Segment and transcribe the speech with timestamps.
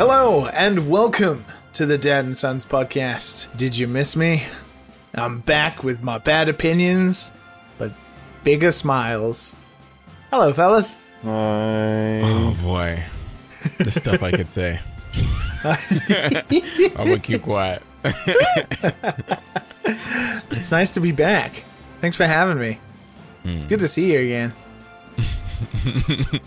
[0.00, 1.44] Hello and welcome
[1.74, 3.54] to the Dad and Sons podcast.
[3.58, 4.44] Did you miss me?
[5.14, 7.32] I'm back with my bad opinions,
[7.76, 7.92] but
[8.42, 9.54] bigger smiles.
[10.30, 10.96] Hello, fellas.
[11.22, 13.04] Oh boy,
[13.76, 14.80] the stuff I could say.
[16.96, 17.82] I'm gonna keep quiet.
[20.50, 21.62] It's nice to be back.
[22.00, 22.78] Thanks for having me.
[23.44, 23.68] It's hmm.
[23.68, 24.54] good to see you again.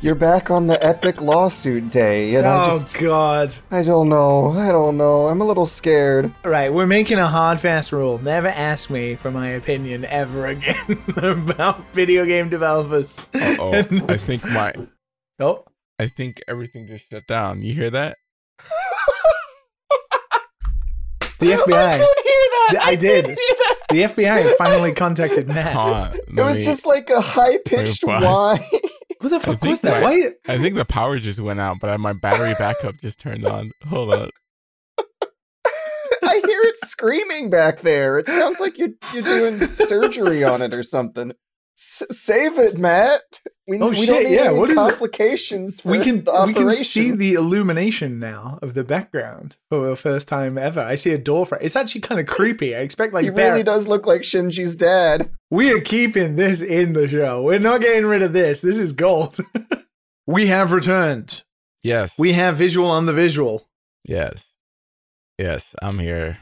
[0.00, 2.98] You're back on the epic lawsuit day, and I Oh, just.
[3.00, 3.52] God.
[3.72, 4.50] I don't know.
[4.52, 5.26] I don't know.
[5.26, 6.32] I'm a little scared.
[6.44, 8.18] All right, we're making a hard, fast rule.
[8.18, 13.20] Never ask me for my opinion ever again about video game developers.
[13.34, 13.82] Oh, I
[14.16, 14.72] think my,
[15.40, 15.64] Oh,
[15.98, 17.62] I think everything just shut down.
[17.62, 18.16] You hear that?
[21.40, 22.04] the FBI.
[22.50, 22.86] I did that.
[22.86, 23.26] I did.
[23.26, 23.74] hear that.
[23.90, 25.74] The FBI finally contacted Matt.
[25.74, 28.60] Hold on, It let was me- just like a high pitched Wait, whine.
[29.20, 30.00] What the fuck think was that?
[30.00, 30.30] that- Why?
[30.46, 33.72] I think the power just went out, but my battery backup just turned on.
[33.88, 34.30] Hold on.
[36.22, 38.18] I hear it screaming back there.
[38.18, 41.32] It sounds like you're you're doing surgery on it or something.
[41.80, 43.40] S- save it, Matt.
[43.68, 44.80] We, Oh, we shit, don't need yeah, any what is it?
[44.80, 45.80] complications.
[45.82, 49.94] For We can the we can see the illumination now of the background for the
[49.94, 50.80] first time ever.
[50.80, 51.60] I see a door frame.
[51.62, 52.74] It's actually kind of creepy.
[52.74, 55.30] I expect like He Barry- really does look like Shinji's dad.
[55.50, 57.42] We are keeping this in the show.
[57.42, 58.60] We're not getting rid of this.
[58.60, 59.38] This is gold.
[60.26, 61.42] we have returned.
[61.84, 63.68] Yes, We have visual on the visual.
[64.04, 64.52] yes,
[65.38, 65.76] yes.
[65.80, 66.38] I'm here.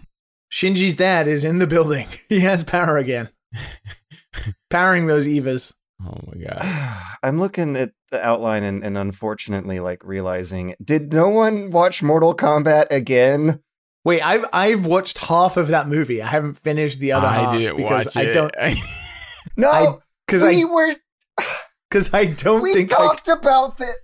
[0.51, 2.07] Shinji's dad is in the building.
[2.29, 3.29] He has power again.
[4.71, 5.73] Powering those Evas.
[6.05, 7.17] Oh my god.
[7.23, 12.35] I'm looking at the outline and, and unfortunately like realizing did no one watch Mortal
[12.35, 13.61] Kombat again?
[14.05, 16.23] Wait, I've I've watched half of that movie.
[16.23, 18.33] I haven't finished the other half I didn't because watch I it.
[18.35, 18.55] don't
[19.57, 20.95] No, because we I were
[21.91, 23.97] because I don't we think I, talked about it.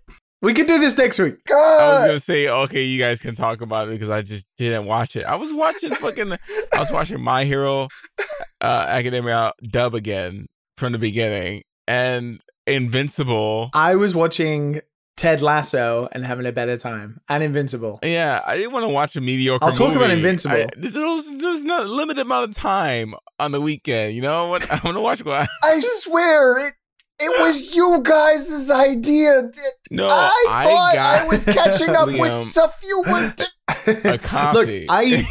[0.42, 1.36] We can do this next week.
[1.48, 4.86] I was gonna say, okay, you guys can talk about it because I just didn't
[4.86, 5.24] watch it.
[5.24, 7.88] I was watching fucking, I was watching My Hero
[8.60, 13.70] uh, Academia dub again from the beginning, and Invincible.
[13.72, 14.80] I was watching
[15.16, 18.00] Ted Lasso and having a better time, and Invincible.
[18.02, 19.64] Yeah, I didn't want to watch a mediocre.
[19.64, 20.10] I'll talk about.
[20.10, 20.56] Invincible.
[20.56, 24.14] I, there's, there's, not a limited amount of time on the weekend.
[24.16, 24.68] You know what?
[24.70, 25.48] I want to watch.
[25.62, 26.74] I swear it
[27.22, 29.50] it was you guys' idea.
[29.90, 33.44] No, I, I, thought got I was catching up Liam, with stuff you were d-
[34.04, 34.86] a copy.
[34.86, 35.24] Look, I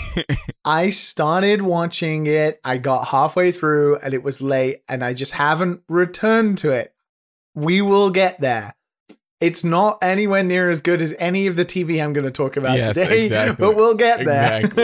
[0.65, 2.59] I started watching it.
[2.63, 6.93] I got halfway through and it was late and I just haven't returned to it.
[7.55, 8.75] We will get there.
[9.41, 12.57] It's not anywhere near as good as any of the TV I'm going to talk
[12.57, 13.65] about Yes, today, exactly.
[13.65, 14.67] but we'll get there.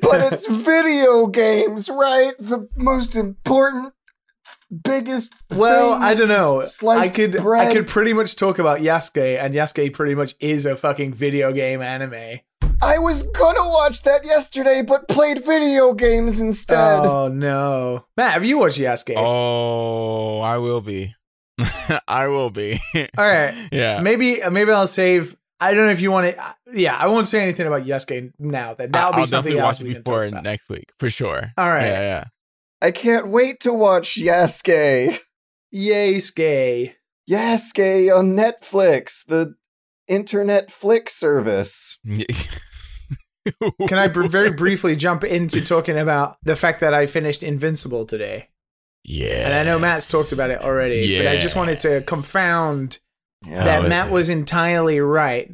[0.00, 2.32] but it's video games, right?
[2.38, 3.92] The most important
[4.70, 6.62] biggest well, thing I don't know.
[6.88, 7.68] I could bread.
[7.68, 11.52] I could pretty much talk about Yasuke and Yasuke pretty much is a fucking video
[11.52, 12.40] game anime.
[12.82, 17.04] I was gonna watch that yesterday, but played video games instead.
[17.04, 18.06] Oh no.
[18.16, 19.14] Matt, have you watched Yasuke?
[19.16, 21.14] oh, I will be.
[22.08, 22.80] I will be.
[22.94, 23.54] All right.
[23.72, 24.00] yeah.
[24.00, 25.36] Maybe maybe I'll save.
[25.62, 26.54] I don't know if you want to.
[26.72, 28.72] Yeah, I won't say anything about Yasuke now.
[28.72, 30.44] Then that'll I'll be something definitely else watch we it can before talk about.
[30.44, 31.52] next week for sure.
[31.58, 31.82] All right.
[31.82, 32.24] Yeah, yeah.
[32.82, 35.18] I can't wait to watch Yasuke.
[35.74, 36.94] Yasuke.
[37.28, 39.54] Yasuke on Netflix, the
[40.08, 41.98] internet flick service.
[43.88, 48.48] Can I very briefly jump into talking about the fact that I finished Invincible today?
[49.04, 49.46] Yeah.
[49.46, 52.98] And I know Matt's talked about it already, but I just wanted to confound
[53.46, 54.12] Yeah, that was Matt it?
[54.12, 55.50] was entirely right.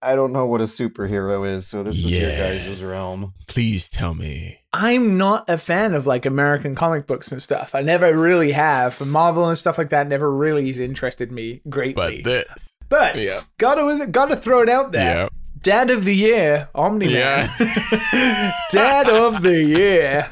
[0.00, 3.34] I don't know what a superhero is, so this is your guys' realm.
[3.48, 4.60] Please tell me.
[4.72, 7.74] I'm not a fan of like American comic books and stuff.
[7.74, 9.00] I never really have.
[9.04, 12.22] Marvel and stuff like that never really has interested me greatly.
[12.22, 12.76] But this.
[12.88, 13.42] But Yeah.
[13.58, 15.22] gotta gotta throw it out there.
[15.22, 15.28] Yeah.
[15.60, 17.48] Dad of the year, Omni Man.
[18.70, 20.28] dad of the year.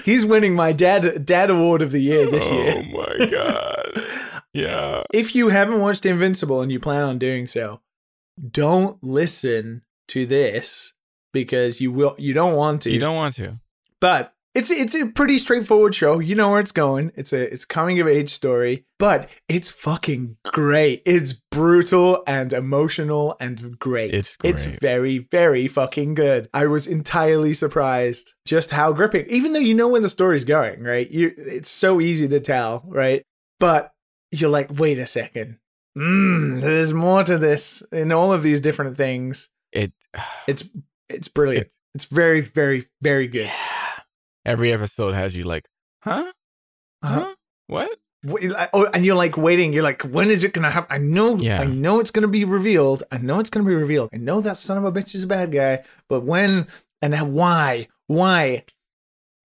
[0.04, 2.74] He's winning my dad dad award of the year this oh year.
[2.76, 2.82] Oh
[3.18, 4.04] my god.
[4.54, 5.02] Yeah.
[5.14, 7.80] If you haven't watched Invincible and you plan on doing so,
[8.50, 10.92] don't listen to this
[11.32, 12.90] because you will you don't want to.
[12.90, 13.58] You don't want to.
[14.00, 16.18] But it's it's a pretty straightforward show.
[16.18, 17.12] You know where it's going.
[17.14, 21.02] It's a it's a coming of age story, but it's fucking great.
[21.06, 24.14] It's brutal and emotional and great.
[24.14, 26.48] It's It's very very fucking good.
[26.52, 29.26] I was entirely surprised just how gripping.
[29.28, 31.08] Even though you know where the story's going, right?
[31.10, 33.22] You it's so easy to tell, right?
[33.60, 33.92] But
[34.30, 35.58] you're like, wait a second.
[35.98, 39.48] Mm, there's more to this in all of these different things.
[39.72, 39.92] It
[40.46, 40.64] It's
[41.08, 41.66] it's brilliant.
[41.66, 43.46] It's- it's very very very good.
[43.46, 44.02] Yeah.
[44.44, 45.66] Every episode has you like,
[46.02, 46.32] huh?
[47.02, 47.20] Uh-huh.
[47.20, 47.34] Huh?
[47.66, 47.98] What?
[48.72, 49.72] oh, and you're like waiting.
[49.72, 50.94] You're like, when is it gonna happen?
[50.94, 51.60] I know, Yeah.
[51.60, 53.02] I know it's gonna be revealed.
[53.10, 54.10] I know it's gonna be revealed.
[54.12, 55.84] I know that son of a bitch is a bad guy.
[56.08, 56.66] But when
[57.02, 57.88] and then why?
[58.06, 58.64] Why?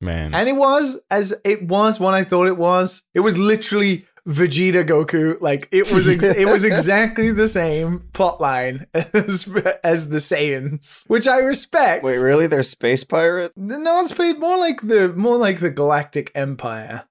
[0.02, 0.34] Man.
[0.36, 3.04] And it was as it was what I thought it was.
[3.14, 5.40] It was literally Vegeta Goku.
[5.42, 9.48] Like it was, ex- it was exactly the same plot line as
[9.84, 12.04] as the Saiyans, which I respect.
[12.04, 12.48] Wait, really?
[12.48, 13.54] They're space pirates?
[13.58, 17.04] No, it's more like the more like the Galactic Empire.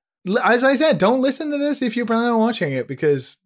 [0.42, 3.38] As I said, don't listen to this if you're planning on watching it because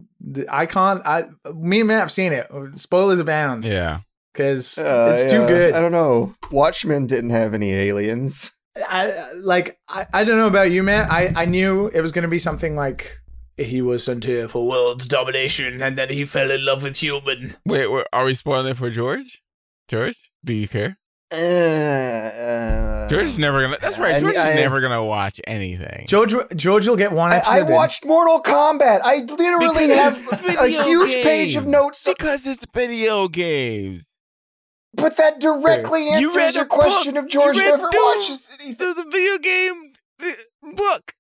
[0.51, 1.01] I can't.
[1.07, 1.25] I
[1.55, 2.49] me and Matt have seen it.
[2.77, 4.01] Spoilers abound yeah.
[4.33, 5.75] because Uh, it's too good.
[5.75, 6.35] I don't know.
[6.51, 8.53] Watchmen didn't have any aliens.
[8.77, 11.11] I like I, I don't know about you, Matt.
[11.11, 13.19] I, I knew it was gonna be something like
[13.56, 17.56] he was sent here for world domination and then he fell in love with human.
[17.64, 19.43] Wait, wait, are we spoiling it for George?
[19.88, 20.99] George, do you care?
[21.32, 23.76] Uh, uh, George is never gonna.
[23.81, 24.14] That's right.
[24.17, 26.06] I- George is never gonna watch anything.
[26.06, 27.53] George George will get one I, episode.
[27.53, 29.00] I watched Mortal Kombat.
[29.05, 34.14] I literally Because have a video huge page of notes, because it's video games.
[34.94, 37.25] but that directly You answers read your question book.
[37.25, 38.19] if George You never Doom.
[38.19, 38.76] watches anything.
[38.94, 39.93] The, the video game
[40.23, 40.31] uh,
[40.75, 41.13] book.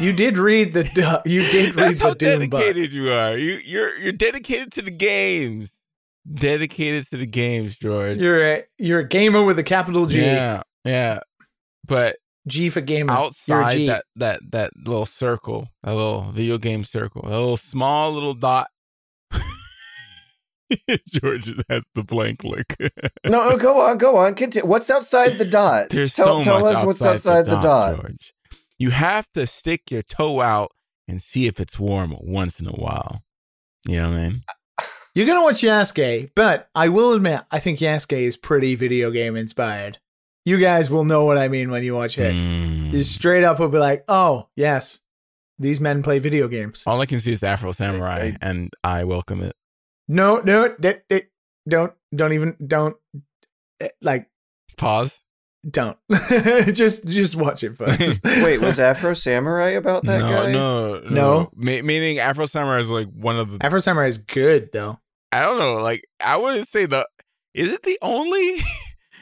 [0.00, 2.60] You did read the you did read That's how the Doom book.
[2.60, 3.36] dedicated you are.
[3.36, 5.76] You you're you're dedicated to the games.
[6.32, 8.18] Dedicated to the games, George.
[8.18, 10.20] You're a you're a gamer with a capital G.
[10.20, 11.20] Yeah, yeah.
[11.86, 12.16] But
[12.46, 13.12] G for gamer.
[13.12, 13.86] Outside G.
[13.86, 18.68] that that that little circle, that little video game circle, a little small little dot.
[21.08, 22.76] George has the blank look.
[23.26, 24.34] No, oh, go on, go on.
[24.34, 24.68] Continue.
[24.68, 25.90] What's outside the dot?
[25.90, 28.00] There's tell so tell much us what's outside outside the, dot.
[28.00, 28.34] George.
[28.80, 30.72] You have to stick your toe out
[31.06, 33.22] and see if it's warm once in a while.
[33.86, 34.42] You know what I mean?
[35.14, 39.36] You're gonna watch Yasuke, but I will admit I think Yasuke is pretty video game
[39.36, 39.98] inspired.
[40.46, 42.34] You guys will know what I mean when you watch it.
[42.34, 42.92] Mm.
[42.92, 45.00] You straight up will be like, "Oh, yes,
[45.58, 49.42] these men play video games." All I can see is Afro Samurai, and I welcome
[49.42, 49.56] it.
[50.08, 51.26] No, no, that, that,
[51.68, 52.96] don't, don't even, don't,
[53.80, 54.30] eh, like,
[54.76, 55.22] Pause.
[55.68, 55.98] Don't.
[56.74, 58.22] just, just watch it first.
[58.24, 60.52] Wait, was Afro Samurai about that no, guy?
[60.52, 61.50] no, no, No?
[61.54, 63.64] Ma- meaning Afro Samurai is like one of the.
[63.64, 64.98] Afro Samurai is good though.
[65.32, 65.82] I don't know.
[65.82, 67.06] Like I wouldn't say the.
[67.54, 68.58] Is it the only?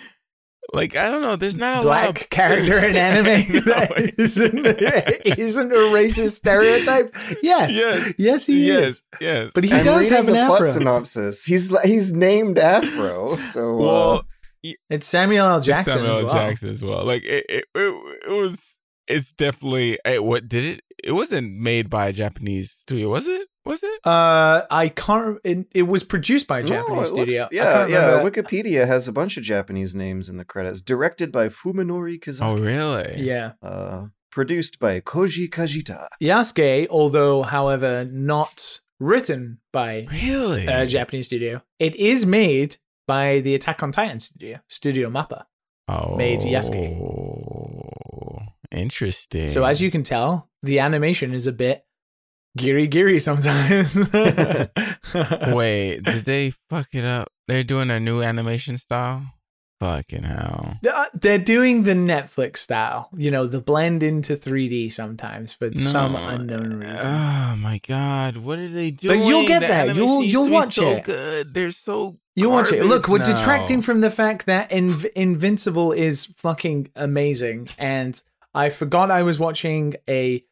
[0.73, 1.37] like I don't know.
[1.37, 4.67] There's not a lot Black of character in anime No, that isn't,
[5.39, 7.15] isn't a racist stereotype.
[7.43, 8.13] Yes, Yes.
[8.19, 9.03] yes, he yes, is.
[9.21, 9.51] yes.
[9.55, 10.73] But he I'm does have an the plot afro.
[10.73, 11.45] synopsis.
[11.45, 14.25] He's like he's named Afro, so uh, Well,
[14.91, 15.61] It's Samuel L.
[15.61, 16.25] Jackson Samuel as L.
[16.27, 16.35] well.
[16.35, 17.05] Jackson as well.
[17.05, 18.79] Like it, it, it, it was.
[19.07, 19.99] It's definitely.
[20.05, 20.81] It, what did it?
[21.03, 23.49] It wasn't made by a Japanese studio, was it?
[23.65, 24.01] Was it?
[24.07, 25.39] Uh, I can't.
[25.45, 27.43] It, it was produced by a Japanese it looks- studio.
[27.45, 28.07] I yeah, yeah.
[28.17, 30.81] remember- Wikipedia has a bunch of Japanese names in the credits.
[30.83, 32.39] Directed by Fuminori Kizaki.
[32.43, 33.21] Oh, really?
[33.23, 33.53] yeah.
[33.63, 36.09] Uh, produced by Koji Kajita.
[36.23, 40.67] Yasuke, although, however, not written by Really?
[40.67, 42.77] a Japanese studio, it is made
[43.09, 45.47] by the Attack on Titan studio, Studio Mappa.
[45.89, 46.45] oh, made
[48.71, 49.49] Interesting.
[49.49, 51.85] So as you can tell, the animation is a bit
[52.57, 54.13] geary geary sometimes.
[54.13, 57.29] wait, did they fuck it up?
[57.49, 59.27] They're doing a new animation style.
[59.81, 60.77] Fucking hell.
[60.93, 66.17] Uh, They're doing the Netflix style, you know, the blend into 3D sometimes for some
[66.17, 67.07] unknown reason.
[67.07, 69.21] Oh my god, what are they doing?
[69.21, 69.95] But you'll get The that.
[69.95, 71.05] You'll- you'll watch so it.
[71.05, 71.55] Good.
[71.55, 72.19] They're so.
[72.35, 72.85] You'll watch it.
[72.85, 78.21] Look, we're garbage detracting from the fact that Inv- Invincible is fucking amazing, and
[78.55, 80.43] I forgot I was watching a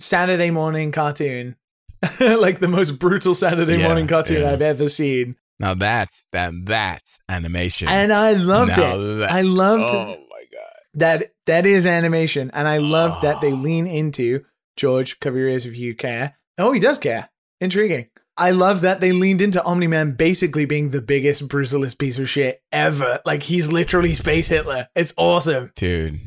[0.00, 1.54] Saturday morning cartoon,
[2.20, 4.50] like the most brutal Saturday Yeah, morning cartoon yeah.
[4.52, 7.88] I've ever seen, Now that's that that's animation.
[7.88, 9.16] and I loved Now it.
[9.20, 10.72] that- I loved oh my god.
[10.94, 11.28] that.
[11.46, 13.56] That is animation, and I love that they Oh.
[13.56, 14.44] lean into
[14.76, 16.36] George Cabarrus if you care.
[16.58, 17.28] Oh, he does care.
[17.60, 18.08] Intriguing.
[18.36, 22.28] I love that they leaned into Omni Man basically being the biggest, brutalist piece of
[22.28, 23.20] shit ever.
[23.26, 24.88] Like he's literally Space Hitler.
[24.96, 25.70] It's awesome.
[25.76, 26.20] Dude,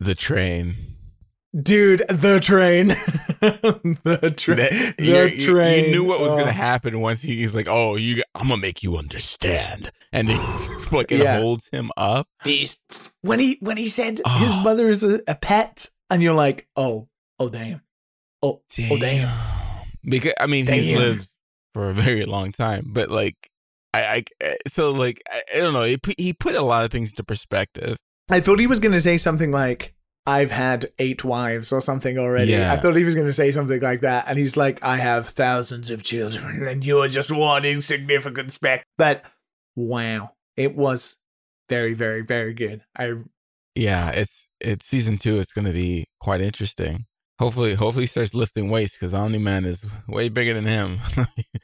[0.00, 0.76] the train.
[1.58, 2.88] Dude, the train.
[3.40, 4.56] the train.
[4.58, 5.84] That- The you- you- train.
[5.86, 6.36] You, knew what was Oh.
[6.38, 10.36] gonna happen once he, he's like, "Oh, you, I'm gonna make you understand," and he
[10.90, 11.40] fucking Yeah.
[11.40, 12.28] holds him up.
[12.44, 12.78] These
[13.22, 14.60] when he when he said his Oh.
[14.62, 17.80] mother is a, a pet, and you're like, oh, oh damn.
[18.42, 19.30] Oh, oh damn.
[20.04, 21.28] Because I mean, he's lived
[21.74, 23.36] for a very long time, but like,
[23.94, 25.84] I, I eh, so like, I, I don't know.
[25.84, 27.96] He put, he put a lot of things into perspective.
[28.30, 29.94] I thought he was gonna say something like,
[30.28, 32.52] I've had eight wives or something already.
[32.52, 32.70] Yeah.
[32.70, 34.26] I thought he was gonna say something like that.
[34.28, 38.84] And he's like, I have thousands of children, and you're just one insignificant speck.
[38.98, 39.24] But
[39.74, 40.32] wow.
[40.54, 41.16] It was
[41.70, 42.82] very, very, very good.
[42.94, 43.14] I
[43.74, 45.38] Yeah, it's it's season two.
[45.38, 47.06] It's gonna be quite interesting.
[47.38, 50.98] Hopefully, hopefully he starts lifting weights because Omni Man is way bigger than him.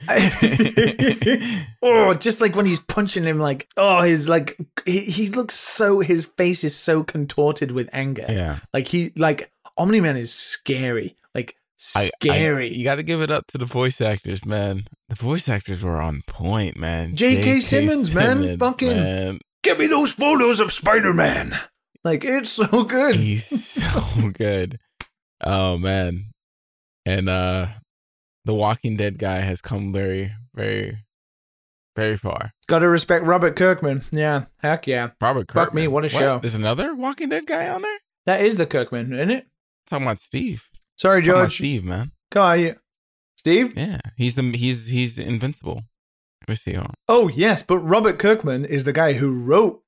[1.83, 6.01] oh, just like when he's punching him, like oh, his like he, he looks so
[6.01, 8.25] his face is so contorted with anger.
[8.29, 11.57] yeah, Like he like Omni Man is scary, like
[11.97, 12.73] I- I- scary.
[12.75, 14.85] you got to give it up to the voice actors, man.
[15.09, 17.15] The voice actors were on point, man.
[17.17, 17.61] J.K.
[17.61, 18.59] Simmons, man.
[18.59, 19.39] Fucking- man.
[19.63, 21.59] Give me those photos of Spider Man.
[22.05, 23.17] Like it's so good.
[23.17, 24.79] He's so good.
[25.45, 26.31] Oh man.
[27.07, 27.67] And uh
[28.45, 30.99] the Walking Dead guy has come very, very,
[31.97, 32.53] very far.
[32.67, 34.03] Got to respect Robert Kirkman.
[34.11, 35.11] Yeah, heck yeah.
[35.21, 35.65] Robert Kirkman.
[35.65, 36.39] Fuck me, what a show.
[36.41, 37.99] There's another Walking Dead guy on there?
[38.27, 39.47] That is the Kirkman, isn't it?
[39.87, 40.65] Talking about Steve.
[40.97, 42.13] Sorry, Talking about Steve, man.
[42.31, 42.77] Come on, you.
[43.37, 43.73] Steve?
[43.77, 43.99] Yeah.
[44.17, 45.83] He's the he's he's invincible.
[46.43, 46.77] Let me see.
[46.77, 46.93] On.
[47.09, 49.83] Oh yes, but Robert Kirkman is the guy who wrote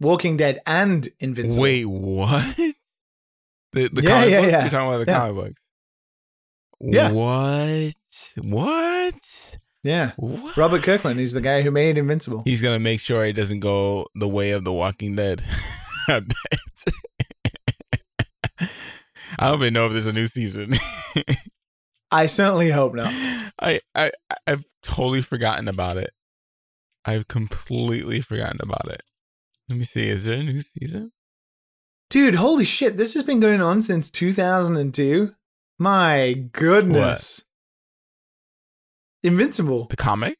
[0.00, 1.62] Walking Dead and Invincible.
[1.62, 2.56] Wait, what?
[3.74, 4.52] The the Yeah, comic yeah, books?
[4.52, 4.60] yeah.
[4.62, 5.18] You're talking about the Yeah.
[5.18, 5.62] comic books.
[6.80, 7.12] Yeah.
[7.12, 7.94] What?
[8.44, 9.58] What?
[9.82, 10.12] Yeah.
[10.16, 10.56] What?
[10.56, 12.42] Robert Kirkman is the guy who made Invincible.
[12.44, 15.42] He's gonna make sure it doesn't go the way of the Walking Dead.
[16.08, 16.58] I bet.
[19.38, 20.74] I don't even know if there's a new season.
[22.10, 23.12] I certainly hope not.
[23.60, 24.10] I, I
[24.46, 26.10] I've totally forgotten about it.
[27.04, 29.02] I've completely forgotten about it.
[29.68, 30.08] Let me see.
[30.08, 31.12] Is there a new season?
[32.10, 35.34] Dude, holy shit, this has been going on since 2002.
[35.78, 37.44] My goodness.
[39.22, 39.30] What?
[39.32, 39.86] Invincible.
[39.86, 40.36] The comic?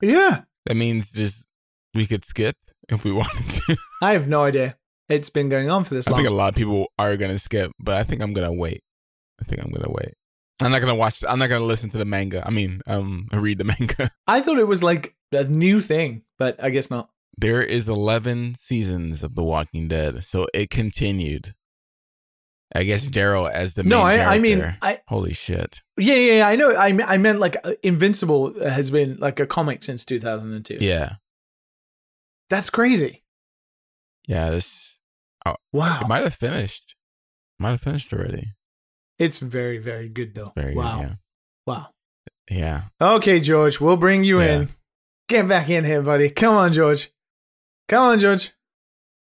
[0.00, 0.42] Yeah.
[0.66, 1.48] That means just
[1.94, 2.56] we could skip
[2.88, 3.76] if we wanted to.
[4.02, 4.76] I have no idea.
[5.08, 6.14] It's been going on for this long.
[6.14, 6.24] I long.
[6.24, 8.82] think a lot of people are gonna skip, but I think I'm gonna wait.
[9.40, 10.14] I think I'm gonna wait.
[10.60, 11.22] I'm not gonna watch.
[11.26, 12.42] I'm not gonna listen to the manga.
[12.46, 14.10] I mean, um, read the manga.
[14.26, 17.10] I thought it was like a new thing, but I guess not.
[17.38, 21.54] There is 11 seasons of The Walking Dead, so it continued.
[22.74, 24.76] I guess Daryl as the No, I, I mean.
[24.82, 25.82] I holy shit.
[25.98, 26.70] yeah, yeah, yeah, I know.
[26.72, 30.78] I, I meant like uh, Invincible has been like a comic since 2002.
[30.80, 31.14] Yeah,
[32.50, 33.22] That's crazy.
[34.26, 34.50] yeah.
[34.50, 34.98] This
[35.72, 36.00] Wow.
[36.02, 36.96] it might have finished.
[37.60, 38.54] Might have finished already.
[39.18, 40.46] It's very, very good though.
[40.46, 41.00] It's very wow.
[41.02, 41.18] good.
[41.66, 41.86] Wow.
[42.50, 42.82] Yeah, yeah.
[43.14, 44.46] Okay, George, we'll bring you Yeah.
[44.62, 44.68] in.
[45.28, 46.30] Get back in here, buddy.
[46.30, 47.10] Come on, George.
[47.88, 48.52] Come on, George.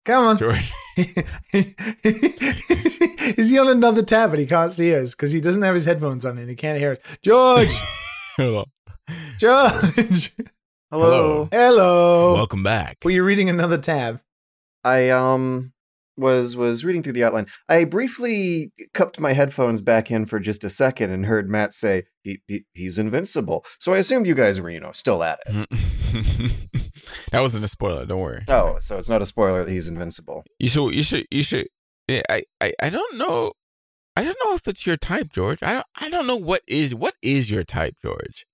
[0.05, 0.38] Come on.
[0.38, 0.72] George.
[3.38, 5.86] Is he on another tab but he can't see us because he doesn't have his
[5.86, 7.00] headphones on and he can't hear us?
[7.24, 7.75] George!
[8.38, 8.65] Hello.
[9.39, 10.36] George!
[10.91, 11.50] Hello.
[11.51, 12.33] Hello.
[12.33, 12.98] Welcome back.
[13.03, 14.22] Were you reading another tab?
[14.83, 15.73] I um
[16.17, 17.48] was was reading through the outline.
[17.67, 22.03] I briefly cupped my headphones back in for just a second and heard Matt say
[22.24, 23.65] he, he he's invincible.
[23.79, 25.70] So I assumed you guys were you know still at it.
[27.32, 28.05] that wasn't a spoiler.
[28.05, 28.43] Don't worry.
[28.48, 30.43] Oh, so it's not a spoiler that he's invincible.
[30.60, 30.93] You should.
[30.93, 31.25] You should.
[31.32, 31.67] You should.
[32.08, 32.43] yeah, I.
[32.62, 32.74] I.
[32.82, 33.53] I don't know.
[34.15, 35.60] I don't know if it's your type, George.
[35.63, 35.74] I.
[35.74, 36.93] Don't, I don't know what is.
[36.93, 38.46] What is your type, George?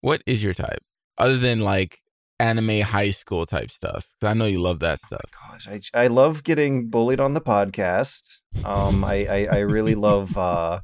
[0.00, 0.82] What is your type?
[1.16, 1.98] Other than like
[2.40, 4.06] anime high school type stuff.
[4.22, 5.20] I know you love that stuff.
[5.50, 8.22] Gosh, I I love getting bullied on the podcast.
[8.64, 10.80] Um, I I, I really love uh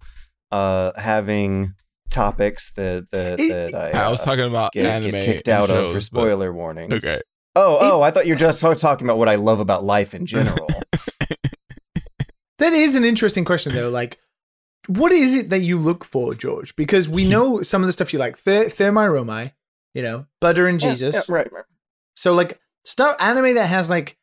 [0.53, 1.75] uh having
[2.11, 5.49] topics that that, It- that I, I was uh, talking about get, anime get kicked
[5.49, 6.93] and out of for shows, but- spoiler warnings.
[6.95, 7.21] Okay.
[7.57, 10.27] Oh, oh, I thought you were just talking about what I love about life in
[10.27, 10.69] general.
[12.59, 13.91] That is an interesting question, though.
[13.91, 14.19] Like,
[14.87, 16.75] what is it that you look for, George?
[16.77, 18.39] Because we know some of the stuff you like.
[18.39, 19.53] Ther- Thermae Romae,
[19.95, 21.29] you know, Buddha and Yeah, Jesus.
[21.29, 21.65] yeah, right, right.
[22.17, 24.17] So, like, stuff anime that has like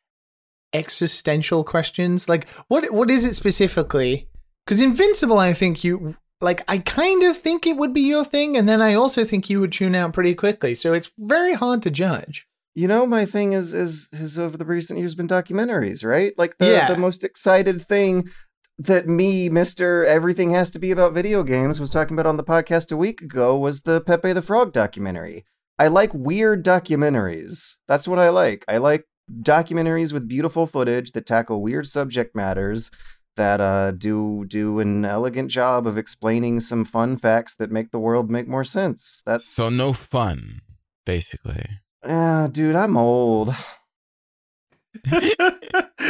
[0.72, 2.28] existential questions.
[2.28, 4.28] Like, what what is it specifically?
[4.64, 6.62] Because Invincible, I think you like.
[6.68, 9.60] I kind of think it would be your thing, and then I also think you
[9.60, 10.74] would tune out pretty quickly.
[10.74, 12.46] So it's very hard to judge.
[12.74, 16.32] You know, my thing is is has over the recent years been documentaries, right?
[16.38, 16.88] Like the Yeah.
[16.88, 18.30] the most excited thing
[18.78, 22.44] that me, Mister Everything Has to Be About Video Games, was talking about on the
[22.44, 25.44] podcast a week ago was the Pepe the Frog documentary.
[25.82, 27.74] I like weird documentaries.
[27.88, 28.64] That's what I like.
[28.68, 32.92] I like documentaries with beautiful footage that tackle weird subject matters
[33.36, 37.98] that uh, do do an elegant job of explaining some fun facts that make the
[37.98, 39.22] world make more sense.
[39.26, 40.60] That's So no fun,
[41.04, 41.66] basically.
[42.04, 43.52] Ah, dude, I'm old.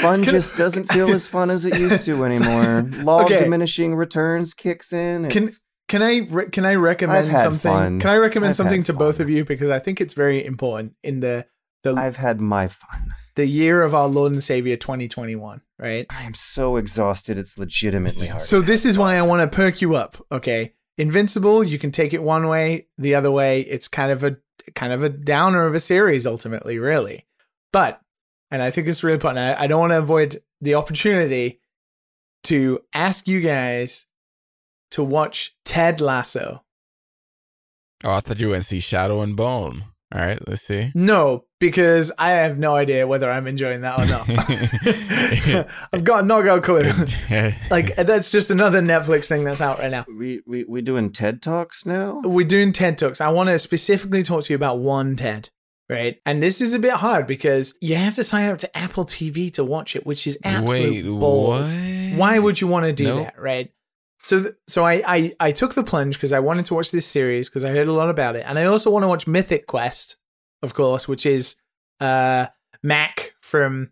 [0.02, 2.82] Fun just doesn't feel as fun as it used to anymore.
[3.04, 3.36] Law Okay.
[3.36, 5.26] of diminishing returns kicks in.
[5.26, 5.48] It's, Can
[6.00, 7.70] I re- can I recommend something?
[7.70, 8.00] fun.
[8.00, 10.94] Can I recommend I've something to both of you because I think it's very important
[11.02, 11.44] in the
[11.82, 13.14] the I've had my fun.
[13.34, 16.06] the year of our Lord and Savior 2021, right?
[16.08, 17.36] I am so exhausted.
[17.36, 18.40] It's legitimately hard.
[18.40, 20.72] So this is why I want to perk you up, okay?
[20.96, 24.36] Invincible, you can take it one way, the other way, it's kind of a
[24.74, 27.26] kind of a downer of a series ultimately, really.
[27.72, 28.00] But
[28.50, 29.58] and I think it's really important.
[29.58, 31.58] I, I don't want to avoid the opportunity.
[32.44, 34.06] to ask you guys
[34.92, 36.62] to watch Ted Lasso.
[38.04, 39.84] Oh, I thought you went to see Shadow and Bone.
[40.14, 40.92] All right, let's see.
[40.94, 45.66] No, because I have no idea whether I'm enjoying that or not.
[45.92, 46.90] I've got no got a clue.
[47.70, 50.04] like that's just another Netflix thing that's out right now.
[50.08, 52.20] We we we doing TED talks now.
[52.24, 53.20] We're doing TED talks.
[53.22, 55.48] I want to specifically talk to you about one TED,
[55.88, 56.16] right?
[56.26, 59.50] And this is a bit hard because you have to sign up to Apple TV
[59.54, 61.74] to watch it, which is absolute Wait, balls.
[61.74, 62.18] what?
[62.18, 63.24] Why would you want to do Nope.
[63.26, 63.70] that, right?
[64.24, 67.06] So, th- so I, I I took the plunge because I wanted to watch this
[67.06, 69.66] series because I heard a lot about it, and I also want to watch Mythic
[69.66, 70.16] Quest,
[70.62, 71.56] of course, which is
[72.00, 72.46] uh
[72.82, 73.90] Mac from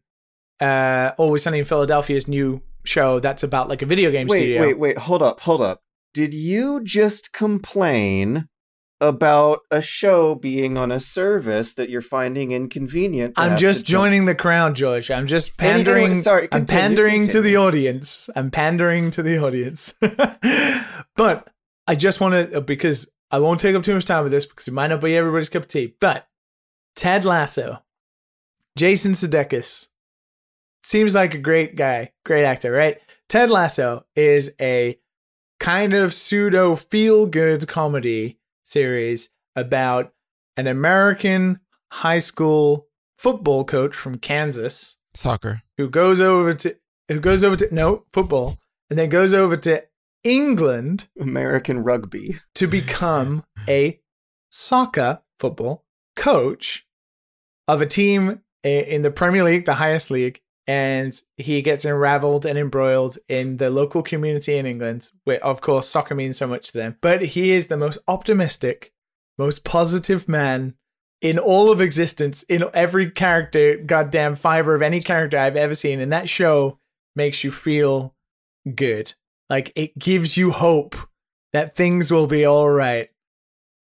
[0.60, 4.62] uh Always Sunny in Philadelphia's new show that's about like a video game Wait, studio.
[4.62, 4.98] wait, wait.
[4.98, 5.82] Hold up, hold up.
[6.14, 8.48] Did you just complain
[9.00, 13.34] about a show being on a service that you're finding inconvenient?
[13.36, 15.10] I'm just joining the crowd, George.
[15.10, 16.22] I'm just Any- anyway, pandering.
[16.22, 18.28] sorry, I'm continue, pandering to the audience.
[18.36, 19.94] I'm pandering to the audience.
[21.16, 21.48] but
[21.86, 24.68] I just want to because I won't take up too much time with this because
[24.68, 25.94] it might not be everybody's cup of tea.
[26.00, 26.26] But
[26.96, 27.82] Ted Lasso,
[28.76, 29.88] Jason Sudeikis,
[30.82, 32.98] seems like a great guy, great actor, right?
[33.28, 34.98] Ted Lasso is a
[35.60, 38.39] kind of pseudo feel good comedy
[38.70, 40.12] series about
[40.56, 41.60] an American
[41.92, 42.86] high school
[43.18, 45.62] football coach from Kansas Soccer.
[45.76, 46.76] who goes over to
[47.08, 48.56] who goes over to no football
[48.88, 49.84] and then goes over to
[50.22, 52.38] England American rugby.
[52.54, 54.00] to become a
[54.50, 55.84] soccer football
[56.16, 56.86] coach
[57.66, 62.56] of a team in the Premier League, the highest league, and he gets unraveled and
[62.56, 66.78] embroiled in the local community in England, where of course soccer means so much to
[66.78, 66.96] them.
[67.00, 68.92] But he is the most optimistic,
[69.36, 70.76] most positive man
[71.20, 75.98] in all of existence, in every character, goddamn fiber of any character I've ever seen.
[75.98, 76.78] And that show
[77.16, 78.14] makes you feel
[78.72, 79.12] good.
[79.48, 80.94] Like it gives you hope
[81.52, 83.10] that things will be all right.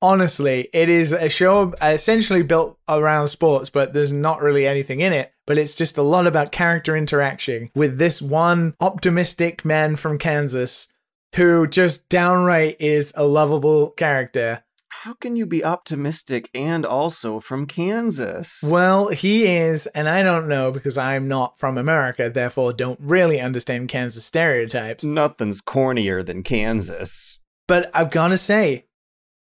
[0.03, 5.01] Honestly, it is a show uh, essentially built around sports, but there's not really anything
[5.01, 5.33] in it.
[5.47, 10.93] But it's just a lot about character interaction with this one optimistic man from Kansas
[11.37, 14.65] who just downright is a lovable character.
[14.89, 18.61] How can you be optimistic and also from Kansas?
[18.65, 23.41] Well, he is, and I don't know because I'm not from America, therefore don't really
[23.41, 25.05] understand Kansas stereotypes.
[25.05, 27.39] Nothing's cornier than Kansas.
[27.69, 28.86] But I've got to say,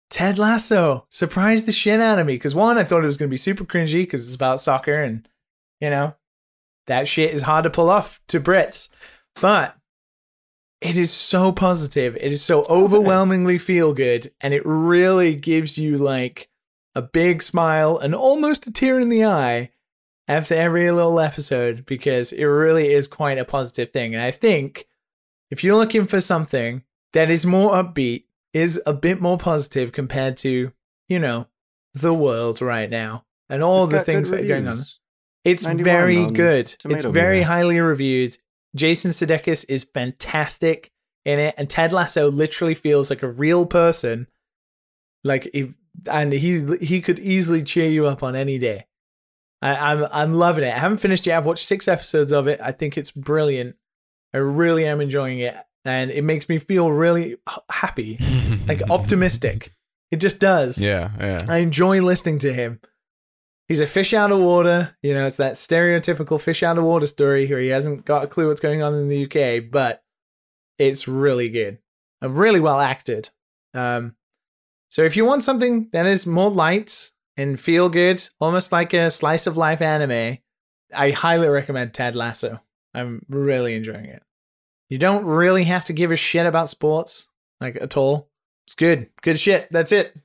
[0.10, 2.34] Ted Lasso surprised the shit out of me.
[2.34, 5.02] Because one, I thought it was going to be super cringy because it's about soccer
[5.02, 5.28] and,
[5.80, 6.16] you know,
[6.88, 8.90] that shit is hard to pull off to Brits.
[9.42, 9.76] But
[10.82, 12.16] it is so positive.
[12.18, 14.32] It is so overwhelmingly feel good.
[14.42, 16.50] And it really gives you like
[16.94, 19.72] a big smile and almost a tear in the eye
[20.28, 24.14] after every little episode because it really is quite a positive thing.
[24.14, 24.88] And I think
[25.50, 30.38] if you're looking for something that is more upbeat, is a bit more positive compared
[30.38, 30.72] to,
[31.08, 31.48] you know,
[31.94, 34.78] the world right now and all It's the things that are going on.
[35.44, 36.76] It's very good.
[36.86, 38.38] It's very highly reviewed.
[38.76, 40.92] Jason Sudeikis is fantastic
[41.26, 44.28] in it, and Ted Lasso literally feels like a real person.
[45.24, 45.74] Like, if,
[46.10, 48.86] and he he could easily cheer you up on any day.
[49.62, 50.74] I, I'm I'm loving it.
[50.74, 51.38] I haven't finished yet.
[51.38, 52.60] I've watched six episodes of it.
[52.62, 53.76] I think it's brilliant.
[54.34, 57.38] I really am enjoying it, and it makes me feel really
[57.70, 58.18] happy,
[58.68, 59.74] like optimistic.
[60.12, 60.78] It just does.
[60.78, 61.46] Yeah, yeah.
[61.48, 62.80] I enjoy listening to him.
[63.68, 64.96] He's a fish out of water.
[65.02, 68.28] You know, it's that stereotypical fish out of water story where he hasn't got a
[68.28, 70.04] clue what's going on in the UK, but
[70.78, 71.80] it's really good
[72.22, 73.30] and really well acted.
[73.74, 74.16] Um,
[74.90, 79.10] so if you want something that is more light and feel good, almost like a
[79.10, 80.38] slice of life anime,
[80.96, 82.62] I highly recommend Ted Lasso.
[82.94, 84.22] I'm really enjoying it.
[84.90, 87.28] You don't really have to give a shit about sports,
[87.60, 88.30] like at all.
[88.68, 89.10] It's good.
[89.22, 89.68] Good shit.
[89.72, 90.16] That's it.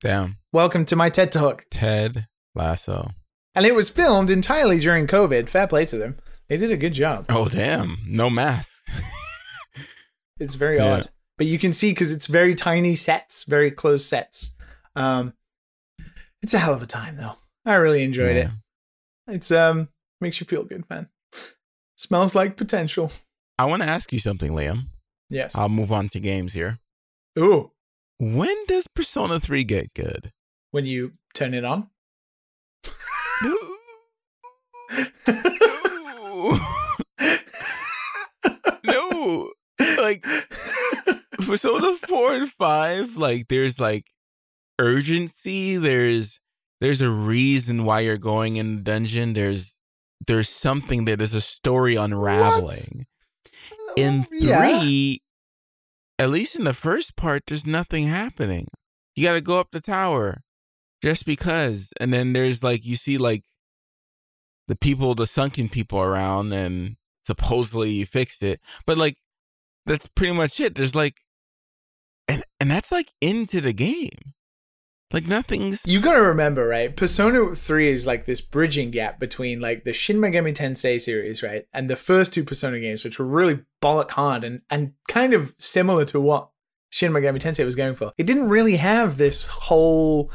[0.00, 0.38] Damn.
[0.52, 1.66] Welcome to my TED Talk.
[1.70, 3.12] Ted Lasso.
[3.54, 5.48] And it was filmed entirely during COVID.
[5.48, 6.16] Fair play to them.
[6.48, 7.26] They did a good job.
[7.28, 7.98] Oh damn.
[8.06, 8.82] No mask.
[10.38, 10.96] It's very Yeah.
[10.96, 11.10] odd.
[11.38, 14.54] But you can see because it's very tiny sets, very close sets.
[14.94, 15.32] Um,
[16.42, 17.36] it's a hell of a time though.
[17.64, 18.50] I really enjoyed it.
[19.28, 19.88] It's um
[20.20, 21.08] makes you feel good, man.
[21.96, 23.10] Smells like potential.
[23.58, 24.84] I want to ask you something, Liam.
[25.30, 25.54] Yes.
[25.56, 26.78] I'll move on to games here.
[27.38, 27.72] Ooh,
[28.18, 30.32] When does Persona 3 get good?
[30.72, 31.88] when you turn it on.
[33.42, 33.56] No.
[38.84, 39.50] no.
[39.98, 40.24] Like
[41.46, 44.06] Persona 4 and 5, like there's like
[44.78, 46.40] urgency, there's
[46.80, 49.32] there's a reason why you're going in the dungeon.
[49.32, 49.76] There's
[50.26, 53.06] there's something that is a story unraveling.
[53.96, 54.78] In Yeah.
[54.80, 55.22] three,
[56.18, 58.68] at least in the first part, there's nothing happening.
[59.14, 60.42] You got to go up the tower
[61.02, 63.44] just because, and then there's like you see like
[64.68, 69.16] the people, the sunken people around, and supposedly you fixed it, but like
[69.84, 70.74] that's pretty much it.
[70.74, 71.20] There's like,
[72.28, 74.34] and and that's like into the game,
[75.12, 75.86] like nothing's.
[75.86, 76.94] You gotta remember, right?
[76.94, 81.66] Persona 3 is like this bridging gap between like the Shin Megami Tensei series, right?
[81.72, 85.54] And the first two Persona games, which were really bollock hard and, and kind of
[85.58, 86.50] similar to what
[86.90, 88.12] Shin Megami Tensei was going for.
[88.18, 90.32] It didn't really have this whole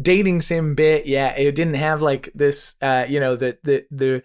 [0.00, 1.38] dating sim bit yet.
[1.38, 4.22] It didn't have like this uh, you know, the the the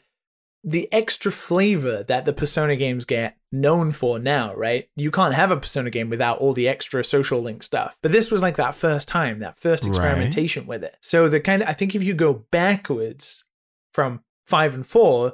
[0.69, 4.89] the extra flavor that the Persona games get known for now, right?
[4.97, 7.97] You can't have a Persona game without all the extra social link stuff.
[8.03, 9.89] But this was like that first time, that first Right.
[9.91, 10.97] experimentation with it.
[11.01, 13.45] So the kind of I think if you go backwards
[13.93, 15.34] from 5 and 4,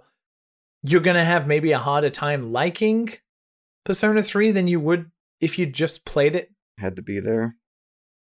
[0.84, 3.10] you're going to have maybe a harder time liking
[3.86, 5.10] Persona 3 than you would
[5.42, 7.56] if you just played it Had to be there.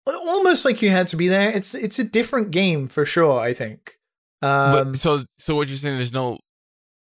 [0.06, 1.50] almost like you had to be there.
[1.50, 3.98] It's it's a different game for sure, I think.
[4.42, 5.96] Um but, so so what you're saying?
[5.96, 6.38] There's no,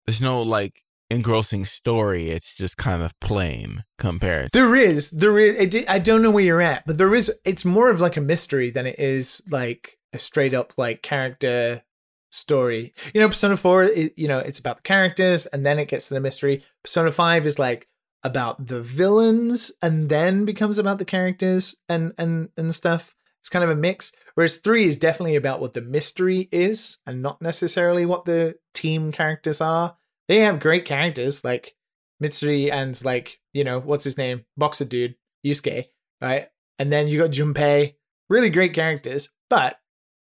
[0.07, 2.29] there's no like engrossing story.
[2.29, 4.51] It's just kind of plain compared.
[4.53, 5.75] There is, there is.
[5.75, 7.31] It, I don't know where you're at, but there is.
[7.45, 11.83] It's more of like a mystery than it is like a straight up like character
[12.31, 12.93] story.
[13.13, 13.83] You know, Persona Four.
[13.83, 16.63] It, you know, it's about the characters, and then it gets to the mystery.
[16.83, 17.87] Persona Five is like
[18.23, 23.13] about the villains, and then becomes about the characters and and and stuff.
[23.39, 24.11] It's kind of a mix.
[24.35, 29.11] Whereas three is definitely about what the mystery is, and not necessarily what the team
[29.11, 29.96] characters are.
[30.27, 31.75] They have great characters like
[32.21, 35.85] Mitsuru and like you know what's his name, boxer dude Yusuke,
[36.21, 36.47] right?
[36.79, 37.95] And then you got Junpei,
[38.29, 39.79] really great characters, but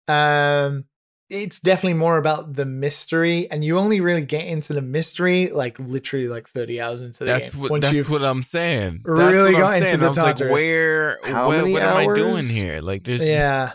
[0.07, 0.85] um,
[1.31, 5.79] it's definitely more about the mystery, and you only really get into the mystery like
[5.79, 7.62] literally like thirty hours into the That's game.
[7.62, 9.03] what Once that's what I'm saying.
[9.05, 10.01] That's really what I'm into saying.
[10.01, 11.18] the I was like, where?
[11.24, 12.81] How what many what am I doing here?
[12.81, 13.72] Like, there's yeah,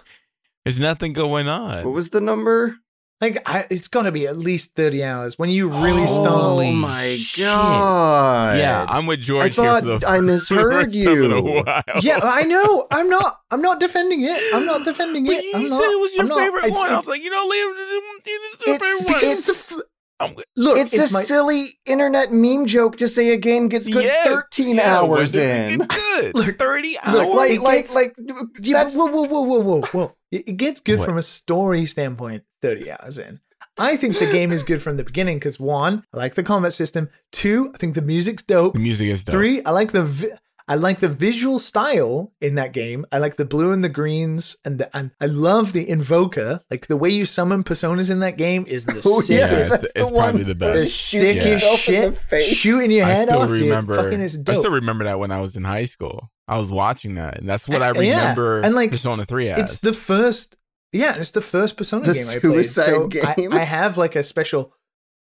[0.66, 1.86] there's nothing going on.
[1.86, 2.78] What was the number?
[3.22, 6.08] Like I, it's got to be at least thirty hours when you really oh Holy
[6.08, 6.34] start.
[6.34, 7.46] oh my shit.
[7.46, 8.58] god!
[8.58, 9.46] Yeah, I'm with George.
[9.46, 11.64] I thought here for the I misheard first time in a you.
[11.64, 11.84] while.
[12.02, 12.88] Yeah, I know.
[12.92, 13.40] I'm not.
[13.50, 14.42] I'm not defending it.
[14.54, 15.44] I'm not defending But it.
[15.46, 16.90] you I'm said not, it was your I'm not- favorite it's- one.
[16.90, 19.20] I was like, you know, Liam, it's your favorite one.
[19.24, 19.82] it's a f-
[20.20, 20.78] I'm, look.
[20.78, 24.26] It's, It's, a my silly internet meme joke to say a game gets good Yes,
[24.28, 25.80] 13 yeah, hours it in.
[25.88, 26.36] Good.
[26.36, 27.16] Look, Thirty hours.
[27.18, 28.16] look, like, it like, gets- like,
[28.62, 30.16] Yeah, that's whoa, whoa, whoa, whoa, whoa, whoa!
[30.32, 31.10] It, it gets good What?
[31.10, 32.44] from a story standpoint.
[32.64, 33.40] Thirty hours in,
[33.78, 36.74] I think the game is good from the beginning because one, I like the combat
[36.74, 37.10] system.
[37.32, 38.74] Two, I think the music's dope.
[38.74, 39.34] the music is dope.
[39.34, 40.32] Three, I like the vi-
[40.66, 43.06] I like the visual style in that game.
[43.12, 46.62] I like the blue and the greens, and the, and I love the Evoker.
[46.72, 49.30] Like the way you summon personas in that game is the Oh, sickest.
[49.30, 51.12] Yeah, yeah, it's, that's it's the probably one the best.
[51.12, 51.44] the you best.
[51.44, 52.46] sickest yourself in the shit, face.
[52.46, 53.96] shooting your I head still off, remember.
[53.98, 54.06] dude.
[54.06, 56.30] Fucking is I still remember that when I was in high school.
[56.48, 58.62] I was watching that, and that's what I Uh, yeah, remember.
[58.62, 59.60] and, like, Persona Three as.
[59.60, 60.56] It's the first,
[60.94, 62.66] yeah, it's the first Persona The game I played.
[62.66, 63.54] Suicide So game.
[63.54, 64.74] I, I have like a special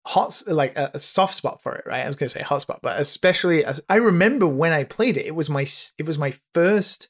[0.07, 2.05] hot, like a, a soft spot for it, right?
[2.05, 5.27] I was gonna say hot spot, but especially as I remember when I played it,
[5.27, 5.67] it was my
[5.99, 7.09] it was my first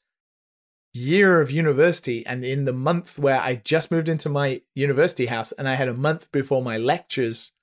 [0.93, 5.51] year of university, and in the month where I just moved into my university house,
[5.53, 7.53] and I had a month before my lectures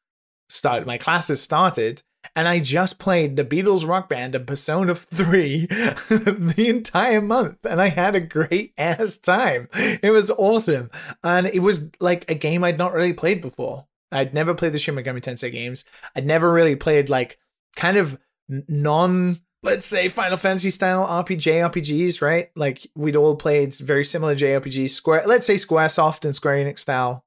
[0.49, 2.03] started, my classes started.
[2.35, 7.65] And I just played the Beatles rock band and Persona 3 the entire month.
[7.65, 9.69] And I had a great ass time.
[9.75, 10.91] It was awesome.
[11.23, 13.87] And it was like a game I'd not really played before.
[14.11, 15.85] I'd never played the Shin Megami Tensei games.
[16.17, 17.39] I'd never really played like
[17.77, 22.51] kind of non, let's say, Final Fantasy style RPG RPGs, right?
[22.57, 27.25] Like we'd all played very similar JRPGs, Square, let's say Squaresoft and Square Enix style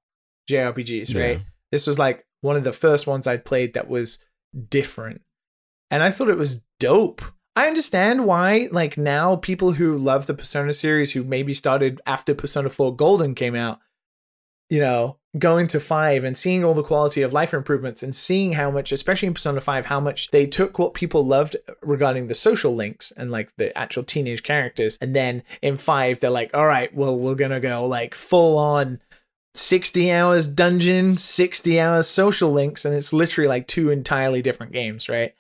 [0.50, 1.38] JRPGs, right?
[1.38, 1.44] Yeah.
[1.72, 4.20] This was like one of the first ones I'd played that was
[4.70, 5.22] different.
[5.90, 7.22] And I thought it was dope.
[7.56, 12.34] I understand why, like, now people who love the Persona series, who maybe started after
[12.34, 13.80] Persona 4 Golden came out,
[14.70, 18.54] you know, going to 5 and seeing all the quality of life improvements and seeing
[18.54, 22.36] how much, especially in Persona 5, how much they took what people loved regarding the
[22.36, 24.98] social links and like the actual teenage characters.
[25.02, 28.58] And then in 5, they're like, all right, well, we're going to go like full
[28.58, 29.02] on
[29.54, 35.10] 60 hours dungeon, 60 hours social links, and it's literally like two entirely different games,
[35.10, 35.34] right?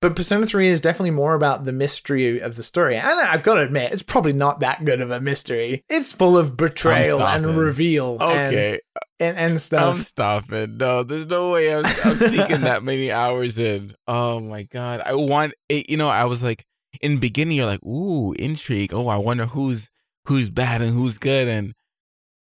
[0.00, 2.96] But Persona 3 is definitely more about the mystery of the story.
[2.96, 5.82] And I've got to admit, it's probably not that good of a mystery.
[5.88, 8.80] It's full of betrayal and reveal and, Okay,
[9.18, 9.94] and, stuff.
[9.94, 10.76] I'm stopping.
[10.76, 13.94] No, there's no way I'm, I'm sneaking that many hours in.
[14.06, 15.88] Oh my god, I want it.
[15.88, 16.66] You know, I was like
[17.00, 18.92] in the beginning, you're like, ooh, intrigue.
[18.92, 19.88] Oh, I wonder who's
[20.26, 21.72] who's bad and who's good, and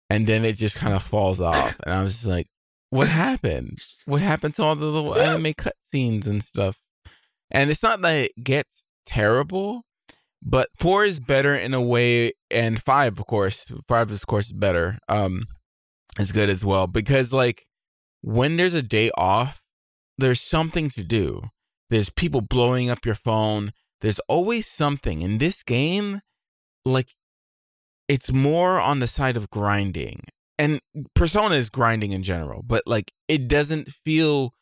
[0.10, 2.48] and then it just kind of falls off, and I was just like,
[2.89, 3.80] what happened?
[4.06, 6.80] What happened to all the little anime cutscenes and stuff?
[7.52, 9.84] and it's not that it gets terrible,
[10.41, 14.52] but four is better in a way, and five, of course, five is of course
[14.52, 14.98] better.
[15.08, 15.48] Um,
[16.20, 17.65] is good as well because like
[18.22, 19.62] when there's a day off,
[20.18, 21.41] there's something to do.
[21.89, 23.72] There's people blowing up your phone.
[24.02, 26.22] There's always something in this game.
[26.86, 27.10] Like
[28.08, 30.24] it's more on the side of grinding,
[30.58, 30.80] and
[31.15, 34.54] Persona is grinding in general, but like it doesn't feel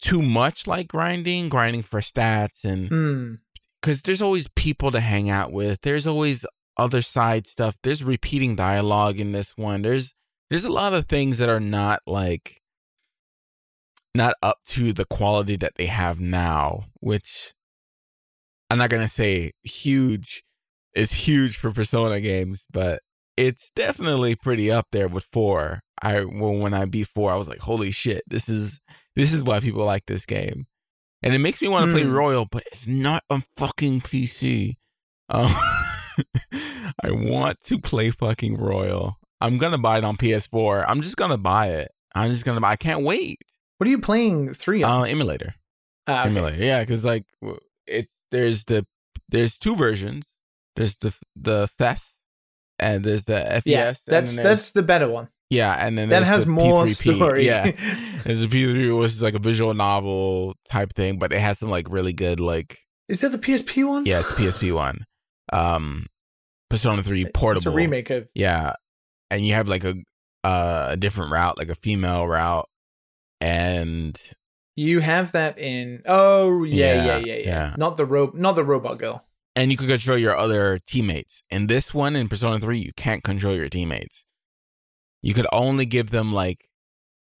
[0.00, 3.34] too much like grinding, grinding for stats and Hmm.
[3.80, 5.80] because there's always people to hang out with.
[5.80, 6.44] There's always
[6.76, 7.76] other side stuff.
[7.82, 9.82] There's repeating dialogue in this one.
[9.82, 10.14] There's
[10.50, 12.62] there's a lot of things that are not like
[14.14, 17.52] not up to the quality that they have now, which
[18.70, 20.42] I'm not gonna say huge
[20.94, 23.00] is huge for Persona games, but
[23.36, 25.80] it's definitely pretty up there with four.
[26.02, 28.80] I well when I beat four, I was like, holy shit, this is
[29.16, 30.66] this is why people like this game.
[31.22, 32.12] And it makes me want to play Hmm.
[32.12, 34.74] Royal, but it's not on fucking PC.
[35.28, 35.52] Um,
[37.02, 39.18] I want to play fucking Royal.
[39.40, 40.84] I'm gonna buy it on PS4.
[40.88, 41.90] I'm just gonna buy it.
[42.14, 42.70] I'm just gonna buy.
[42.72, 43.38] I can't wait.
[43.78, 45.08] What are you playing three Uh, on?
[45.08, 45.54] emulator,
[46.06, 46.30] Ah, okay.
[46.30, 46.62] emulator.
[46.64, 47.24] Yeah, because like
[47.86, 48.86] it's there's the
[49.28, 50.26] there's two versions.
[50.78, 52.14] There's the the FES
[52.78, 53.62] and there's the FES.
[53.66, 55.28] Yeah, that's that's the better one.
[55.50, 57.16] yeah, and then That has the more P3P.
[57.16, 57.46] story.
[57.46, 57.70] Yeah,
[58.24, 61.68] there's a P3, which is like a visual novel type thing, but it has some
[61.68, 64.06] like really good like Is that the PSP one?
[64.06, 65.04] yeah, it's PSP one.
[65.52, 66.06] Um,
[66.70, 67.58] Persona Three portable.
[67.58, 68.28] It's a remake of.
[68.34, 68.74] Yeah,
[69.30, 69.94] and you have like a
[70.44, 72.68] uh, a different route, like a female route,
[73.40, 74.16] and
[74.76, 76.02] You have that in.
[76.06, 77.42] Oh yeah, Yeah, yeah, yeah, yeah.
[77.46, 77.74] yeah.
[77.76, 79.24] Not the ro- not the robot girl.
[79.58, 81.42] And you can control your other teammates.
[81.50, 84.24] In this one, in Persona Three, you can't control your teammates.
[85.22, 86.68] You could only give them like,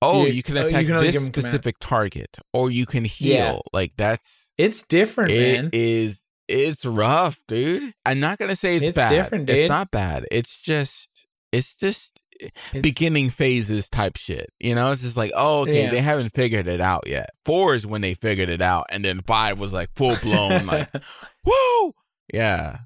[0.02, 1.34] oh, You- you, can oh, you attack can this give 'em command.
[1.48, 3.34] specific target, or you can heal.
[3.34, 3.58] Yeah.
[3.72, 5.70] Like that's It's different, It man.
[5.72, 6.24] is.
[6.48, 7.92] It's rough, dude.
[8.06, 9.10] I'm not gonna say it's, It's bad.
[9.10, 9.56] different, dude.
[9.56, 10.26] It's not bad.
[10.30, 11.26] It's just.
[11.52, 14.50] It's just It's- beginning phases type shit.
[14.60, 15.90] You know, it's just like, oh, okay, Yeah.
[15.90, 17.30] they haven't figured it out yet.
[17.44, 20.88] Four is when they figured it out, and then five was like full blown, like,
[21.44, 21.92] whoa,
[22.32, 22.78] yeah,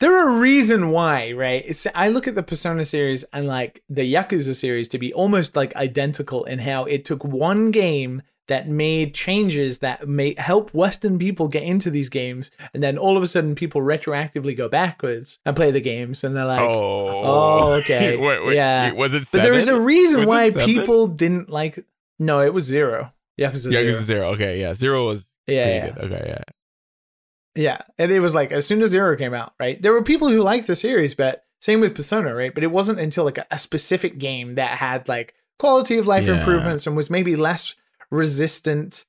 [0.00, 1.62] there are a reason why, right?
[1.66, 5.56] It's I look at the Persona series and like the Yakuza series to be almost
[5.56, 11.20] like identical in how it took one game that made changes that may help Western
[11.20, 15.38] people get into these games, and then all of a sudden people retroactively go backwards
[15.46, 18.16] and play the games, and they're like, oh, oh, okay.
[18.16, 18.92] wait, wait, Yeah.
[18.92, 19.28] was it?
[19.30, 21.84] but there is a reason Was why people didn't like.
[22.18, 23.12] No, it was zero.
[23.38, 23.88] Yakuza Yeah, zero.
[23.94, 24.28] it's zero.
[24.32, 25.90] Okay, yeah, zero was Yeah, pretty yeah.
[25.94, 26.12] good.
[26.12, 26.42] Okay, yeah.
[27.54, 29.80] Yeah, and it was like as soon as Zero came out, right?
[29.80, 32.54] There were people who liked the series, but same with Persona, right?
[32.54, 36.26] But it wasn't until like a, a specific game that had like quality of life
[36.26, 36.38] Yeah.
[36.38, 37.74] improvements and was maybe less
[38.10, 39.04] resistant.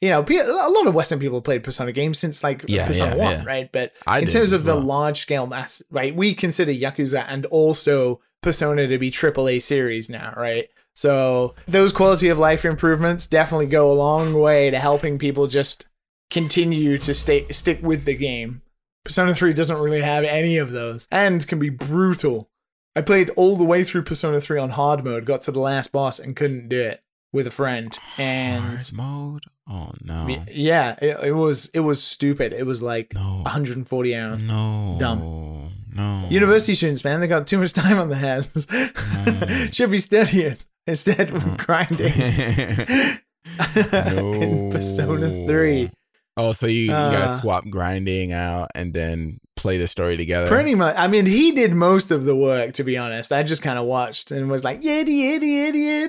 [0.00, 3.36] You know, a lot of Western people played Persona games since like Yeah, Persona yeah,
[3.38, 3.72] One, right?
[3.72, 4.84] But I in terms of the well.
[4.84, 6.14] large scale mass, right?
[6.14, 10.68] We consider Yakuza and also Persona to be AAA series now, right?
[10.94, 15.87] So those quality of life improvements definitely go a long way to helping people just
[16.30, 18.62] continue to stay stick with the game.
[19.04, 22.50] Persona 3 doesn't really have any of those and can be brutal.
[22.94, 25.92] I played all the way through Persona 3 on hard mode, got to the last
[25.92, 27.96] boss and couldn't do it with a friend.
[28.18, 29.42] And Hard mode.
[29.70, 32.54] Oh no, yeah, it, it was it was stupid.
[32.54, 34.42] It was like no, 140 hours.
[34.42, 35.72] no, Dumb.
[35.94, 36.26] no.
[36.30, 38.64] University students, man, they got too much time on their hands.
[38.66, 39.74] Mm.
[39.74, 41.56] Should be studying instead of Mm.
[41.58, 42.12] grinding.
[44.42, 45.90] In Persona 3.
[46.38, 50.46] Oh, so you, uh, you guys swap grinding out and then play the story together.
[50.46, 50.94] Pretty much.
[50.96, 53.32] I mean, he did most of the work, to be honest.
[53.32, 56.08] I just kind of watched and was like, yeah, yeah, yiddy,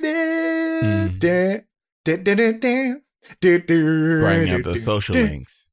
[0.82, 1.18] Mm.
[4.52, 5.66] Up the social links.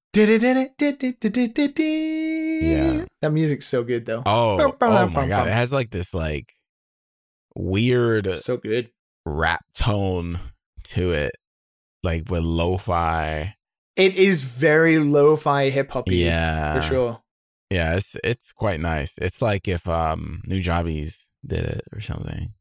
[2.63, 3.05] Yeah.
[3.21, 4.23] That music's so good, though.
[4.25, 5.47] Oh, oh my God.
[5.47, 6.53] It has like this like
[7.55, 8.89] weird so good
[9.23, 10.39] rap tone
[10.85, 11.35] to it,
[12.01, 13.53] like with lo-fi
[13.97, 16.07] it is very lo-fi hip hop.
[16.09, 17.21] Yeah, for sure.
[17.69, 19.17] Yeah, it's it's quite nice.
[19.17, 22.53] It's like if um Nujabes did it or something.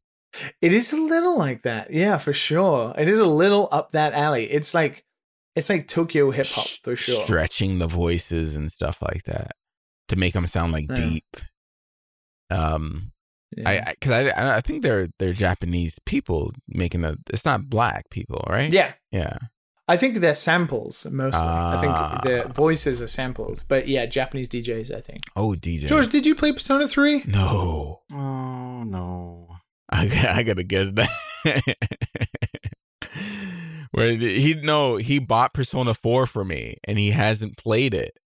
[0.61, 1.91] It is a little like that.
[1.91, 2.93] Yeah, for sure.
[2.97, 4.45] It is a little up that alley.
[4.51, 5.05] It's like
[5.55, 7.23] it's like Tokyo hip hop for sure.
[7.25, 9.53] Stretching the voices and stuff like that
[10.09, 10.95] to make them sound like Yeah.
[10.95, 11.37] deep.
[12.49, 13.11] Um,
[13.55, 13.69] Yeah.
[13.69, 17.15] I because I, I I think they're they're Japanese people making a.
[17.31, 18.71] It's not black people, right?
[18.71, 18.93] yeah.
[19.11, 19.37] yeah.
[19.89, 21.39] I think they're samples mostly.
[21.41, 21.79] I Ah.
[21.79, 24.91] think the voices are samples, but yeah, Japanese DJs.
[24.95, 25.21] I think.
[25.35, 25.85] Oh, DJ.
[25.87, 27.23] George, did you play Persona Three?
[27.25, 29.47] No, Oh no.
[29.89, 31.09] I got- I gotta guess that.
[33.91, 38.17] Where he no, he bought Persona 4 for me and he hasn't played it.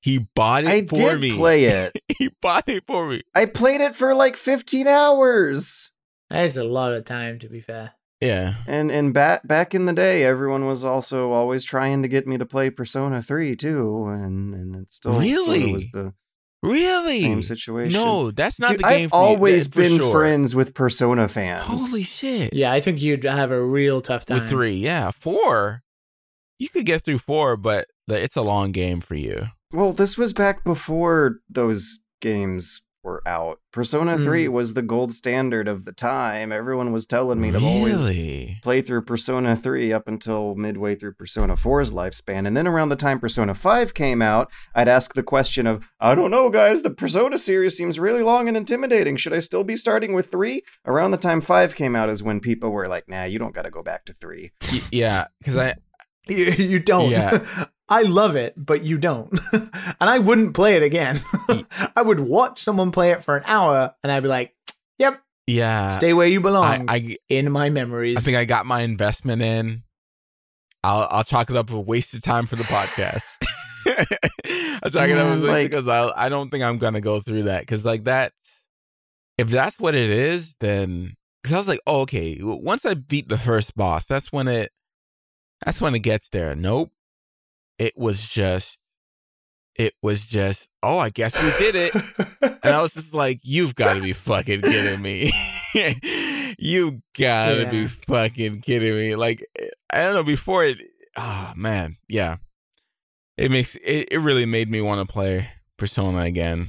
[0.00, 1.36] He bought it I for did me.
[1.36, 1.92] play it.
[2.18, 3.22] he bought it for me.
[3.34, 5.90] I played it for like 15 hours.
[6.30, 7.92] That is a lot of time, to be fair.
[8.20, 8.54] Yeah.
[8.66, 12.38] And and back back in the day, everyone was also always trying to get me
[12.38, 15.72] to play Persona 3 too, and and it still sorta Really?
[15.72, 16.14] was the
[16.62, 17.20] Really?
[17.20, 17.92] same situation.
[17.92, 20.12] No, that's not Dude, the game I've for you, always that- for been sure.
[20.12, 21.64] friends with Persona fans.
[21.64, 22.54] Holy shit.
[22.54, 24.40] Yeah, I think you'd have a real tough time.
[24.40, 25.10] With three, yeah.
[25.10, 25.82] Four,
[26.58, 29.48] you could get through four, but it's a long game for you.
[29.72, 33.60] Well, this was back before those games were out.
[33.72, 34.24] Persona Hmm.
[34.24, 36.50] 3 was the gold standard of the time.
[36.50, 37.96] Everyone was telling me to always
[38.62, 42.46] play through Persona 3 up until midway through Persona 4's lifespan.
[42.46, 46.14] And then around the time Persona 5 came out, I'd ask the question of, I
[46.16, 49.16] don't know, guys, the Persona series seems really long and intimidating.
[49.16, 50.62] Should I still be starting with 3?
[50.84, 53.62] Around the time 5 came out is when people were like, nah, you don't got
[53.62, 54.50] to go back to 3.
[54.72, 55.74] Y- yeah, because I
[56.28, 57.10] You, you don't.
[57.10, 57.44] Yeah.
[57.88, 59.32] I love it, but you don't.
[59.52, 61.20] and I wouldn't play it again.
[61.94, 64.52] I would watch someone play it for an hour and I'd be like,
[64.98, 65.90] yep, yeah.
[65.90, 68.16] stay where you belong I in my memories.
[68.16, 69.84] I think I got my investment in.
[70.82, 73.36] I'll I'll chalk it up a wasted time for the podcast.
[74.82, 77.60] I'll chalk it up like- because I I don't think I'm gonna go through that
[77.62, 78.32] because like that
[79.38, 83.28] if that's what it is then because I was like oh, okay once I beat
[83.28, 84.72] the first boss that's when it
[85.64, 86.54] that's when it gets there.
[86.54, 86.92] Nope,
[87.78, 88.78] it was just
[89.76, 91.94] it was just oh I guess we did it.
[92.62, 95.32] And I was just like, you've got to be fucking kidding me.
[96.58, 97.70] you gotta Yeah.
[97.70, 99.14] be fucking kidding me.
[99.14, 99.44] Like,
[99.92, 100.80] I don't know, before it,
[101.16, 102.36] ah, man, yeah.
[103.36, 106.68] It makes, it, it really made me want to play Persona again.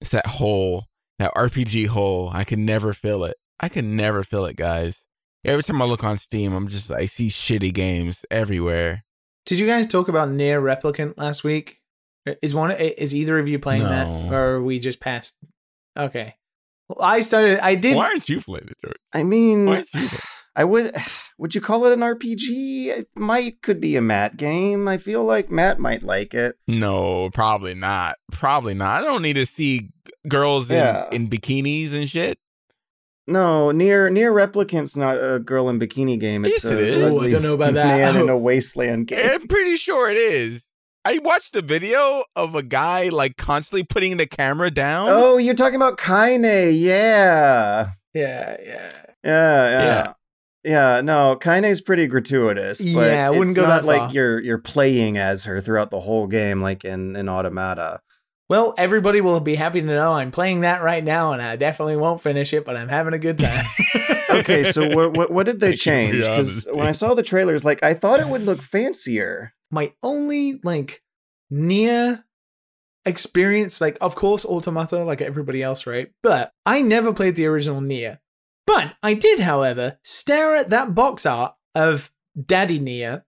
[0.00, 0.86] It's that hole,
[1.18, 2.30] that RPG hole.
[2.32, 3.36] I can never fill it.
[3.60, 5.04] I can never fill it, guys.
[5.44, 9.04] Every time I look on Steam, I'm just, I see shitty games everywhere.
[9.46, 11.78] Did you guys talk about Nier Replicant last week?
[12.40, 15.36] Is one is either of you playing that, or are we just passed?
[15.98, 16.36] Okay.
[16.88, 17.58] Well, I started.
[17.64, 17.96] I did.
[17.96, 18.96] Why aren't you playing it, George?
[19.12, 20.20] I mean, Why aren't you playing
[20.54, 20.94] I would
[21.38, 22.86] would you call it an RPG?
[22.86, 24.86] It might could be a Matt game.
[24.86, 26.54] I feel like Matt might like it.
[26.68, 28.16] No, probably not.
[28.30, 29.02] Probably not.
[29.02, 29.88] I don't need to see g-
[30.28, 31.08] girls in, Yeah.
[31.10, 32.38] in bikinis and shit.
[33.26, 36.44] No, Nier Nier Replicant's not a girl in bikini game.
[36.44, 37.12] It's Yes, it a is.
[37.12, 38.14] Ooh, I don't know about that.
[38.14, 39.20] Man in a wasteland game.
[39.22, 40.68] I'm pretty sure it is.
[41.04, 45.08] I watched a video of a guy like constantly putting the camera down.
[45.10, 46.42] Oh, you're talking about Kaine.
[46.44, 47.90] Yeah.
[48.14, 48.92] Yeah, yeah.
[49.24, 49.82] Yeah, yeah.
[49.82, 50.12] Yeah.
[50.64, 52.78] Yeah, no, Kaine's pretty gratuitous.
[52.78, 55.90] But Yeah, I wouldn't it's go not that like you're you're playing as her throughout
[55.90, 58.00] the whole game, like in in Automata.
[58.52, 61.96] Well, everybody will be happy to know I'm playing that right now, and I definitely
[61.96, 63.64] won't finish it, but I'm having a good time.
[64.30, 66.16] Okay, so what what, what did they I change?
[66.16, 69.54] Because when I saw the trailers, like I thought it would look fancier.
[69.70, 71.02] my only like
[71.50, 72.24] near
[73.06, 76.10] experience, like of course Automata, like everybody else, right?
[76.22, 78.20] But I never played the original Nier.
[78.66, 82.10] But I did, however, stare at that box art of
[82.46, 83.24] Daddy Nier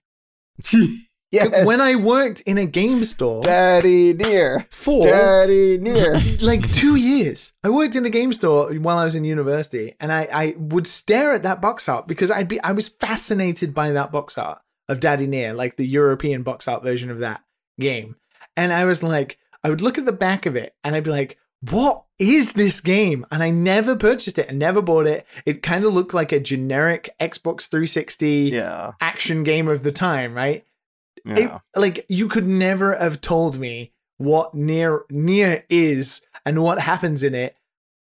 [1.34, 1.66] Yes.
[1.66, 4.66] when I worked in a game store Daddy Nier.
[4.70, 6.16] for Daddy Nier.
[6.40, 7.52] like two years.
[7.64, 10.86] I worked in a game store while I was in university, and I, I would
[10.86, 14.60] stare at that box art because I'd be I was fascinated by that box art
[14.88, 17.42] of Daddy Nier, like the European box art version of that
[17.80, 18.16] game.
[18.56, 21.10] And I was like, I would look at the back of it, and I'd be
[21.10, 21.38] like,
[21.70, 25.26] "What is this game?" And I never purchased it and never bought it.
[25.46, 28.92] It kind of looked like a generic Xbox 360 Yeah.
[29.00, 30.64] action game of the time, right?
[31.24, 31.34] Yeah.
[31.74, 37.22] it, like you could never have told me what Nier Nier is and what happens
[37.22, 37.56] in it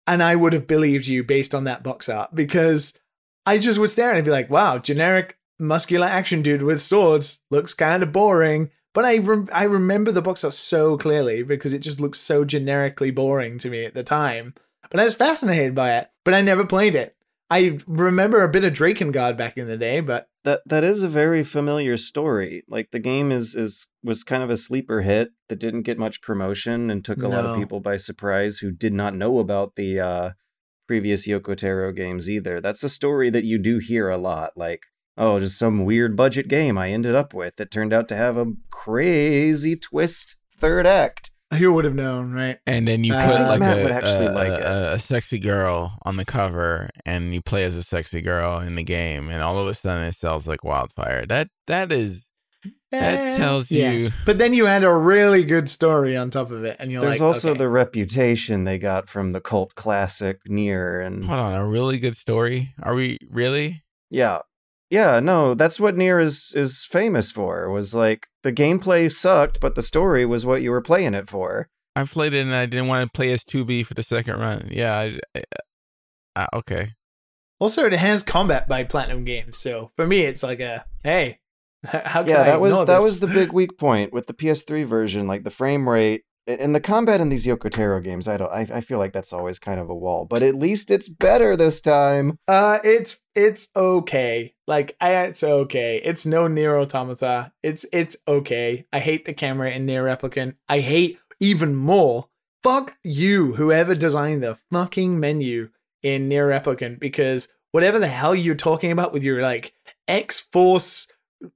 [0.05, 2.97] and i would have believed you based on that box art because
[3.45, 7.73] i just would stare and be like wow generic muscular action dude with swords looks
[7.73, 8.69] kind of boring.
[8.93, 12.43] But I, rem- I remember the box art so clearly because it just looks so
[12.43, 14.55] generically boring to me at the time.
[14.89, 17.16] But i was fascinated by it but i never played it
[17.49, 21.09] i remember a bit of Drakengard back in the day but that that is a
[21.09, 22.63] very familiar story.
[22.69, 26.21] Like the game is is was kind of a sleeper hit that didn't get much
[26.21, 29.99] promotion and took a lot of people by surprise who did not know about the
[29.99, 30.29] uh,
[30.87, 32.61] previous Yoko Taro games either.
[32.61, 34.53] That's a story that you do hear a lot.
[34.55, 34.83] Like,
[35.17, 38.37] oh, just some weird budget game I ended up with that turned out to have
[38.37, 41.31] a crazy twist third act.
[41.53, 44.67] Who would have known right And then you put think like a, a, like a,
[44.67, 48.75] a, a sexy girl on the cover, and you play as a sexy girl in
[48.75, 51.25] the game, and all of a sudden it sells like wildfire.
[51.25, 52.27] That that is
[52.91, 56.75] That tells you- But then you had a really good story on top of it,
[56.79, 57.59] and you're There's like, also okay.
[57.59, 62.15] the reputation they got from the cult classic Nier and hold on a really good
[62.17, 62.73] story.
[62.83, 63.83] Are we really?
[64.09, 64.39] yeah,
[64.89, 67.69] Yeah, no, that's what Nier is is famous for.
[67.69, 71.67] Was like the gameplay sucked, but the story was what you were playing it for.
[71.95, 74.69] I played it and I didn't want to play as 2B for the second run.
[74.71, 75.43] Yeah, I, I,
[76.35, 76.91] uh, okay.
[77.59, 81.39] Also, it has combat by Platinum Games, so for me, it's like a hey,
[81.83, 83.03] how can yeah, I that was that this?
[83.03, 85.27] was the big weak point with the PS3 version.
[85.27, 88.27] Like the frame rate and the combat in these Yoko Taro games.
[88.27, 88.51] I don't.
[88.51, 91.55] I, I feel like that's always kind of a wall, but at least it's better
[91.55, 92.39] this time.
[92.47, 94.53] Uh, it's it's okay.
[94.65, 96.01] Like I, it's okay.
[96.03, 97.51] It's no Nier Automata.
[97.61, 98.85] It's it's okay.
[98.93, 100.55] I hate the camera in Nier Replicant.
[100.69, 102.29] I hate even more.
[102.63, 105.69] Fuck you, whoever designed the fucking menu
[106.01, 109.73] in Nier Replicant, because whatever the hell you're talking about with your like
[110.07, 111.07] X Force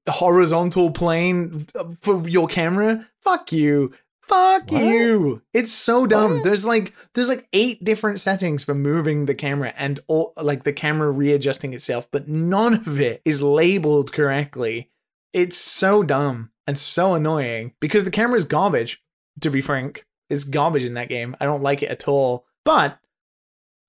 [0.07, 1.65] horizontal plane
[2.01, 3.93] for your camera, fuck you.
[4.31, 4.83] Fuck What?
[4.83, 5.41] you.
[5.53, 6.35] It's so dumb.
[6.35, 6.43] What?
[6.45, 10.71] There's like there's like eight different settings for moving the camera and all like the
[10.73, 14.89] camera readjusting itself, but none of it is labeled correctly.
[15.33, 19.03] It's so dumb and so annoying because the camera is garbage,
[19.41, 20.05] to be frank.
[20.29, 21.35] It's garbage in that game.
[21.41, 22.45] I don't like it at all.
[22.63, 22.97] But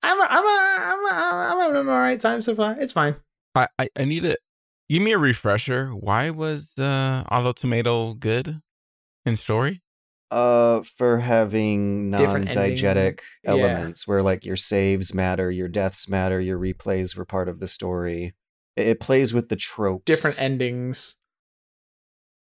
[0.03, 2.77] I'm a, I'm a, I'm a, I'm having an alright time so far.
[2.81, 3.15] It's fine.
[3.55, 4.37] I, I, I need to
[4.89, 5.91] give me a refresher.
[5.91, 8.61] Why was uh, Auto Tomato good
[9.25, 9.82] in story?
[10.33, 13.19] Uh, for having non-diegetic ending.
[13.45, 13.51] Yeah.
[13.51, 17.69] elements where like your saves matter, your deaths matter, your replays were part of the
[17.69, 18.33] story.
[18.75, 20.05] It, it plays with the tropes.
[20.07, 21.17] Different endings.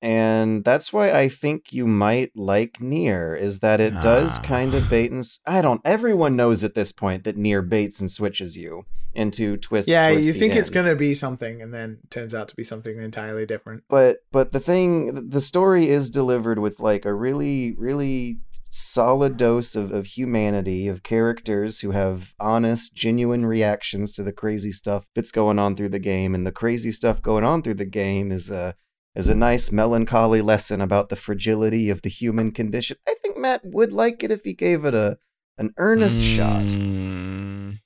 [0.02, 4.42] And that's why I think you might like Nier is that it does Ah.
[4.42, 5.80] kind of bait and I don't.
[5.86, 8.84] Everyone knows at this point that Nier baits and switches you
[9.14, 9.90] into twists.
[9.90, 13.46] Yeah, you think it's gonna be something, and then turns out to be something entirely
[13.46, 13.84] different.
[13.90, 18.40] but but the thing the story is delivered with like a really really
[18.74, 24.72] solid dose of, of humanity of characters who have honest genuine reactions to the crazy
[24.72, 27.84] stuff that's going on through the game and the crazy stuff going on through the
[27.86, 28.74] game is a
[29.16, 33.62] is a nice melancholy lesson about the fragility of the human condition i think matt
[33.64, 35.18] would like it if he gave it a
[35.58, 37.78] an earnest shot Mm.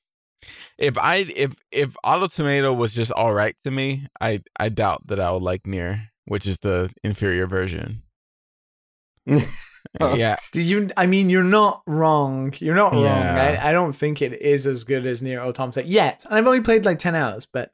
[0.78, 5.08] If I if if Auto Tomato was just all right to me, I I doubt
[5.08, 8.04] that I would like Nier, which is the inferior version.
[10.00, 10.92] yeah, Do you?
[10.98, 12.54] I mean, you're not wrong.
[12.60, 13.06] You're not wrong.
[13.06, 16.26] I, I don't think it is as good as Nier Automata yet.
[16.26, 17.72] And I've only played like ten hours, but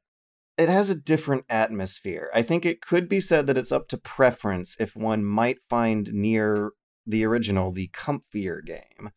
[0.58, 2.30] it has a different atmosphere.
[2.34, 6.12] I think it could be said that it's up to preference if one might find
[6.14, 6.72] Nier
[7.06, 9.12] the original the comfier game.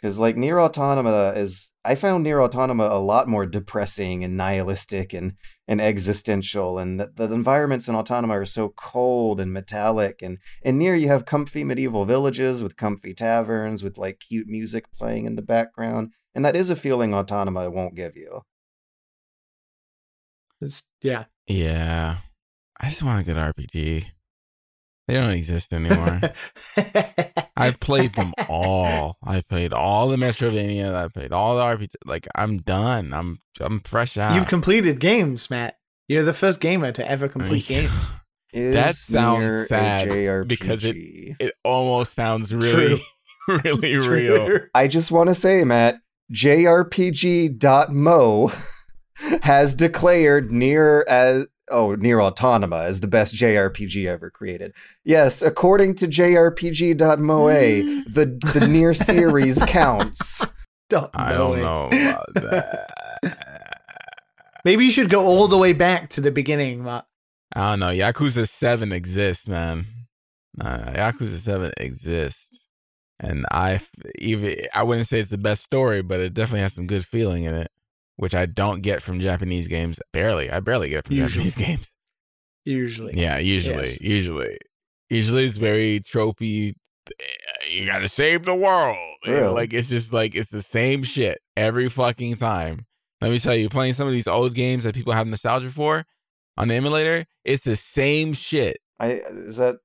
[0.00, 5.12] Because like Nier Automata is I found Nier Automata a lot more depressing and nihilistic
[5.12, 5.32] and,
[5.66, 10.78] and existential and the, the environments in Automata are so cold and metallic and in
[10.78, 15.34] Nier you have comfy medieval villages with comfy taverns with like cute music playing in
[15.34, 16.12] the background.
[16.32, 18.42] And that is a feeling Automata won't give you.
[20.60, 21.24] It's yeah.
[21.46, 22.16] yeah.
[22.80, 24.04] I just want a good RPG.
[25.08, 26.20] They don't exist anymore.
[27.56, 29.16] I've played them all.
[29.24, 30.94] I played all the Metroidvania.
[30.94, 31.88] I played all the RPG.
[32.04, 33.12] Like I'm done.
[33.14, 34.34] I'm I'm fresh out.
[34.34, 35.78] You've completed games, Matt.
[36.08, 38.10] You're the first gamer to ever complete games.
[38.52, 40.48] That sounds Nier a sad, JRPG?
[40.48, 40.96] because it-
[41.38, 43.02] It almost sounds really,
[43.48, 44.60] really real.
[44.74, 46.00] I just want to say, Matt,
[47.28, 48.52] JRPG.mo
[49.42, 54.74] has declared Nier as oh Nier Automata as the best JRPG ever created.
[55.04, 57.48] Yes, according to JRPG.moe,
[58.12, 60.42] the the Nier series counts.
[60.88, 61.62] Don't I don't it.
[61.62, 62.88] know about that.
[64.64, 67.06] Maybe you should go all the way back to the beginning, Matt.
[67.54, 67.86] I don't know.
[67.88, 69.86] Yakuza Seven exists, man.
[70.60, 72.64] Uh, Yakuza Seven exists,
[73.20, 76.72] and I f- even I wouldn't say it's the best story, but it definitely has
[76.74, 77.70] some good feeling in it,
[78.18, 79.98] which I don't get from Japanese games.
[80.12, 81.48] Barely, I barely get from Usually.
[81.48, 81.92] Japanese games.
[82.64, 83.14] Usually.
[83.16, 84.00] Yeah, usually, Yes.
[84.00, 84.58] usually,
[85.08, 86.74] usually it's very tropey.
[87.20, 87.24] Eh,
[87.70, 88.98] you got to save the world.
[89.24, 92.84] You know, Like it's just like it's the same shit every fucking time.
[93.20, 96.04] Let me tell you, playing some of these old games that people have nostalgia for
[96.56, 98.76] on the emulator, it's the same shit.
[99.00, 99.76] I is that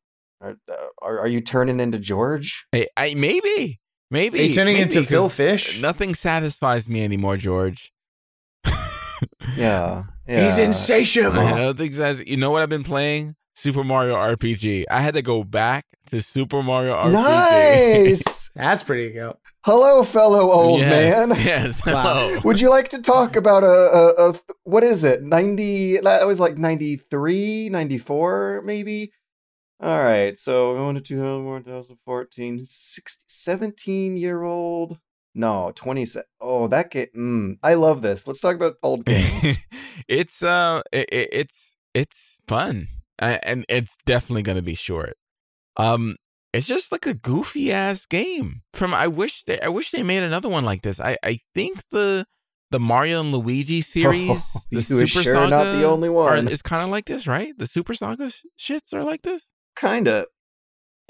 [0.42, 2.66] are, uh, are, are you turning into George?
[2.74, 3.80] I, I maybe,
[4.12, 5.80] maybe Are you turning maybe, into Phil Fish?
[5.80, 7.93] Nothing satisfies me anymore, George.
[9.57, 10.43] Yeah, yeah.
[10.43, 11.34] He's insatiable.
[11.43, 13.36] Nothing satis- You know what I've been playing?
[13.55, 14.86] Super Mario RPG.
[14.89, 17.11] I had to go back to Super Mario RPG.
[17.13, 18.49] Nice.
[18.55, 19.34] That's pretty good.
[19.65, 21.38] Hello, fellow old Yes, man.
[21.45, 21.86] Yes.
[21.86, 22.03] Wow.
[22.03, 22.41] Hello.
[22.43, 25.24] Would you like to talk about a, a, a what is it?
[25.24, 29.11] 90 that was like 93, 94 maybe.
[29.80, 30.38] All right.
[30.38, 34.97] So going to 2014 60, 17 year old
[35.36, 37.08] No, 20 se- Oh, that game.
[37.16, 38.28] Mm, I love this.
[38.28, 39.58] Let's talk about old games.
[40.08, 42.88] it's uh, it, it- it's it's fun,
[43.22, 45.16] uh, and it's definitely gonna be short.
[45.78, 46.16] Um,
[46.54, 48.62] it's just like a goofy ass game.
[48.74, 51.00] From I wish they I wish they made another one like this.
[51.00, 52.26] I I think the
[52.70, 56.14] the Mario and Luigi series, Oh, the Super is sure Saga, not the only are,
[56.14, 56.48] one.
[56.48, 57.58] is kind of like this, right?
[57.58, 59.48] The Super Saga sh- shits are like this.
[59.76, 60.28] Kinda.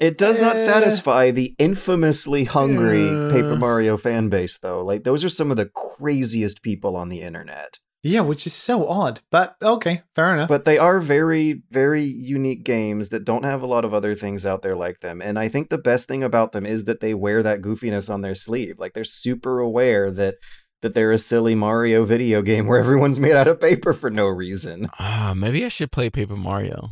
[0.00, 0.66] It does not Eh.
[0.66, 3.30] satisfy the infamously hungry Uh.
[3.30, 4.84] Paper Mario fan base, though.
[4.84, 7.78] Like, those are some of the craziest people on the internet.
[8.02, 9.20] Yeah, which is so odd.
[9.30, 10.48] But okay, fair enough.
[10.50, 14.44] But they are very, very unique games that don't have a lot of other things
[14.44, 15.22] out there like them.
[15.22, 18.20] And I think the best thing about them is that they wear that goofiness on
[18.20, 18.78] their sleeve.
[18.78, 20.34] Like, they're super aware that.
[20.82, 24.26] That they're a silly Mario video game where everyone's made out of paper for no
[24.26, 24.90] reason.
[24.98, 26.90] Ah, maybe I should play Paper Mario.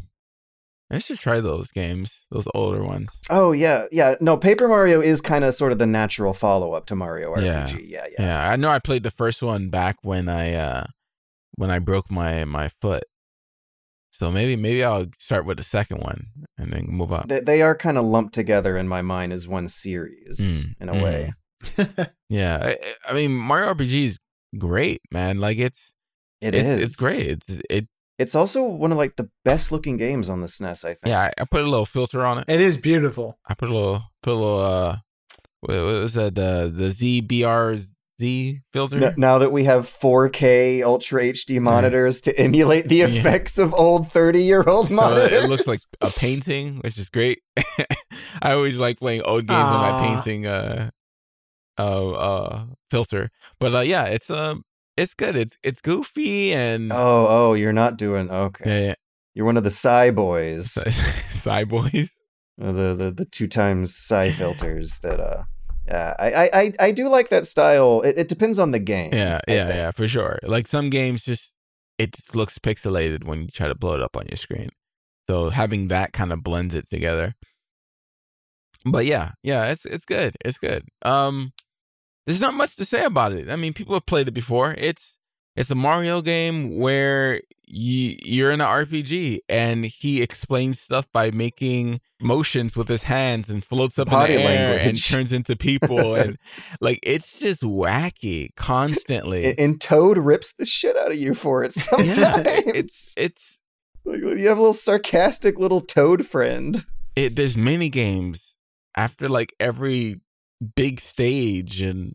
[0.92, 3.18] I should try those games, those older ones.
[3.30, 4.16] Oh yeah, yeah.
[4.20, 7.42] No, Paper Mario is kind of sort of the natural follow up to Mario RPG.
[7.44, 7.68] Yeah.
[7.82, 8.24] Yeah, yeah.
[8.24, 10.86] Yeah, I know I played the first one back when I uh
[11.56, 13.04] when I broke my my foot.
[14.10, 16.26] So maybe maybe I'll start with the second one
[16.58, 17.28] and then move up.
[17.28, 20.88] They, they are kind of lumped together in my mind as one series Mm, in
[20.90, 21.32] a way.
[22.28, 24.18] Yeah, I, I mean Mario RPG is
[24.58, 25.38] great, man.
[25.38, 25.92] Like it's
[26.42, 26.80] It it's, is.
[26.82, 27.26] it's great.
[27.30, 27.88] It's it
[28.22, 30.84] It's also one of like the best looking games on the SNES.
[30.84, 31.00] I think.
[31.06, 31.20] yeah.
[31.38, 32.44] I, I put a little filter on it.
[32.48, 33.38] it is beautiful.
[33.46, 34.96] I put a little put a little uh
[35.60, 39.04] what, what was that the the xBRZ filter?
[39.04, 43.06] N- now that we have 4K Ultra HD monitors to emulate the Yeah.
[43.06, 47.08] effects of old 30 year old So monitors, it looks like a painting, which is
[47.08, 47.40] great.
[48.42, 50.90] I always like playing old games on my painting uh
[51.78, 53.30] uh uh filter.
[53.60, 54.62] But uh yeah, it's um
[54.96, 55.36] it's good.
[55.36, 58.64] It's it's goofy and Oh, oh, you're not doing okay.
[58.80, 58.94] yeah, yeah.
[59.34, 60.72] You're one of the Psy boys,
[61.30, 62.10] Side boys.
[62.60, 65.42] Uh, the the the two times Psy filters that uh.
[65.88, 68.02] Yeah, I, I, I- I do like that style.
[68.02, 69.10] It, it depends on the game.
[69.12, 69.74] Yeah, I yeah, think.
[69.76, 70.38] yeah, for sure.
[70.44, 71.52] Like some games just
[71.98, 74.68] it just looks pixelated when you try to blow it up on your screen.
[75.28, 77.34] So having that kind of blends it together.
[78.84, 80.36] But yeah, yeah, it's it's good.
[80.44, 80.84] It's good.
[81.04, 81.52] Um
[82.26, 83.48] there's not much to say about it.
[83.50, 84.74] I mean, people have played it before.
[84.78, 85.16] It's
[85.56, 91.30] it's a Mario game where you you're in an RPG and he explains stuff by
[91.30, 95.56] making motions with his hands and floats up Body in the air and turns into
[95.56, 96.38] people and
[96.80, 99.44] like it's just wacky constantly.
[99.50, 102.16] And- and Toad rips the shit out of you for it sometimes.
[102.18, 103.60] yeah, it's it's
[104.04, 106.84] like, you have a little sarcastic little Toad friend.
[107.16, 107.36] it.
[107.36, 108.56] There's mini games
[108.96, 110.20] after like every
[110.62, 112.14] big stage and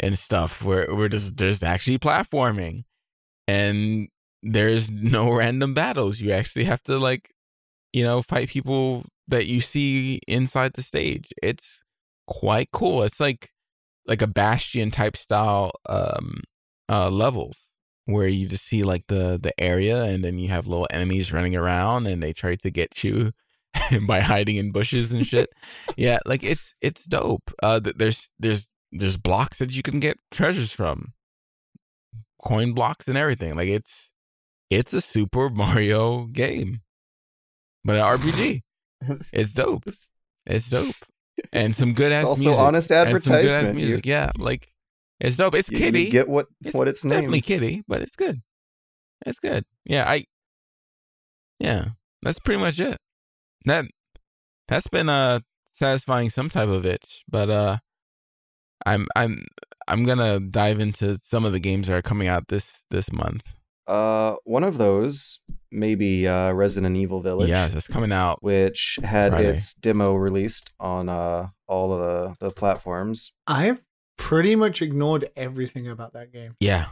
[0.00, 2.84] and stuff where where there's there's actually platforming
[3.46, 4.08] and
[4.42, 6.20] there's no random battles.
[6.20, 7.30] You actually have to like
[7.92, 11.30] you know fight people that you see inside the stage.
[11.42, 11.82] It's
[12.26, 13.02] quite cool.
[13.02, 13.50] It's like
[14.06, 16.40] like a bastion type style um
[16.88, 17.72] uh levels
[18.06, 21.54] where you just see like the the area and then you have little enemies running
[21.54, 23.32] around and they try to get you
[24.06, 25.50] by hiding in bushes and shit.
[25.96, 27.50] yeah, like it's it's dope.
[27.62, 31.12] Uh there's there's there's blocks that you can get treasures from.
[32.42, 33.56] Coin blocks and everything.
[33.56, 34.10] Like it's
[34.70, 36.80] it's a Super Mario game.
[37.84, 38.62] But an RPG.
[39.32, 39.84] It's dope.
[40.46, 40.94] It's dope.
[41.52, 42.58] And some good ass also music.
[42.58, 44.04] honest and some good ass music.
[44.06, 44.72] You- yeah, like
[45.20, 45.54] it's dope.
[45.54, 47.44] It's you, you get what It's what it's definitely named.
[47.44, 48.40] kiddie, but it's good.
[49.26, 49.64] It's good.
[49.84, 50.24] Yeah, I.
[51.60, 51.90] Yeah,
[52.22, 52.98] that's pretty much it.
[53.68, 53.84] That
[54.66, 55.40] that's been uh
[55.72, 57.76] satisfying some type of itch, but uh,
[58.84, 59.44] I'm I'm
[59.86, 63.54] I'm gonna dive into some of the games that are coming out this this month.
[63.86, 65.40] Uh, one of those
[65.70, 67.48] maybe uh, Resident Evil Village.
[67.48, 68.42] Yes, it's coming out.
[68.42, 69.48] which had Friday.
[69.56, 73.32] its demo released on uh, all of the, the platforms.
[73.46, 73.82] I've
[74.18, 76.54] pretty much ignored everything about that game.
[76.60, 76.86] Yeah,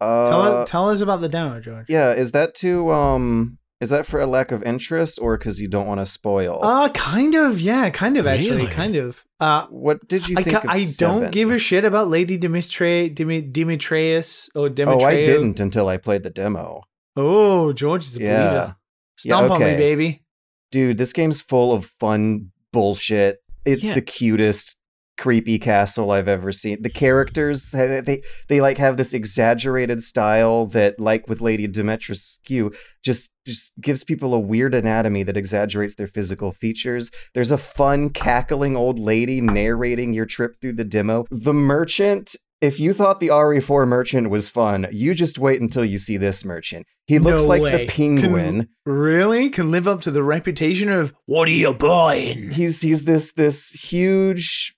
[0.00, 1.86] Uh, Tell, tell us about the demo, George.
[1.90, 5.66] yeah, is that to um, is that for a lack of interest or because you
[5.68, 6.60] don't want to spoil?
[6.62, 8.70] Uh, kind of, yeah, kind of actually, Really?
[8.70, 9.24] kind of.
[9.40, 10.56] Uh, what did you I, think?
[10.56, 15.16] ca- of I don't give a shit about Lady Dimitri, Dimi, Dimitrius or Oh, I
[15.24, 16.82] didn't until I played the demo.
[17.16, 18.36] Oh, George is a Yeah.
[18.46, 18.76] believer.
[19.18, 20.22] Stomp on me, baby.
[20.70, 23.38] Dude, this game's full of fun bullshit.
[23.64, 23.94] It's Yeah.
[23.94, 24.76] the cutest
[25.22, 26.82] creepy castle I've ever seen.
[26.82, 33.30] The characters they, they like have this exaggerated style that like with Lady Dimitrescu just
[33.46, 37.12] just gives people a weird anatomy that exaggerates their physical features.
[37.34, 41.26] There's a fun cackling old lady narrating your trip through the demo.
[41.30, 45.98] The merchant if you thought the RE4 merchant was fun, you just wait until you
[45.98, 46.86] see this merchant.
[47.06, 47.86] He looks No like way.
[47.86, 48.68] the penguin.
[48.86, 49.50] Really?
[49.50, 52.50] Can live up to the reputation of what are you buying?
[52.50, 54.74] he's he's this this huge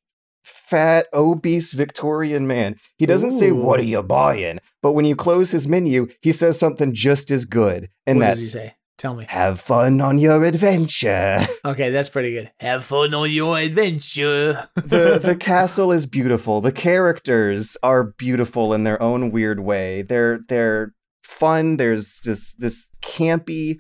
[0.75, 2.75] fat, obese Victorian man.
[2.97, 4.59] He doesn't say, What are you buying?
[4.83, 7.91] But when you close his menu, he says something just as good.
[8.07, 8.75] And what that's does he say?
[8.99, 9.27] Tell me.
[9.29, 11.47] have fun on your adventure.
[11.65, 12.51] Okay, that's pretty good.
[12.61, 14.69] Have fun on your adventure.
[14.75, 16.61] the the castle is beautiful.
[16.61, 20.03] The characters are beautiful in their own weird way.
[20.03, 21.79] They're they're fun.
[21.79, 23.79] There's just this campy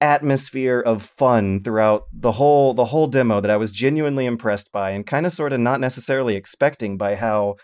[0.00, 4.90] atmosphere of fun throughout the whole the whole demo that I was genuinely impressed by
[4.90, 7.56] and kind of sort of not necessarily expecting by how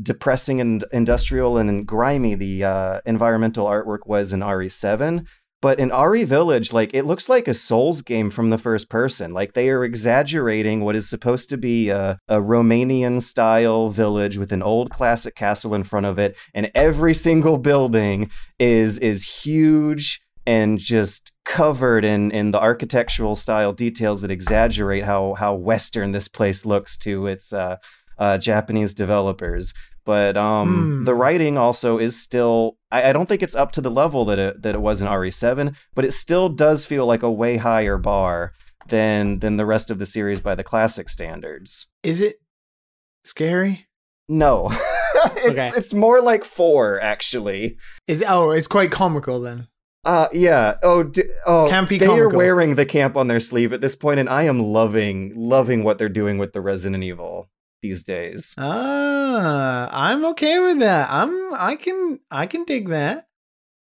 [0.00, 5.26] depressing and industrial and grimy the uh, environmental artwork was in RE7.
[5.60, 9.32] But in RE Village, like it looks like a Souls game from the first person.
[9.32, 14.52] Like they are exaggerating what is supposed to be a, a Romanian style village with
[14.52, 20.20] an old classic castle in front of it, and every single building is is huge
[20.56, 26.28] and just covered in in the architectural style details that exaggerate how how western this
[26.28, 27.76] place looks to its uh,
[28.18, 29.74] uh, Japanese developers.
[30.04, 31.04] But um, Hmm.
[31.04, 32.76] the writing also is still.
[32.90, 35.06] I, I don't think it's up to the level that it that it was in
[35.08, 38.52] RE7, but it still does feel like a way higher bar
[38.88, 41.86] than than the rest of the series by the classic standards.
[42.02, 42.36] Is it
[43.24, 43.86] scary?
[44.30, 44.68] No,
[45.36, 45.70] it's Okay.
[45.76, 47.76] it's more like four actually.
[48.06, 49.68] Is oh, it's quite comical then.
[50.04, 50.76] Uh yeah.
[50.82, 51.66] Oh, d- oh.
[51.68, 54.60] Campy they are wearing the camp on their sleeve at this point, and I am
[54.62, 57.48] loving loving what they're doing with the Resident Evil
[57.82, 58.54] these days.
[58.58, 61.08] Ah, I'm okay with that.
[61.10, 63.27] I'm I can I can dig that.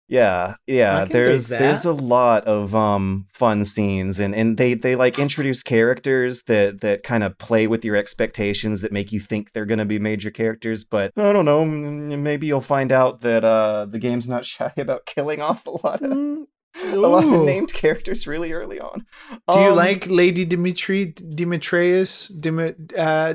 [0.09, 1.05] Yeah, yeah.
[1.05, 6.45] There's there's a lot of um fun scenes, and and they they like introduce characters
[6.45, 9.99] that that kind of play with your expectations that make you think they're gonna be
[9.99, 10.85] major characters.
[10.85, 11.65] But I don't know.
[11.65, 16.03] Maybe you'll find out that uh the game's not shy about killing off a lot
[16.03, 16.47] of Mm,
[16.93, 19.07] a lot of named characters really early on.
[19.51, 23.35] Do you Um, like Lady Dimitri Dimitrius Dimi, uh,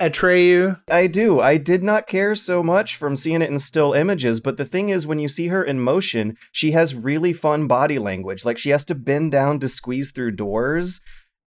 [0.00, 0.80] Atreyu?
[0.88, 1.40] I do.
[1.40, 4.88] I did not care so much from seeing it in still images, but the thing
[4.88, 8.44] is, when you see her in motion, she has really fun body language.
[8.44, 11.00] Like she has to bend down to squeeze through doors,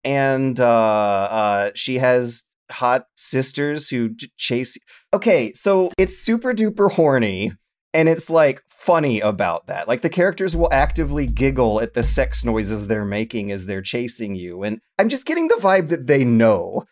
[0.03, 4.77] and uh, uh, she has hot sisters who j- chase.
[5.13, 7.51] Okay, so it's super duper horny,
[7.93, 9.87] and it's like funny about that.
[9.87, 14.35] Like the characters will actively giggle at the sex noises they're making as they're chasing
[14.35, 16.85] you, and I'm just getting the vibe that they know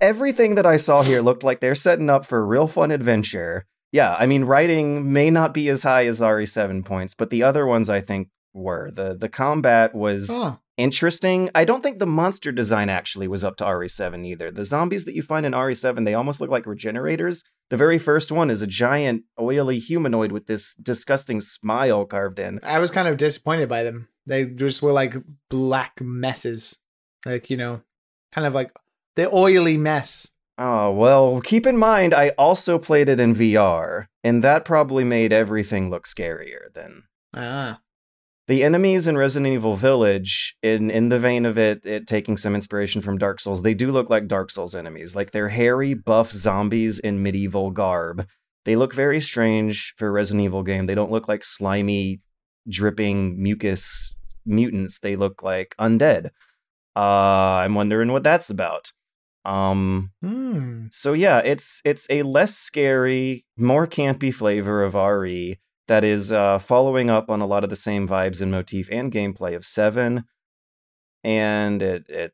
[0.00, 3.66] everything that I saw here looked like they're setting up for a real fun adventure.
[3.92, 7.66] Yeah, I mean, writing may not be as high as RE7 points, but the other
[7.66, 8.90] ones I think were.
[8.90, 11.48] The the combat was Oh, interesting.
[11.54, 14.50] I don't think the monster design actually was up to RE7 either.
[14.50, 17.44] The zombies that you find in RE7, they almost look like regenerators.
[17.70, 22.60] The very first one is a giant oily humanoid with this disgusting smile carved in.
[22.62, 24.08] I was kind of disappointed by them.
[24.26, 25.16] They just were like
[25.48, 26.78] black messes,
[27.24, 27.80] like you know,
[28.32, 28.70] kind of like
[29.18, 30.28] the oily mess.
[30.56, 35.32] Oh, well, keep in mind, I also played it in VR, and that probably made
[35.32, 37.02] everything look scarier than
[37.34, 37.80] Ah,
[38.46, 42.54] the enemies in Resident Evil Village, in in the vein of it, it taking some
[42.54, 45.16] inspiration from Dark Souls, they do look like Dark Souls enemies.
[45.16, 48.24] Like they're hairy, buff zombies in medieval garb.
[48.66, 50.86] They look very strange for a Resident Evil game.
[50.86, 52.20] They don't look like slimy,
[52.68, 54.14] dripping mucus
[54.46, 55.00] mutants.
[55.00, 56.30] They look like undead.
[56.96, 58.92] Uh, I'm wondering what that's about.
[59.48, 60.86] Um, hmm.
[60.90, 66.58] so yeah, it's it's a less scary, more campy flavor of RE that is uh,
[66.58, 70.24] following up on a lot of the same vibes and motif and gameplay of Seven,
[71.24, 72.32] and it it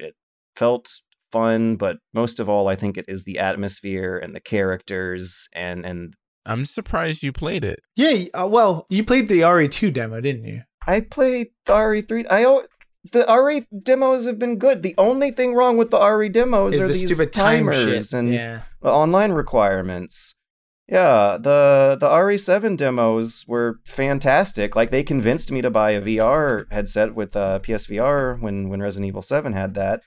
[0.00, 0.14] it
[0.56, 5.48] felt fun, but most of all, I think it is the atmosphere and the characters
[5.52, 6.14] and and
[6.46, 7.80] I'm surprised you played it.
[7.96, 8.24] Yeah.
[8.34, 10.62] Uh, well, you played the RE2 demo, didn't you?
[10.86, 12.26] I played the RE3.
[12.30, 12.66] I al-
[13.12, 14.82] the RE demos have been good.
[14.82, 17.84] The only thing wrong with the RE demos Is are the these stupid time timers
[17.84, 18.12] shit?
[18.12, 18.62] and yeah.
[18.82, 20.34] the online requirements.
[20.88, 24.76] Yeah, the the RE7 demos were fantastic.
[24.76, 29.08] Like they convinced me to buy a VR headset with uh, PSVR when when Resident
[29.08, 30.02] Evil 7 had that.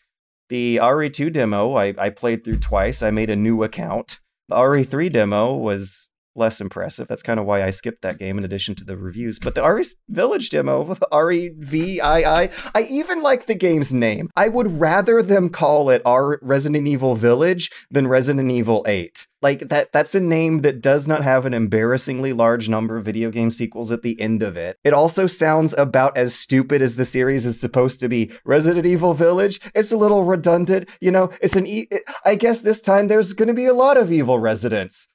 [0.49, 3.01] The RE2 demo I, I played through twice.
[3.01, 4.19] I made a new account.
[4.49, 7.07] The RE3 demo was less impressive.
[7.07, 9.39] That's kind of why I skipped that game in addition to the reviews.
[9.39, 14.29] But the RE Village demo, REVII, I even like the game's name.
[14.35, 19.27] I would rather them call it R Resident Evil Village than Resident Evil 8.
[19.41, 23.29] Like that that's a name that does not have an embarrassingly large number of video
[23.29, 24.77] game sequels at the end of it.
[24.83, 28.31] It also sounds about as stupid as the series is supposed to be.
[28.45, 31.87] Resident Evil Village, it's a little redundant, you know, it's an e-
[32.25, 35.07] I guess this time there's going to be a lot of evil residents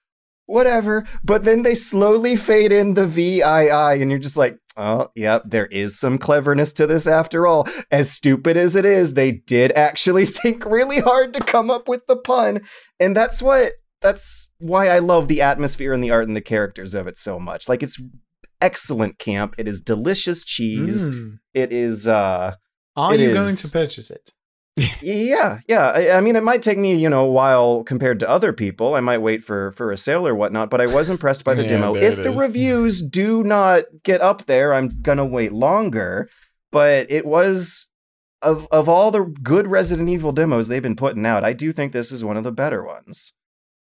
[0.46, 1.06] whatever.
[1.24, 5.66] But then they slowly fade in the VII, and you're just like, Oh, yep, there
[5.66, 7.68] is some cleverness to this after all.
[7.90, 12.06] As stupid as it is, they did actually think really hard to come up with
[12.06, 12.62] the pun.
[12.98, 16.94] And that's what that's why I love the atmosphere and the art and the characters
[16.94, 17.68] of it so much.
[17.68, 18.00] Like it's
[18.62, 19.54] excellent camp.
[19.58, 21.06] It is delicious cheese.
[21.06, 21.38] Mm.
[21.52, 22.54] It is uh
[22.96, 23.34] Are It you is.
[23.34, 24.30] going to purchase it?
[25.02, 25.90] Yeah, yeah.
[25.90, 28.94] I, I mean, it might take me, you know, a while compared to other people.
[28.94, 31.62] I might wait for for a sale or whatnot, but I was impressed by the
[31.64, 31.94] Yeah, demo.
[31.94, 32.38] If the is.
[32.40, 36.28] reviews do not get up there, I'm gonna wait longer.
[36.70, 37.88] But it was
[38.40, 41.92] of of all the good Resident Evil demos they've been putting out, I do think
[41.92, 43.32] this is one of the better ones.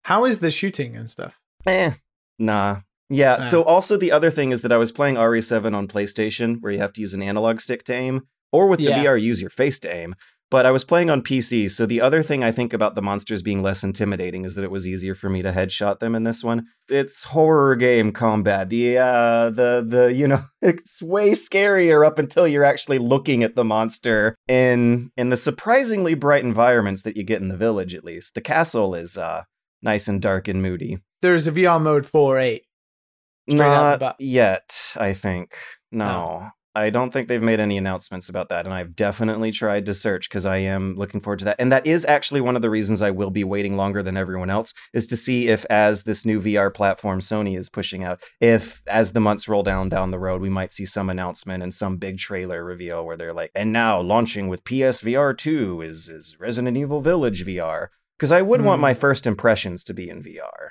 [0.05, 1.39] How is the shooting and stuff?
[1.67, 1.93] Eh,
[2.39, 2.81] nah.
[3.09, 3.37] Yeah.
[3.37, 3.49] Nah.
[3.49, 6.79] So also the other thing is that I was playing RE7 on PlayStation, where you
[6.79, 9.05] have to use an analog stick to aim, or with the Yeah.
[9.05, 10.15] VR, use your face to aim.
[10.51, 13.41] But I was playing on PC, so the other thing I think about the monsters
[13.41, 16.43] being less intimidating is that it was easier for me to headshot them in this
[16.43, 16.67] one.
[16.89, 18.69] It's horror game combat.
[18.69, 23.55] The uh the the you know it's way scarier up until you're actually looking at
[23.55, 28.05] the monster in in the surprisingly bright environments that you get in the village at
[28.05, 28.35] least.
[28.35, 29.45] The castle is uh
[29.83, 30.99] nice and dark and moody.
[31.23, 32.61] There's a VR mode 4.8.
[33.49, 35.55] Straight out the Not yet, I think.
[35.93, 36.05] No.
[36.43, 36.49] Oh.
[36.75, 40.29] I don't think they've made any announcements about that, and I've definitely tried to search
[40.29, 41.57] because I am looking forward to that.
[41.59, 44.51] And that is actually one of the reasons I will be waiting longer than everyone
[44.51, 48.83] else, is to see if, as this new VR platform Sony is pushing out, if
[48.87, 51.97] as the months roll down down the road, we might see some announcement and some
[51.97, 56.77] big trailer reveal where they're like, and now launching with PSVR 2 is is Resident
[56.77, 57.89] Evil Village VR.
[58.17, 58.83] Because I would want Hmm.
[58.83, 60.71] my first impressions to be in VR.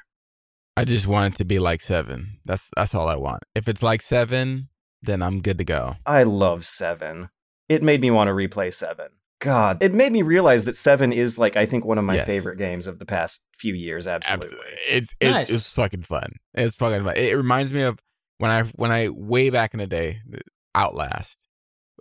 [0.78, 2.40] I just want it to be like seven.
[2.46, 3.44] That's that's all I want.
[3.54, 4.69] If it's like seven,
[5.02, 5.96] then I'm good to go.
[6.06, 7.30] I love Seven.
[7.68, 9.08] It made me want to replay Seven.
[9.42, 12.28] God, it made me realize that Seven is like I think one of my Yes.
[12.28, 14.06] favorite games of the past few years.
[14.08, 14.48] Absolutely.
[14.48, 14.72] Absolutely.
[14.90, 15.50] It's it, Nice.
[15.50, 16.34] it's fucking fun.
[16.54, 17.16] It's fucking fun.
[17.16, 18.00] It reminds me of
[18.40, 20.20] when I when I way back in the day,
[20.76, 21.38] Outlast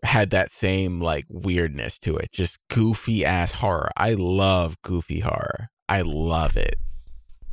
[0.05, 2.33] had that same like weirdness to it.
[2.33, 3.91] Just goofy ass horror.
[3.97, 5.69] I love goofy horror.
[5.89, 6.77] I love it.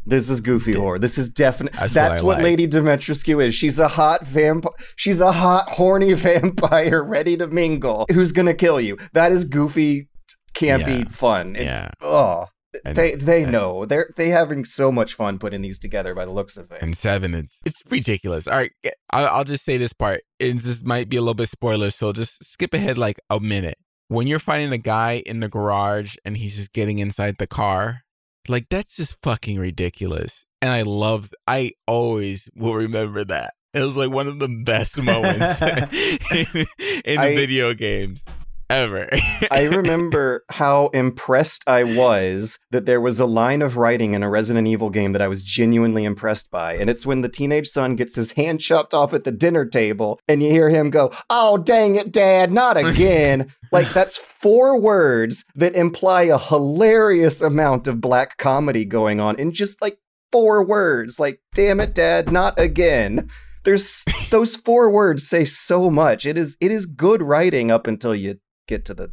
[0.06, 1.00] This is goofy horror.
[1.00, 2.44] This is definitely That's that's, what what, like.
[2.44, 3.56] Lady Dimitrescu is.
[3.56, 4.72] She's a hot vampire.
[4.96, 8.06] She's a hot, horny vampire ready to mingle.
[8.12, 8.98] Who's gonna kill you?
[9.14, 10.08] That is goofy,
[10.54, 11.08] campy Yeah.
[11.10, 11.56] fun.
[11.56, 11.90] It's, Yeah.
[12.02, 12.46] Oh,
[12.84, 16.26] And, they they and- know they're they having so much fun putting these together by
[16.26, 16.82] the looks of it.
[16.82, 18.48] and seven, it's it's ridiculous.
[18.48, 18.72] All right,
[19.12, 20.22] I'll, I'll just say this part.
[20.40, 23.78] And this might be a little bit spoiler, so just skip ahead like a minute.
[24.08, 28.02] When you're finding a guy in the garage and he's just getting inside the car,
[28.48, 30.46] like that's just fucking ridiculous.
[30.62, 31.32] And I love.
[31.48, 33.54] I always will remember that.
[33.74, 35.62] It was like one of the best moments
[36.32, 36.66] in,
[37.04, 38.24] in I- video games
[38.70, 39.08] ever.
[39.52, 44.30] I remember how impressed I was that there was a line of writing in a
[44.30, 46.76] Resident Evil game that I was genuinely impressed by.
[46.76, 50.20] And it's when the teenage son gets his hand chopped off at the dinner table
[50.28, 53.54] and you hear him go, Oh, dang it, dad, not again.
[53.72, 59.52] like, that's four words that imply a hilarious amount of black comedy going on in
[59.52, 59.98] just like
[60.32, 61.20] four words.
[61.20, 63.30] Like, damn it, dad, not again.
[63.64, 66.26] There's those four words say so much.
[66.26, 68.36] It is it is good writing up until you
[68.68, 69.12] get to the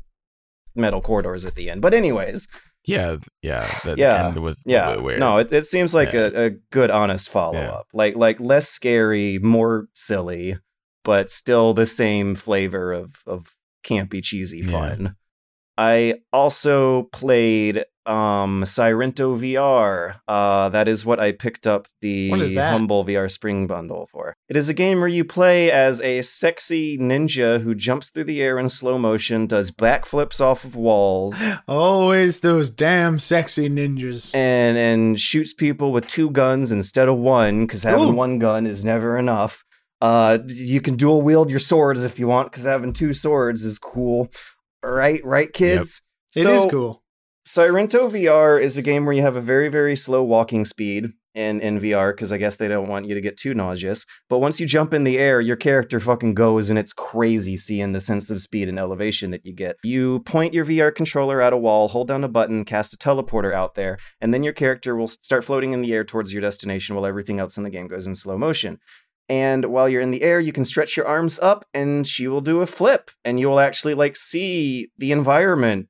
[0.74, 1.82] metal corridors at the end.
[1.82, 2.48] But anyways,
[2.86, 5.20] yeah, yeah, the Yeah, end was yeah, weird.
[5.20, 6.30] no, it, it seems like Yeah.
[6.34, 7.86] a, a good, honest follow up.
[7.92, 10.58] Like like less scary, more silly,
[11.04, 14.70] but still the same flavor of of campy, cheesy Yeah.
[14.70, 15.16] fun.
[15.78, 20.16] I also played um Sairento VR.
[20.26, 22.72] Uh that is what I picked up the What is that?
[22.72, 24.34] Humble VR Spring bundle for.
[24.48, 28.42] It is a game where you play as a sexy ninja who jumps through the
[28.42, 34.34] air in slow motion, does backflips off of walls, Always those damn sexy ninjas.
[34.34, 38.12] and and shoots people with two guns instead of one because having Ooh.
[38.14, 39.64] one gun is never enough.
[40.00, 43.78] Uh, you can dual wield your swords if you want because having two swords is
[43.78, 44.28] cool.
[44.82, 46.02] Right, right, kids.
[46.34, 47.02] It is cool.
[47.46, 51.60] Sairento VR is a game where you have a very, very slow walking speed in,
[51.60, 54.06] in VR because I guess they don't want you to get too nauseous.
[54.28, 57.92] But once you jump in the air, your character fucking goes and it's crazy seeing
[57.92, 59.76] the sense of speed and elevation that you get.
[59.82, 63.52] You point your VR controller at a wall, hold down a button, cast a teleporter
[63.52, 66.94] out there, and then your character will start floating in the air towards your destination
[66.94, 68.78] while everything else in the game goes in slow motion.
[69.28, 72.40] And while you're in the air, you can stretch your arms up and she will
[72.40, 75.88] do a flip and you will actually like see the environment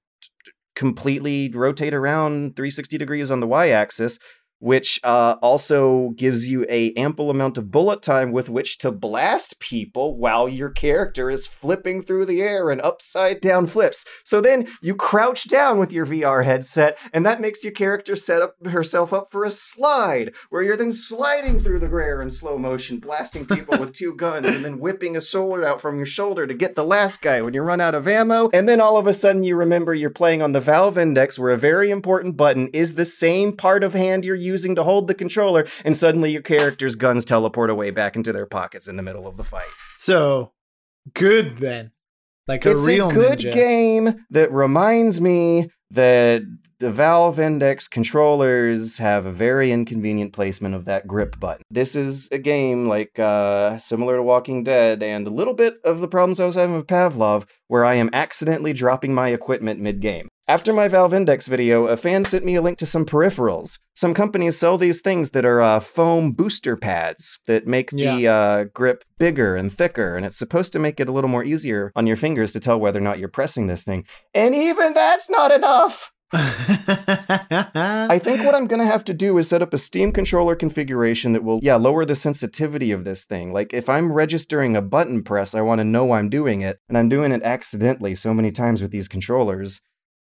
[0.74, 4.18] completely rotate around 360 degrees on the y axis
[4.62, 9.58] which uh, also gives you a ample amount of bullet time with which to blast
[9.58, 14.04] people while your character is flipping through the air and upside down flips.
[14.22, 18.40] So then you crouch down with your VR headset, and that makes your character set
[18.40, 22.56] up herself up for a slide, where you're then sliding through the air in slow
[22.56, 26.46] motion, blasting people with two guns, and then whipping a sword out from your shoulder
[26.46, 28.48] to get the last guy when you run out of ammo.
[28.52, 31.50] And then all of a sudden you remember you're playing on the Valve Index, where
[31.50, 35.08] a very important button is the same part of hand you're using using to hold
[35.08, 39.02] the controller, and suddenly your character's guns teleport away back into their pockets in the
[39.02, 39.72] middle of the fight.
[39.98, 40.52] So
[41.14, 41.90] good then.
[42.46, 43.52] Like a it's real a good ninja.
[43.52, 46.42] game that reminds me that
[46.80, 51.62] the Valve Index controllers have a very inconvenient placement of that grip button.
[51.70, 56.00] This is a game like uh, similar to Walking Dead and a little bit of
[56.00, 60.00] the problems I was having with Pavlov, where I am accidentally dropping my equipment mid
[60.00, 60.28] game.
[60.48, 63.78] After my Valve Index video, a fan sent me a link to some peripherals.
[63.94, 68.64] Some companies sell these things that are uh, foam booster pads that make the uh,
[68.64, 72.08] grip bigger and thicker, and it's supposed to make it a little more easier on
[72.08, 74.04] your fingers to tell whether or not you're pressing this thing.
[74.34, 76.10] And even that's not enough!
[76.34, 80.56] I think what I'm going to have to do is set up a Steam controller
[80.56, 83.52] configuration that will, yeah, lower the sensitivity of this thing.
[83.52, 86.98] Like, if I'm registering a button press, I want to know I'm doing it, and
[86.98, 89.80] I'm doing it accidentally so many times with these controllers.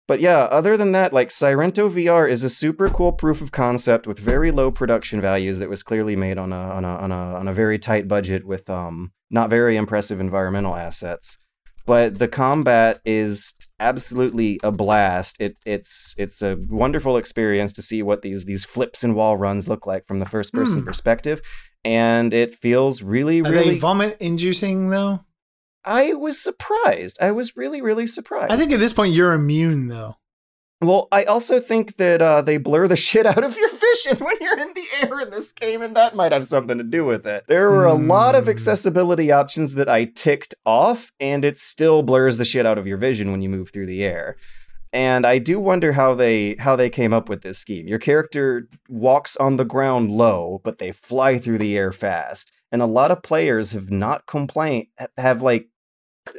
[0.09, 4.07] But yeah, other than that, like Sairento VR is a super cool proof of concept
[4.07, 7.15] with very low production values that was clearly made on a on a on a
[7.41, 11.37] on a very tight budget with um not very impressive environmental assets.
[11.85, 15.35] But the combat is absolutely a blast.
[15.39, 19.67] It it's it's a wonderful experience to see what these these flips and wall runs
[19.67, 20.85] look like from the first person Hmm.
[20.85, 21.39] perspective,
[21.85, 23.73] and it feels really Are really.
[23.73, 25.19] they vomit inducing though?
[25.85, 27.17] I was surprised.
[27.21, 28.51] I was really really surprised.
[28.51, 30.15] I think at this point you're immune though.
[30.81, 34.37] Well, I also think that uh, they blur the shit out of your vision when
[34.39, 37.27] you're in the air in this game, and that might have something to do with
[37.27, 37.43] it.
[37.49, 38.51] There were a lot of Hmm.
[38.51, 42.97] accessibility options that I ticked off, and it still blurs the shit out of your
[42.97, 44.37] vision when you move through the air.
[44.93, 47.87] And I do wonder how they how they came up with this scheme.
[47.87, 52.51] Your character walks on the ground low, but they fly through the air fast.
[52.71, 55.67] And a lot of players have not complained have like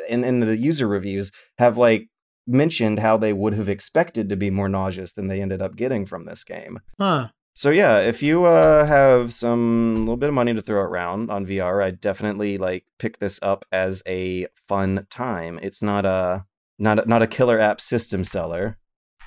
[0.09, 2.09] in, in the user reviews have like
[2.47, 6.07] mentioned how they would have expected to be more nauseous than they ended up getting
[6.07, 6.81] from this game.
[6.99, 7.29] Huh.
[7.55, 11.47] So yeah, if you uh, have some little bit of money to throw around on
[11.47, 15.59] VR, I'd definitely like pick this up as a fun time.
[15.63, 16.47] It's not a
[16.79, 18.79] not a, not a killer app system seller.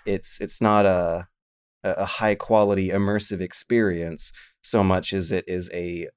[0.05, 1.27] It's it's not a
[1.83, 6.07] a high quality immersive experience so much as it is a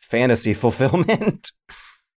[0.00, 1.52] fantasy fulfillment.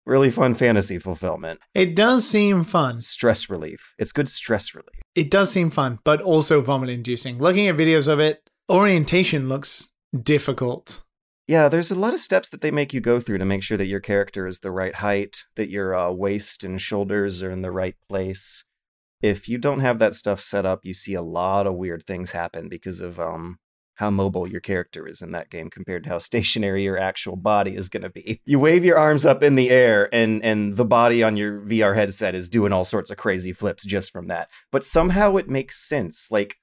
[0.05, 1.59] Really fun fantasy fulfillment.
[1.73, 2.99] It does seem fun.
[2.99, 3.93] Stress relief.
[3.97, 5.01] It's good stress relief.
[5.15, 7.37] It does seem fun, but also vomit inducing.
[7.37, 9.91] Looking at videos of it, orientation looks
[10.23, 11.03] difficult.
[11.47, 13.77] Yeah, there's a lot of steps that they make you go through to make sure
[13.77, 17.61] that your character is the right height, that your uh, waist and shoulders are in
[17.61, 18.63] the right place.
[19.21, 22.31] If you don't have that stuff set up, you see a lot of weird things
[22.31, 23.59] happen because of um
[24.01, 27.75] how mobile your character is in that game compared to how stationary your actual body
[27.75, 28.41] is going to be.
[28.45, 31.95] You wave your arms up in the air and and the body on your VR
[31.95, 34.49] headset is doing all sorts of crazy flips just from that.
[34.71, 36.27] But somehow it makes sense.
[36.29, 36.57] Like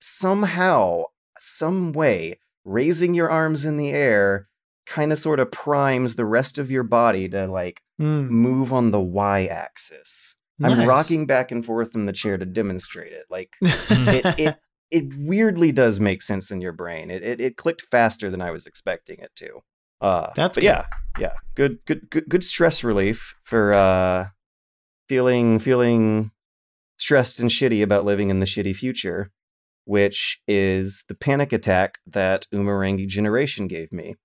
[0.00, 1.04] somehow,
[1.40, 4.48] some way, raising your arms in the air
[4.86, 8.26] kind of sort of primes the rest of your body to like Hmm.
[8.26, 10.34] move on the y axis.
[10.62, 13.26] I'm rocking back and forth in the chair to demonstrate it.
[13.30, 14.56] Like it, it
[14.92, 17.10] it weirdly does make sense in your brain.
[17.10, 19.60] It, it it clicked faster than I was expecting it to.
[20.00, 20.66] Uh, That's but good.
[20.66, 20.86] yeah,
[21.18, 24.28] yeah, good good good good stress relief for uh,
[25.08, 26.30] feeling feeling
[26.98, 29.30] stressed and shitty about living in the shitty future,
[29.84, 34.16] which is the panic attack that Umurangi Generation gave me.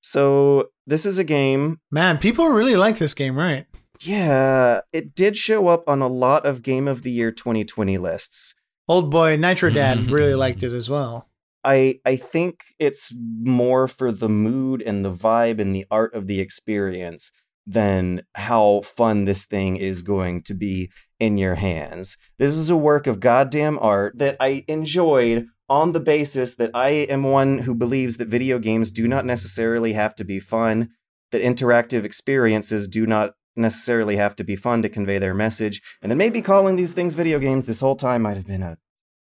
[0.00, 3.66] So this is a game Man, people really like this game, right?
[4.00, 8.54] yeah, it did show up on a lot of Game of the Year 2020 lists.
[8.92, 11.26] Old boy Nitro Dad really liked it as well.
[11.64, 16.26] I I think it's more for the mood and the vibe and the art of
[16.26, 17.32] the experience
[17.66, 22.18] than how fun this thing is going to be in your hands.
[22.38, 26.90] This is a work of goddamn art that I enjoyed on the basis that I
[26.90, 30.90] am one who believes that video games do not necessarily have to be fun,
[31.30, 36.10] that interactive experiences do not necessarily have to be fun to convey their message, and
[36.10, 38.78] that maybe calling these things video games this whole time might have been a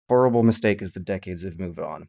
[0.08, 2.08] horrible mistake as the decades have moved on.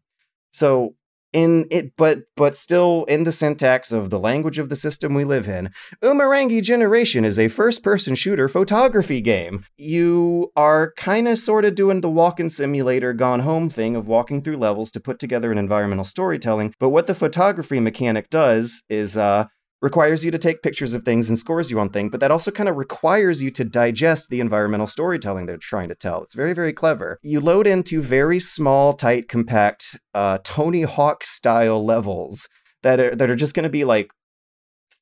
[0.51, 0.95] So
[1.33, 5.25] in it but but still in the syntax of the language of the system we
[5.25, 5.69] live in
[6.01, 11.75] Umurangi Generation is a first person shooter photography game you are kind of sort of
[11.75, 15.57] doing the walking simulator gone home thing of walking through levels to put together an
[15.57, 19.45] environmental storytelling but what the photography mechanic does is uh
[19.81, 22.49] requires you to take pictures of things and scores you on things, but that also
[22.49, 26.23] kind of requires you to digest the environmental storytelling they're trying to tell.
[26.23, 27.19] It's very, very clever.
[27.21, 32.47] You load into very small, tight, compact, uh, Tony Hawk style levels
[32.83, 34.09] that are that are just going to be like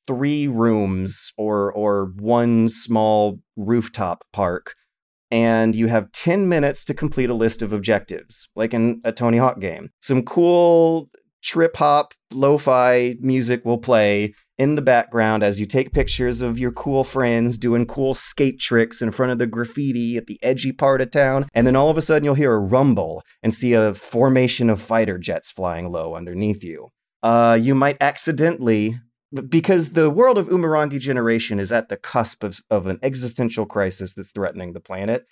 [0.06, 4.74] three rooms or or one small rooftop park.
[5.28, 9.38] And you have 10 minutes to complete a list of objectives, like in a Tony
[9.38, 9.90] Hawk game.
[10.00, 11.10] Some cool
[11.46, 16.58] trip hop lo fi music will play in the background as you take pictures of
[16.58, 20.72] your cool friends doing cool skate tricks in front of the graffiti at the edgy
[20.72, 21.46] part of town.
[21.54, 24.80] And then all of a sudden you'll hear a rumble and see a formation of
[24.80, 26.88] fighter jets flying low underneath you.
[27.22, 28.98] Uh, you might accidentally,
[29.48, 34.14] because the world of Umurangi Generation is at the cusp of, of an existential crisis
[34.14, 35.26] that's threatening the planet.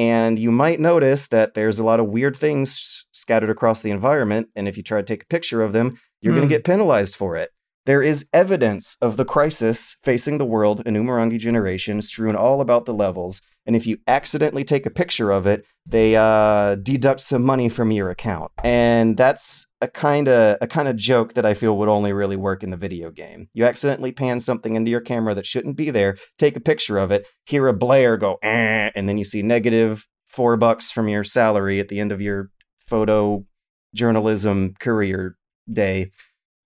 [0.00, 4.48] And you might notice that there's a lot of weird things scattered across the environment.
[4.56, 6.38] And if you try to take a picture of them, you're mm.
[6.38, 7.50] going to get penalized for it.
[7.84, 12.86] There is evidence of the crisis facing the world in Umurangi Generation strewn all about
[12.86, 17.44] the levels, and if you accidentally take a picture of it, they uh, deduct some
[17.44, 18.50] money from your account.
[18.64, 22.34] And that's a kind of a kind of joke that I feel would only really
[22.34, 23.48] work in the video game.
[23.54, 27.12] You accidentally pan something into your camera that shouldn't be there, take a picture of
[27.12, 31.22] it, hear a blare go, eh, and then you see negative four bucks from your
[31.22, 32.50] salary at the end of your
[32.88, 33.46] photo
[33.94, 35.36] journalism career
[35.72, 36.10] day.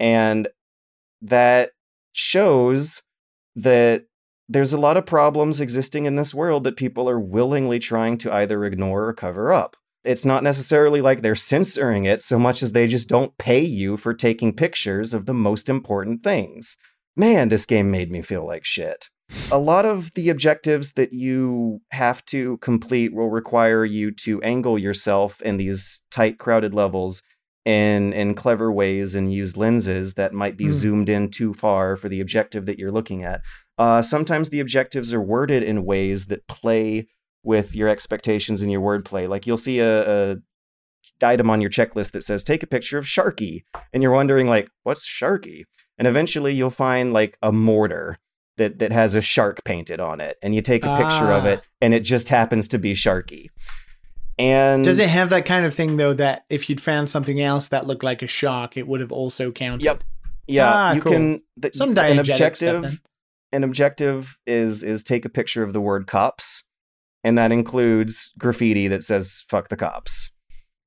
[0.00, 0.48] And
[1.20, 1.72] that
[2.12, 3.02] shows
[3.56, 4.04] that
[4.48, 8.32] there's a lot of problems existing in this world that people are willingly trying to
[8.32, 9.76] either ignore or cover up.
[10.04, 13.96] It's not necessarily like they're censoring it so much as they just don't pay you
[13.96, 16.76] for taking pictures of the most important things.
[17.16, 19.08] Man, this game made me feel like shit.
[19.50, 24.78] A lot of the objectives that you have to complete will require you to angle
[24.78, 27.22] yourself in these tight, crowded levels
[27.64, 30.70] in in clever ways and use lenses that might be mm.
[30.70, 33.40] zoomed in too far for the objective that you're looking at.
[33.78, 37.08] Uh, sometimes the objectives are worded in ways that play
[37.42, 39.28] with your expectations and your wordplay.
[39.28, 40.36] Like you'll see a, a
[41.22, 44.70] item on your checklist that says take a picture of Sharky, and you're wondering like
[44.82, 45.64] what's Sharky,
[45.98, 48.18] and eventually you'll find like a mortar
[48.56, 51.60] that that has a shark painted on it, and you take a picture of it,
[51.62, 51.68] ah.
[51.80, 53.48] and it just happens to be Sharky.
[54.38, 57.68] And does it have that kind of thing though that if you'd found something else
[57.68, 59.84] that looked like a shark, it would have also counted?
[59.84, 60.04] Yep.
[60.46, 61.12] Yeah, ah, you cool.
[61.12, 62.84] can the, some an objective.
[62.84, 63.00] Stuff,
[63.54, 66.64] an objective is is take a picture of the word cops,
[67.22, 70.30] and that includes graffiti that says "fuck the cops."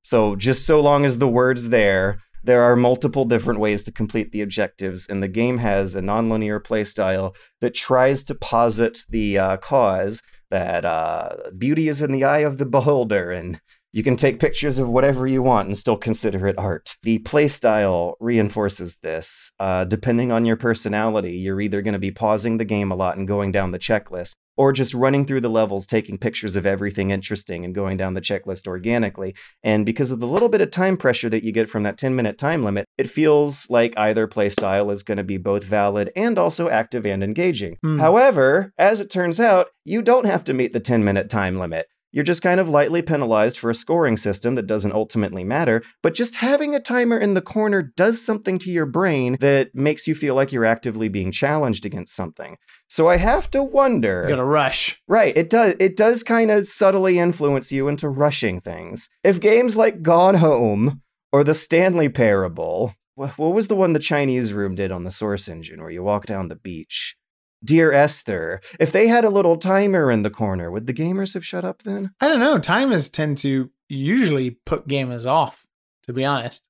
[0.02, 4.32] So just so long as the word's there, there are multiple different ways to complete
[4.32, 9.56] the objectives, and the game has a nonlinear playstyle that tries to posit the uh,
[9.58, 13.60] cause that uh, beauty is in the eye of the beholder and
[13.92, 16.96] you can take pictures of whatever you want and still consider it art.
[17.02, 19.50] The playstyle reinforces this.
[19.58, 23.16] Uh, depending on your personality, you're either going to be pausing the game a lot
[23.16, 27.10] and going down the checklist, or just running through the levels, taking pictures of everything
[27.10, 29.34] interesting and going down the checklist organically.
[29.62, 32.14] And because of the little bit of time pressure that you get from that 10
[32.14, 36.38] minute time limit, it feels like either playstyle is going to be both valid and
[36.38, 37.78] also active and engaging.
[37.84, 38.00] Mm.
[38.00, 41.86] However, as it turns out, you don't have to meet the 10 minute time limit.
[42.10, 46.14] You're just kind of lightly penalized for a scoring system that doesn't ultimately matter, but
[46.14, 50.14] just having a timer in the corner does something to your brain that makes you
[50.14, 52.56] feel like you're actively being challenged against something.
[52.88, 54.22] So I have to wonder.
[54.22, 55.02] You gotta rush.
[55.06, 59.10] Right, it does it does kind of subtly influence you into rushing things.
[59.22, 64.52] If games like Gone Home or the Stanley Parable, what was the one the Chinese
[64.52, 67.16] room did on the Source engine where you walk down the beach?
[67.64, 71.44] Dear Esther, if they had a little timer in the corner, would the gamers have
[71.44, 72.12] shut up then?
[72.20, 72.58] I don't know.
[72.58, 75.66] Timers tend to usually put gamers off,
[76.04, 76.68] to be honest.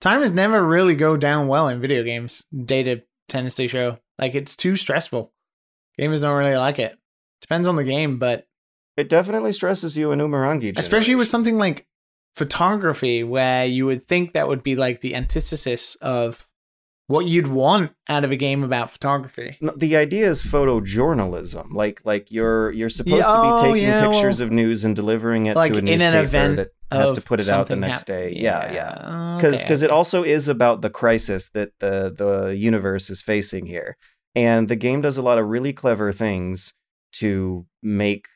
[0.00, 3.98] Timers never really go down well in video games, data tends to show.
[4.18, 5.32] Like, it's too stressful.
[5.98, 6.98] Gamers don't really like it.
[7.40, 8.46] Depends on the game, but.
[8.96, 10.76] It definitely stresses you in Umurangi.
[10.76, 11.86] Especially with something like
[12.34, 16.46] photography, where you would think that would be like the antithesis of
[17.10, 19.58] what you'd want out of a game about photography.
[19.60, 21.72] No, the idea is photojournalism.
[21.72, 24.84] Like like you're you're supposed yeah, to be oh, taking yeah, pictures well, of news
[24.84, 27.66] and delivering it like to a newspaper an event that has to put it out
[27.66, 28.32] the next day.
[28.36, 29.36] Yeah, yeah.
[29.36, 29.90] Because okay, because okay.
[29.90, 33.96] it also is about the crisis that the the universe is facing here.
[34.36, 36.74] And the game does a lot of really clever things
[37.14, 38.26] to make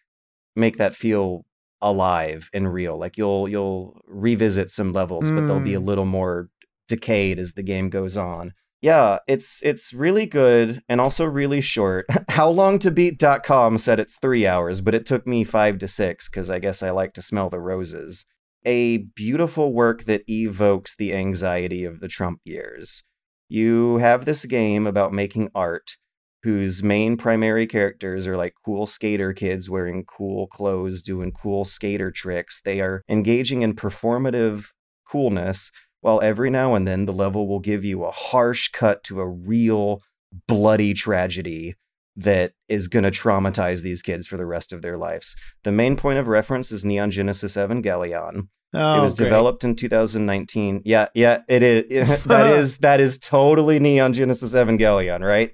[0.56, 1.46] make that feel
[1.80, 2.98] alive and real.
[2.98, 5.36] Like you'll you'll revisit some levels, mm.
[5.36, 5.86] but they'll be a hmm.
[5.86, 6.48] little more
[6.88, 8.52] decayed as the game goes on.
[8.84, 12.04] Yeah, it's it's really good and also really short.
[12.28, 16.28] How long to beat.com said it's 3 hours, but it took me 5 to 6
[16.28, 18.26] cuz I guess I like to smell the roses.
[18.66, 23.02] A beautiful work that evokes the anxiety of the Trump years.
[23.48, 25.96] You have this game about making art
[26.42, 32.10] whose main primary characters are like cool skater kids wearing cool clothes, doing cool skater
[32.10, 32.60] tricks.
[32.62, 34.66] They are engaging in performative
[35.10, 35.70] coolness
[36.04, 39.26] while every now and then the level will give you a harsh cut to a
[39.26, 40.02] real
[40.46, 41.76] bloody tragedy
[42.14, 45.34] that is going to traumatize these kids for the rest of their lives.
[45.62, 48.48] The main point of reference is Neon Genesis Evangelion.
[48.74, 49.24] Oh, it was great.
[49.24, 50.82] developed in 2019.
[50.84, 52.22] Yeah, yeah, it is.
[52.24, 55.52] that is that is totally Neon Genesis Evangelion, right?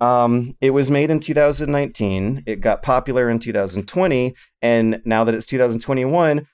[0.00, 2.44] Um, it was made in 2019.
[2.46, 6.46] It got popular in 2020, and now that it's 2021,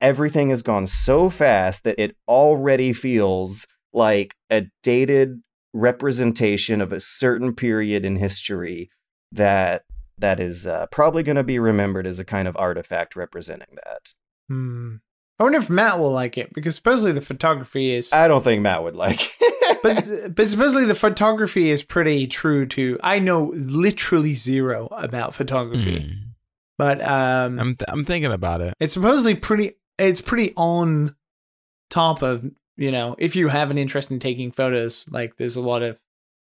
[0.00, 5.40] everything has gone so fast that it already feels like a dated
[5.72, 8.90] representation of a certain period in history
[9.32, 9.82] that
[10.18, 14.12] that is uh, probably going to be remembered as a kind of artifact representing that.
[14.48, 14.96] Hmm.
[15.38, 18.62] I wonder if Matt will like it because supposedly the photography is, I don't think
[18.62, 19.30] Matt would like.
[19.82, 22.98] but but supposedly the photography is pretty true to.
[23.02, 26.14] I know literally zero about photography, Hmm.
[26.78, 28.72] but um, I'm th- I'm thinking about it.
[28.80, 29.72] it's supposedly pretty.
[29.98, 31.14] It's pretty on
[31.90, 32.44] top of
[32.76, 35.06] you know if you have an interest in taking photos.
[35.10, 36.00] Like there's a lot of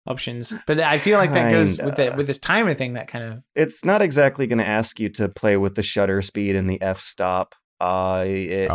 [0.07, 2.95] options, but I feel like that goes with the with this timer thing.
[2.95, 6.23] That kind of it's not exactly going to ask you to play with the shutter
[6.23, 7.55] speed and the f stop.
[7.81, 8.69] Uh, it, it-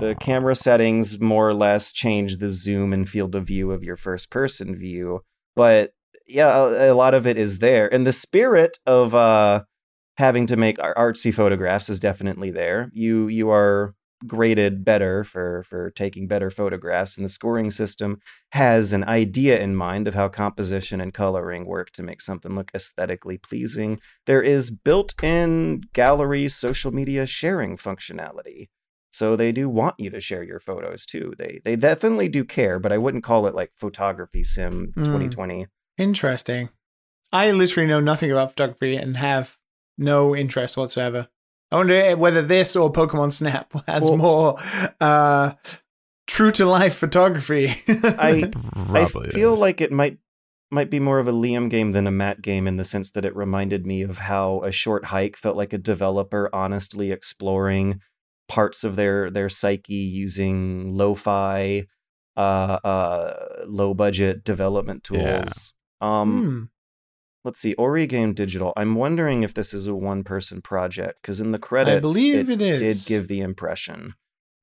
[0.00, 3.96] the camera settings more or less change the zoom and field of view of your
[3.96, 5.20] first person view,
[5.56, 5.92] but
[6.26, 9.62] yeah, a, a lot of it is there, and the spirit of uh
[10.18, 12.90] having to make ar- artsy photographs is definitely there.
[12.92, 13.94] You you are
[14.26, 18.18] graded better for for taking better photographs and the scoring system
[18.50, 22.68] has an idea in mind of how composition and coloring work to make something look
[22.74, 28.68] aesthetically pleasing there is built-in gallery social media sharing functionality
[29.12, 32.80] so they do want you to share your photos too they they definitely do care
[32.80, 35.04] but i wouldn't call it like photography sim Mm.
[35.04, 35.66] 2020
[35.96, 36.70] interesting.
[37.32, 39.58] I literally know nothing about photography and have
[39.98, 41.28] no interest whatsoever.
[41.70, 44.58] I wonder whether this or Pokemon Snap has Well- more
[45.00, 45.52] uh,
[46.26, 47.74] true to life photography.
[47.88, 48.50] I-
[48.94, 49.60] I feel is.
[49.60, 50.18] like it might
[50.70, 53.24] might be more of a Liam game than a Matt game in the sense that
[53.24, 58.00] it reminded me of how a short hike felt like a developer honestly exploring
[58.48, 61.86] parts of their their psyche using lo-fi
[62.36, 65.22] uh uh low budget development tools.
[65.22, 66.20] Yeah.
[66.20, 66.64] Um Hmm.
[67.48, 68.74] Let's see Origame Digital.
[68.76, 72.50] I'm wondering if this is a one person project cuz in the credits I believe
[72.50, 72.82] it is.
[72.82, 74.12] did give the impression.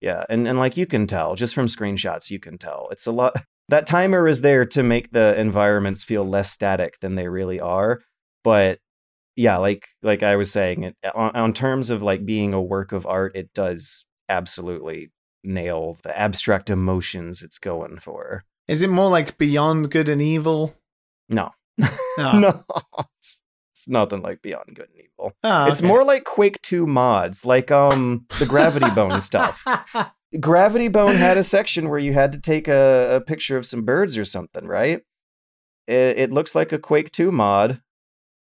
[0.01, 3.11] Yeah, and and like you can tell just from screenshots, you can tell it's a
[3.11, 3.36] lot.
[3.69, 8.03] That timer is there to make the environments feel less static than they really are.
[8.43, 8.77] But
[9.36, 12.91] yeah, like like I was saying, it on, on terms of like being a work
[12.91, 15.09] of art, it does absolutely
[15.43, 18.43] nail the abstract emotions it's going for.
[18.67, 20.75] Is it more like Beyond Good and Evil?
[21.27, 21.49] No,
[21.82, 22.63] Oh, no,
[23.19, 23.41] it's,
[23.73, 25.34] it's nothing like Beyond Good and Evil.
[25.43, 25.88] Oh, It's okay.
[25.88, 29.65] more like Quake Two mods, like um the Gravity Bone stuff.
[30.39, 33.84] Gravity Bone had a section where you had to take a, a picture of some
[33.84, 35.01] birds or something, right?
[35.88, 37.82] It, it looks like a Quake 2 mod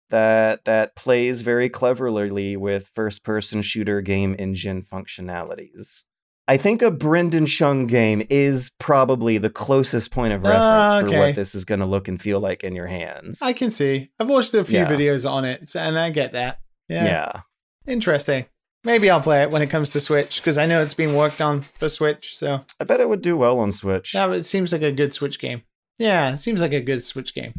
[0.09, 6.03] that that plays very cleverly with first-person shooter game engine functionalities.
[6.47, 11.17] I think a Brendon Chung game is probably the closest point of reference Ah, for
[11.17, 13.41] what this is going to look and feel like in your hands.
[13.41, 14.11] I can see.
[14.19, 14.89] I've watched a few Yeah.
[14.89, 16.59] videos on it, and I get that.
[16.89, 17.05] Yeah.
[17.05, 17.31] yeah.
[17.87, 18.45] Interesting.
[18.83, 21.39] Maybe I'll play it when it comes to Switch because I know it's being worked
[21.41, 22.35] on for Switch.
[22.35, 24.13] So I bet it would do well on Switch.
[24.13, 25.61] yeah, it seems like a good Switch game.
[25.97, 27.53] Yeah, it seems like a good Switch game.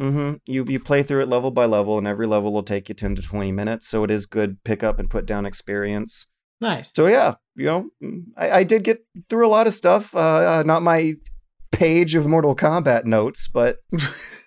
[0.00, 0.34] Mm-hmm.
[0.46, 3.16] You you play through it level by level, and every level will take you ten
[3.16, 3.88] to twenty minutes.
[3.88, 6.26] So it is good pick up and put down experience.
[6.60, 6.92] Nice.
[6.94, 10.14] So yeah, you know, mm, I, I did get through a lot of stuff.
[10.14, 11.14] Uh, uh, not my
[11.72, 13.78] page of Mortal Kombat notes, but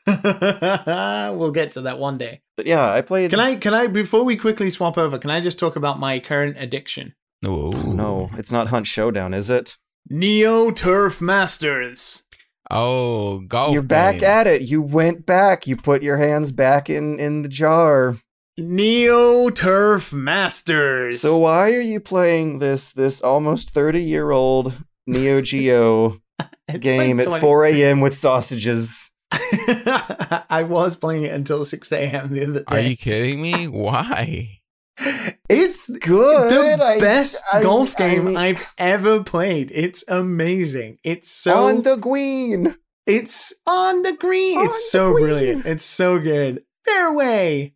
[0.08, 2.42] we'll get to that one day.
[2.58, 3.30] but yeah, I played.
[3.30, 3.56] Can I?
[3.56, 3.88] Can I?
[3.88, 7.14] Before we quickly swap over, can I just talk about my current addiction?
[7.46, 7.72] Ooh.
[7.72, 9.78] No, it's not Hunt Showdown, is it?
[10.10, 12.24] Neo Turf Masters.
[12.72, 13.74] Oh, golf.
[13.74, 14.24] You're back games.
[14.24, 14.62] at it.
[14.64, 15.68] You went back.
[15.68, 18.18] You put your hands back in in the jar.
[18.58, 21.22] Neo Turf Masters.
[21.22, 24.74] So why are you playing this this almost thirty year old
[25.08, 26.22] Neo Geo
[26.80, 28.00] game like at four a.m.
[28.02, 29.10] with sausages?
[29.32, 32.32] I was playing it until 6 a.m.
[32.32, 32.66] the other day.
[32.68, 33.68] Are you kidding me?
[33.68, 34.60] Why?
[35.50, 36.50] It's Good.
[36.52, 39.72] the I- best I- golf I game mean- I've ever played.
[39.74, 40.98] It's amazing.
[41.04, 42.76] It's so on the green.
[43.06, 44.58] it's on the green.
[44.60, 45.26] On it's the so green.
[45.26, 45.66] brilliant.
[45.66, 46.64] It's so good.
[46.86, 47.73] Fairway.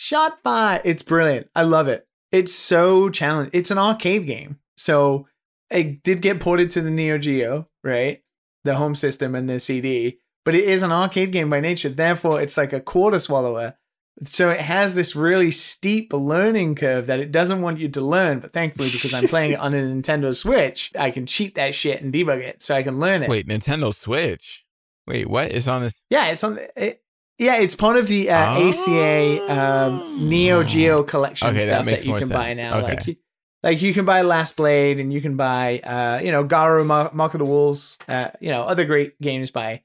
[0.00, 0.82] Shot five.
[0.84, 1.48] It's brilliant.
[1.56, 2.06] I love it.
[2.30, 3.50] It's so challenging.
[3.52, 4.60] It's an arcade game.
[4.76, 5.26] So
[5.72, 8.22] it did get ported to the Neo Geo, right?
[8.62, 10.20] The home system and the CD.
[10.44, 11.88] But it is an arcade game by nature.
[11.88, 13.74] Therefore, it's like a quarter swallower.
[14.22, 18.38] So it has this really steep learning curve that it doesn't want you to learn.
[18.38, 22.02] But thankfully, because I'm playing it on a Nintendo Switch, I can cheat that shit
[22.02, 23.28] and debug it so I can learn it.
[23.28, 24.64] Wait, Nintendo Switch.
[25.08, 25.50] Wait, what?
[25.50, 25.94] It's on the.
[26.08, 26.60] Yeah, it's on.
[26.76, 27.02] It,
[27.38, 31.50] yeah, it's part of the uh, ACA um, Neo Geo collection Oh.
[31.50, 32.78] Okay, stuff that, makes you can buy now.
[32.78, 32.94] Okay.
[32.94, 33.16] Like, you,
[33.62, 37.10] like you can buy Last Blade, and you can buy, uh, you know, Garou, Mar-
[37.12, 39.82] Mark of the Wolves, uh, you know, other great games by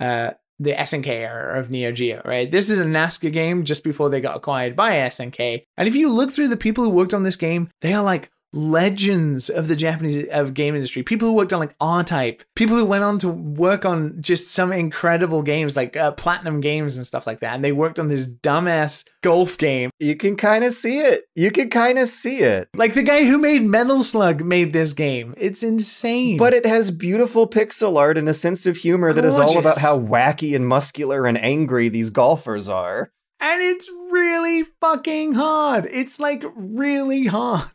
[0.00, 2.22] uh, the SNK era of Neo Geo.
[2.24, 5.64] Right, this is a Nazca game just before they got acquired by SNK.
[5.76, 8.30] And if you look through the people who worked on this game, they are like
[8.52, 11.02] legends of the Japanese of game industry.
[11.02, 14.72] People who worked on like R-Type, people who went on to work on just some
[14.72, 17.54] incredible games like uh, Platinum Games and stuff like that.
[17.54, 19.90] And they worked on this dumbass golf game.
[19.98, 21.24] You can kind of see it.
[21.34, 22.68] You can kind of see it.
[22.74, 25.34] Like the guy who made Metal Slug made this game.
[25.36, 26.36] It's insane.
[26.36, 29.78] But it has beautiful pixel art and a sense of humor that is all about
[29.78, 33.10] how wacky and muscular and angry these golfers are.
[33.40, 35.86] and it's really fucking hard.
[35.86, 37.68] It's like really hard.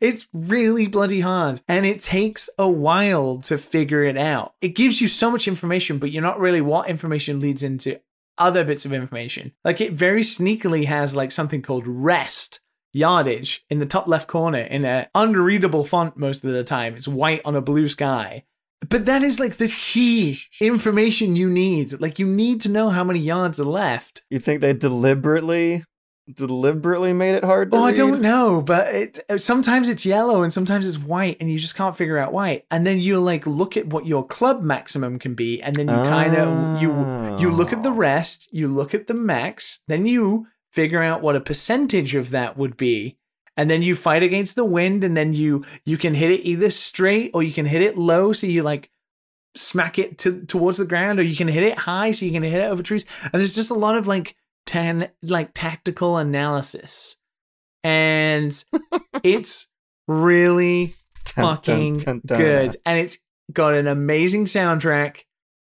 [0.00, 1.60] it's really bloody hard.
[1.68, 4.54] And it takes a while to figure it out.
[4.60, 8.00] It gives you so much information, but you're not really what information leads into
[8.36, 9.52] other bits of information.
[9.64, 12.60] Like it very sneakily has like something called rest
[12.92, 16.94] yardage in the top left corner in a unreadable font most of the time.
[16.94, 18.44] It's white on a blue sky.
[18.88, 22.00] But that is like the key information you need.
[22.00, 24.22] Like you need to know how many yards are left.
[24.30, 25.84] You think they deliberately,
[26.32, 30.52] deliberately made it hard to Oh, I don't know, but it, sometimes it's yellow and
[30.52, 32.62] sometimes it's white, and you just can't figure out why.
[32.70, 35.94] And then you like look at what your club maximum can be, and then you
[35.94, 36.90] kind of you
[37.38, 37.94] you look at the Oh.
[37.94, 42.56] rest, you look at the max, then you figure out what a percentage of that
[42.56, 43.18] would be,
[43.56, 46.70] and then you fight against the wind, and then you you can hit it either
[46.70, 48.90] straight or you can hit it low, so you like
[49.54, 52.42] smack it to, towards the ground, or you can hit it high, so you can
[52.42, 53.04] hit it over trees.
[53.24, 57.16] And there's just a lot of like ten like tactical analysis,
[57.84, 58.64] and
[59.22, 59.68] it's
[60.08, 60.96] really
[61.36, 62.38] Dun, dun, fucking dun, dun.
[62.38, 62.76] good.
[62.84, 63.18] And it's
[63.52, 65.24] got an amazing soundtrack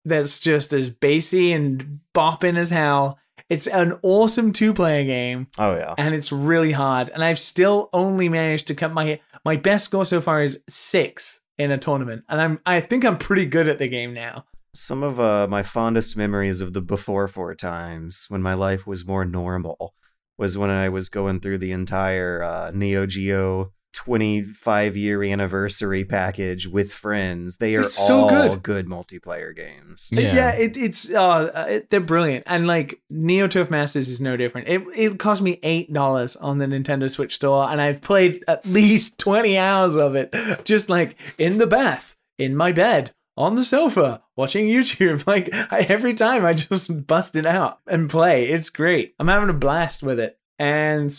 [0.05, 3.19] that's just as bassy and bopping as hell.
[3.53, 5.95] It's an awesome two player game Oh yeah.
[5.99, 7.11] and it's really hard.
[7.11, 11.41] And I've still only managed to cut my my best score so far is six
[11.59, 12.25] in a tournament.
[12.29, 14.45] And I'm I think I'm pretty good at the game now.
[14.75, 19.07] Some of uh, my fondest memories of the before four times when my life was
[19.07, 19.95] more normal
[20.39, 26.67] was when I was going through the entire uh, Neo Geo 25 year anniversary package
[26.67, 27.57] with friends.
[27.57, 28.63] They are so all good.
[28.63, 30.09] good multiplayer games.
[30.11, 34.69] Yeah, it, it's uh, it, they're brilliant, and like Neo Turf Masters is no different.
[34.69, 38.65] It it cost me eight dollars on the Nintendo Switch store, and I've played at
[38.67, 43.65] least twenty hours of it, just like in the bath, in my bed, on the
[43.65, 45.27] sofa, watching YouTube.
[45.33, 48.49] Like I, every time, I just bust it out and play.
[48.49, 49.15] It's great.
[49.19, 51.13] I'm having a blast with it, and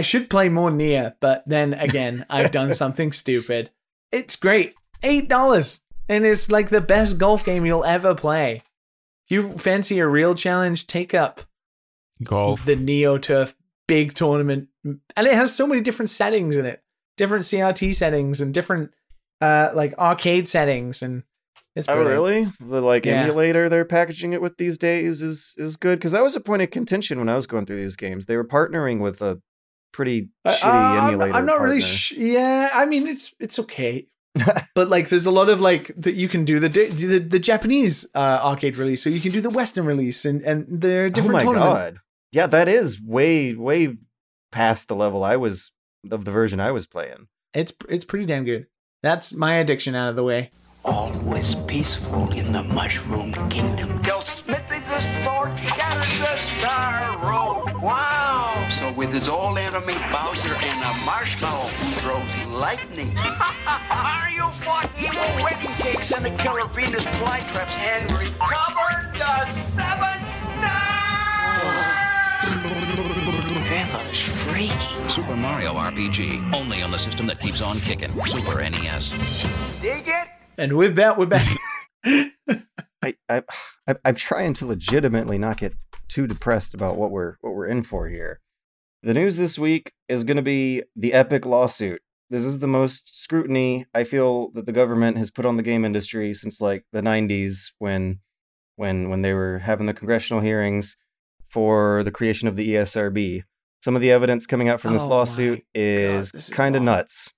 [0.00, 3.68] I should play more Nier, but then again, I've done something stupid.
[4.10, 4.74] It's great.
[5.02, 5.82] Eight dollars.
[6.08, 8.62] And it's like the best golf game you'll ever play.
[9.26, 11.42] If you fancy a real challenge, take up
[12.24, 12.64] Golf.
[12.64, 13.54] the Neo Turf
[13.86, 14.68] big tournament.
[14.84, 16.82] And it has so many different settings in it.
[17.18, 18.92] Different CRT settings and different
[19.42, 21.24] uh like arcade settings and
[21.76, 22.14] it's Oh brilliant.
[22.58, 22.70] really?
[22.70, 23.22] The like Yeah.
[23.24, 26.62] emulator they're packaging it with these days is is good because that was a point
[26.62, 28.24] of contention when I was going through these games.
[28.24, 29.42] They were partnering with a
[29.92, 31.34] pretty Uh, shitty uh, I'm- emulator.
[31.34, 31.96] I'm, not really partner.
[31.96, 34.06] sh- yeah, I mean it's it's okay.
[34.76, 37.38] but like there's a lot of like that you can do the do the, the
[37.40, 41.36] Japanese uh, arcade release, so you can do the Western release, and and they're different.
[41.36, 41.94] oh different my tournament.
[41.96, 42.00] god!
[42.32, 43.96] Yeah, that is way way
[44.52, 45.72] past the level I was
[46.10, 47.26] of the version I was playing.
[47.54, 48.66] It's it's pretty damn good.
[49.02, 50.50] That's my addiction out of the way.
[50.84, 54.00] All was peaceful in the Mushroom Kingdom.
[54.04, 57.82] Till Smithy the sword shattered the Star Road.
[57.82, 58.19] Wow!
[58.90, 63.14] So with his old enemy Bowser and a marshmallow who throws lightning.
[63.14, 70.88] Mario fought evil wedding cakes and a killer Venus flytraps and recovered the seven stars!
[73.68, 75.08] Grandfather's freaky.
[75.08, 78.10] Super Mario RPG, only on the system that keeps on kicking.
[78.26, 79.46] Super NES.
[79.80, 80.28] Dig it?
[80.58, 81.56] And with that, we're back.
[82.04, 83.42] I, I
[83.86, 85.74] I I'm trying to legitimately not get
[86.08, 88.40] too depressed about what we're what we're in for here.
[89.02, 92.02] The news this week is going to be the Epic lawsuit.
[92.28, 95.86] This is the most scrutiny I feel that the government has put on the game
[95.86, 98.20] industry since like the 90s when
[98.76, 100.96] when when they were having the congressional hearings
[101.48, 103.42] for the creation of the ESRB.
[103.82, 107.32] Some of the evidence coming out from this Oh lawsuit is, is kind of nuts.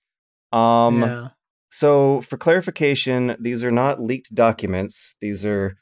[0.52, 1.28] Um yeah.
[1.70, 5.14] so, for clarification, these are not leaked documents.
[5.20, 5.76] These are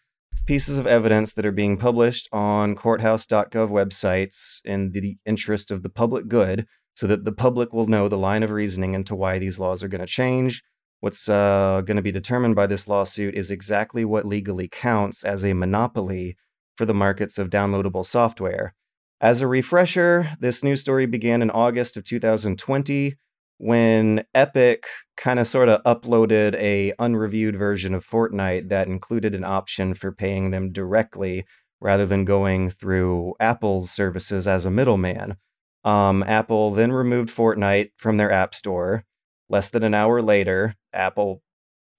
[0.46, 5.88] pieces of evidence that are being published on courthouse.gov websites in the interest of the
[5.88, 9.58] public good so that the public will know the line of reasoning into why these
[9.58, 10.62] laws are going to change.
[11.00, 15.44] What's uh, going to be determined by this lawsuit is exactly what legally counts as
[15.44, 16.36] a monopoly
[16.76, 18.74] for the markets of downloadable software.
[19.20, 23.16] As a refresher, this news story began in August of 2020
[23.62, 24.86] when Epic
[25.18, 30.12] kind of sort of uploaded a unreviewed version of Fortnite that included an option for
[30.12, 31.44] paying them directly
[31.78, 35.36] rather than going through Apple's services as a middleman.
[35.84, 39.04] Um, Apple then removed Fortnite from their App Store.
[39.50, 41.42] Less than an hour later, Apple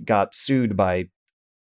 [0.03, 1.09] got sued by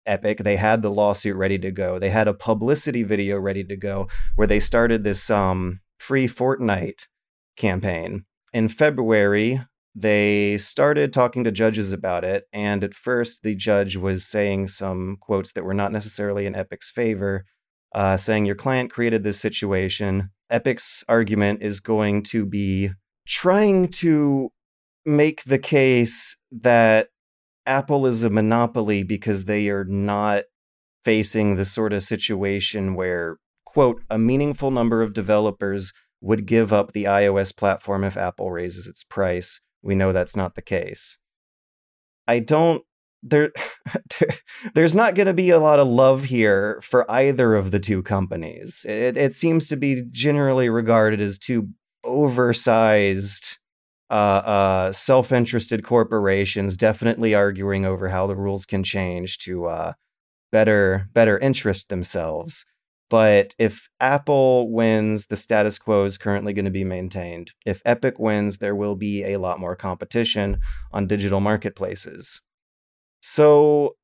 [0.08, 0.40] Epic.
[0.40, 2.00] They had the lawsuit ready to go.
[2.00, 7.04] They had a publicity video ready to go where they started this um, free Fortnite
[7.56, 8.26] campaign.
[8.52, 9.62] In February,
[9.96, 12.46] they started talking to judges about it.
[12.52, 16.92] And at first, the judge was saying some quotes that were not necessarily in Epic's
[16.92, 17.46] favor,
[17.94, 20.32] uh, saying, Your client created this situation.
[20.50, 22.92] Epic's argument is going to be
[23.26, 24.52] trying to
[25.06, 27.08] make the case that
[27.66, 30.44] Apple is a monopoly because they are not
[31.04, 36.92] facing the sort of situation where, quote, a meaningful number of developers would give up
[36.92, 39.62] the iOS platform if Apple raises its price.
[39.86, 41.18] We know that's not the case.
[42.28, 42.84] I don't
[43.22, 43.52] there
[44.74, 48.02] there's not going to be a lot of love here for either of the two
[48.02, 48.84] companies.
[48.90, 51.70] It it seems to be generally regarded as two
[52.04, 53.60] oversized
[54.10, 59.94] uh, uh, self-interested corporations definitely arguing over how the rules can change to uh,
[60.52, 62.66] better better interest themselves.
[63.10, 67.52] But if Apple wins, the status quo is currently going to be maintained.
[67.66, 70.60] If Epic wins, there will be a lot more competition
[70.92, 72.42] on digital marketplaces.
[73.22, 73.96] So,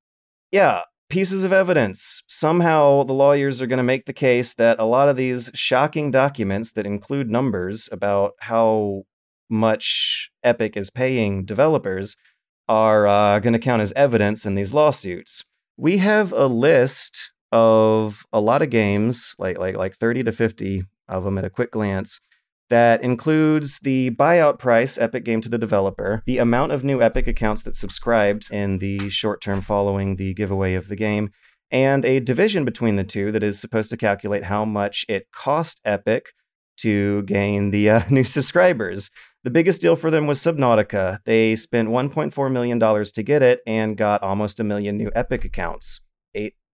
[0.52, 2.24] yeah, pieces of evidence.
[2.28, 6.12] Somehow the lawyers are going to make the case that a lot of these shocking
[6.12, 9.04] documents that include numbers about how
[9.50, 12.16] much Epic is paying developers
[12.70, 15.44] are uh, going to count as evidence in these lawsuits.
[15.76, 20.84] We have a list of a lot of games, like like like 30 to 50
[21.08, 22.20] of them at a quick glance,
[22.70, 27.28] that includes the buyout price Epic gave to the developer, the amount of new Epic
[27.28, 31.32] accounts that subscribed in the short term following the giveaway of the game,
[31.70, 35.82] and a division between the two that is supposed to calculate how much it cost
[35.84, 36.34] Epic
[36.78, 39.10] to gain the uh, new subscribers.
[39.44, 41.20] The biggest deal for them was Subnautica.
[41.26, 46.00] They spent $1.4 million to get it and got almost a million new Epic accounts.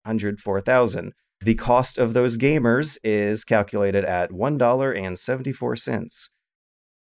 [0.05, 1.13] 804,000.
[1.41, 6.29] The cost of those gamers is calculated at $1.74.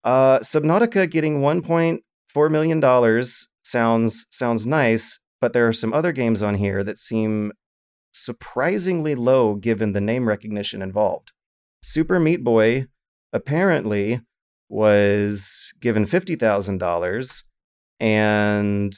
[0.04, 3.24] Uh, Subnautica getting $1.4 million
[3.64, 7.52] sounds sounds nice, but there are some other games on here that seem
[8.12, 11.32] surprisingly low given the name recognition involved.
[11.84, 12.88] Super Meat Boy
[13.34, 14.22] apparently
[14.70, 17.44] was given $50,000
[18.00, 18.94] and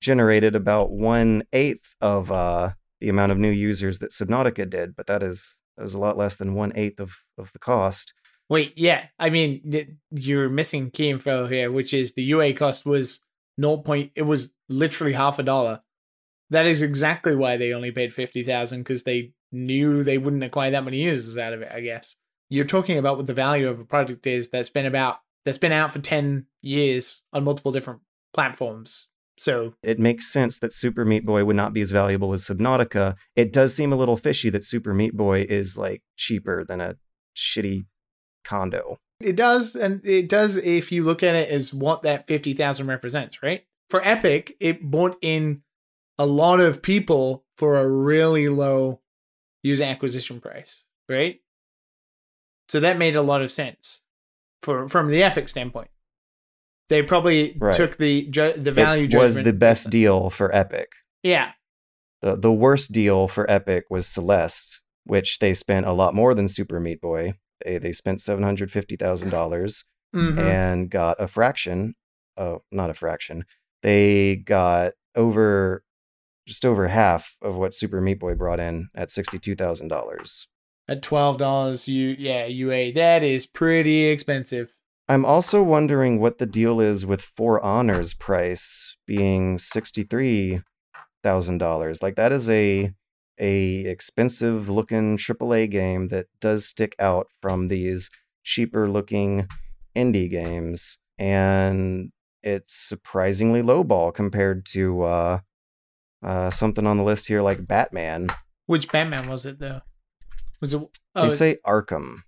[0.00, 2.70] generated about one eighth of uh,
[3.00, 6.16] the amount of new users that Subnautica did, but that is that is a lot
[6.16, 8.12] less than one eighth of, of the cost.
[8.48, 9.04] Wait, yeah.
[9.18, 13.20] I mean, you're missing key info here, which is the UA cost was
[13.60, 13.78] 0.
[13.78, 15.80] Point, it was literally half a dollar.
[16.50, 20.84] That is exactly why they only paid 50,000 because they knew they wouldn't acquire that
[20.84, 22.16] many users out of it, I guess.
[22.48, 25.72] You're talking about what the value of a product is that's been about that's been
[25.72, 28.00] out for 10 years on multiple different
[28.34, 29.06] platforms.
[29.40, 33.14] So, It makes sense that Super Meat Boy would not be as valuable as Subnautica.
[33.34, 36.96] It does seem a little fishy that Super Meat Boy is like cheaper than a
[37.34, 37.86] shitty
[38.44, 38.98] condo.
[39.18, 43.42] It does, and it does if you look at it as what that 50,000 represents,
[43.42, 43.62] right?
[43.88, 45.62] For Epic, it brought in
[46.18, 49.00] a lot of people for a really low
[49.62, 51.40] user acquisition price, right?
[52.68, 54.02] So that made a lot of sense
[54.62, 55.88] for from the Epic standpoint.
[56.90, 57.74] They probably Right.
[57.74, 60.88] took the ju- the value it was the best deal for Epic.
[61.22, 61.52] Yeah,
[62.20, 66.48] The the worst deal for Epic was Celeste, which they spent a lot more than
[66.48, 67.34] Super Meat Boy.
[67.64, 69.84] They they spent seven hundred fifty thousand dollars
[70.14, 70.38] Mhm.
[70.38, 71.94] and got a fraction.
[72.36, 73.44] Oh, not a fraction.
[73.82, 75.82] They got over
[76.46, 80.48] just over half of what Super Meat Boy brought in at sixty two thousand dollars.
[80.88, 81.86] at twelve dollars.
[81.86, 84.72] You yeah UA that is pretty expensive.
[85.10, 90.62] I'm also wondering what the deal is with For Honor's price being sixty three
[91.24, 92.00] thousand dollars.
[92.00, 92.92] Like that is a
[93.36, 98.08] a expensive looking AAA game that does stick out from these
[98.44, 99.48] cheaper looking
[99.96, 102.12] indie games, and
[102.44, 105.40] it's surprisingly lowball compared to uh,
[106.22, 108.28] uh, something on the list here like Batman.
[108.66, 109.80] Which Batman was it though?
[110.60, 110.80] Was it?
[111.16, 112.18] They Oh, say Arkham,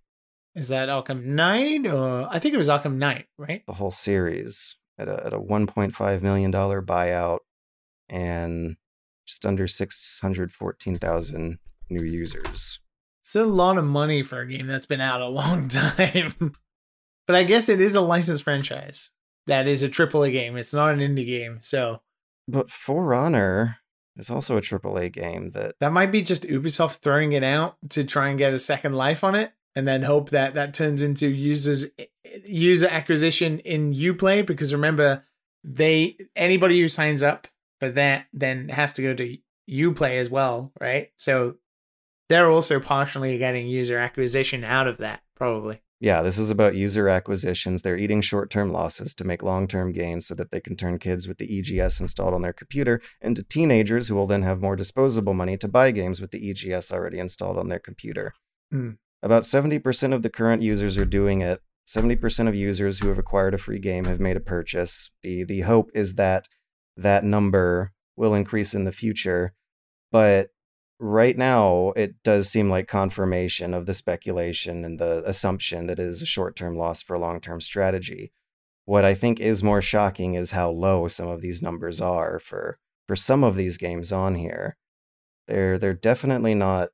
[0.54, 3.64] is that Arkham Knight uh, or I think it was Arkham Knight, right?
[3.66, 7.40] the whole series, at a at a 1.5 million dollar buyout,
[8.08, 8.76] and
[9.26, 11.58] just under 614,000
[11.88, 12.80] new users.
[13.22, 16.54] It's a lot of money for a game that's been out a long time.
[17.26, 19.10] but I guess it is a licensed franchise.
[19.46, 20.56] That is a AAA game.
[20.56, 21.58] It's not an indie game.
[21.62, 22.00] So
[22.46, 23.78] But For Honor
[24.16, 28.04] is also a AAA game that that might be just Ubisoft throwing it out to
[28.04, 31.28] try and get a second life on it and then hope that that turns into
[31.28, 31.86] users
[32.44, 35.24] user acquisition in Uplay because remember
[35.64, 37.46] they anybody who signs up
[37.80, 39.36] for that then has to go to
[39.70, 41.10] Uplay as well, right?
[41.16, 41.56] So
[42.28, 45.80] they're also partially getting user acquisition out of that probably.
[46.00, 47.82] Yeah, this is about user acquisitions.
[47.82, 50.98] They're eating short term losses to make long term gains so that they can turn
[50.98, 54.74] kids with the EGS installed on their computer into teenagers who will then have more
[54.74, 58.34] disposable money to buy games with the EGS already installed on their computer.
[58.72, 58.90] Hmm.
[59.22, 61.60] About 70% of the current users are doing it.
[61.86, 65.10] 70% of users who have acquired a free game have made a purchase.
[65.22, 66.46] The, the hope is that
[66.96, 69.54] that number will increase in the future.
[70.10, 70.48] But
[70.98, 76.06] right now it does seem like confirmation of the speculation and the assumption that it
[76.06, 78.32] is a short-term loss for a long-term strategy.
[78.84, 82.78] What I think is more shocking is how low some of these numbers are for
[83.06, 84.76] for some of these games on here.
[85.48, 86.90] They're they're definitely not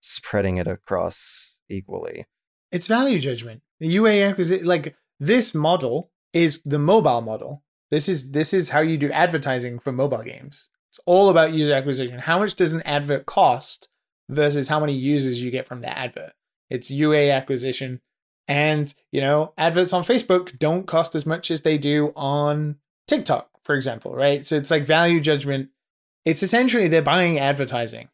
[0.00, 2.26] spreading it across equally.
[2.70, 3.62] It's value judgment.
[3.80, 7.62] The UA acquisition, like this model, is the mobile model.
[7.90, 10.68] This is this is how you do advertising for mobile games.
[10.90, 12.18] It's all about user acquisition.
[12.18, 13.88] How much does an advert cost
[14.28, 16.32] versus how many users you get from the advert?
[16.70, 18.00] It's UA acquisition,
[18.46, 22.76] and you know, adverts on Facebook don't cost as much as they do on
[23.06, 24.44] TikTok, for example, right?
[24.44, 25.70] So it's like value judgment.
[26.26, 28.10] It's essentially they're buying advertising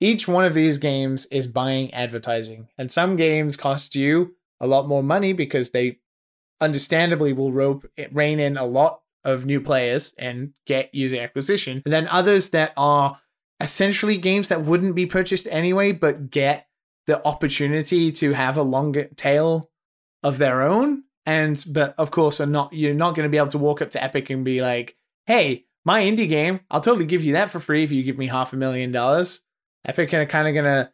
[0.00, 4.86] each one of these games is buying advertising and some games cost you a lot
[4.86, 5.98] more money because they
[6.60, 11.82] understandably will rope eh, rein in a lot of new players and get user acquisition.
[11.84, 13.18] And then others that are
[13.60, 16.68] essentially games that wouldn't be purchased anyway but get
[17.06, 19.70] the opportunity to have a longer tail
[20.22, 21.04] of their own.
[21.24, 23.90] And but of course are not you're not going to be able to walk up
[23.92, 24.96] to epic and be like
[25.26, 28.28] hey my indie game i'll totally give you that for free if you give me
[28.28, 29.42] half a million dollars
[29.86, 30.92] Epic are kind of gonna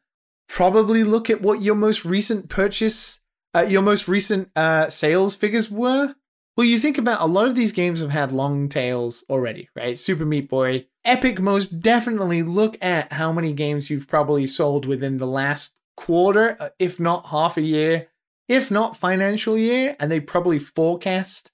[0.49, 3.21] probably look at what your most recent purchase,
[3.55, 6.15] uh, your most recent uh, sales figures were.
[6.57, 9.99] Well, you think about a lot of these games have had long tails already, right?
[9.99, 10.87] Super Meat Boy.
[11.05, 16.57] Epic most definitely look at how many games you've probably sold within the last quarter,
[16.61, 18.09] uh, if not half a year,
[18.49, 21.53] if not financial year, and they probably forecast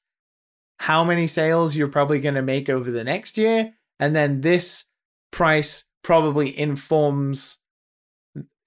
[0.81, 3.75] how many sales you're probably going to make over the next year.
[4.01, 4.87] And then this
[5.31, 7.59] price probably informs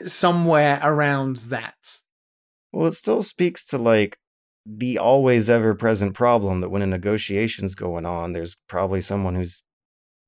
[0.04, 1.98] somewhere around that.
[2.72, 4.20] Well, it still speaks to like
[4.64, 9.64] the always ever present problem that when a negotiation's going on, there's probably someone who's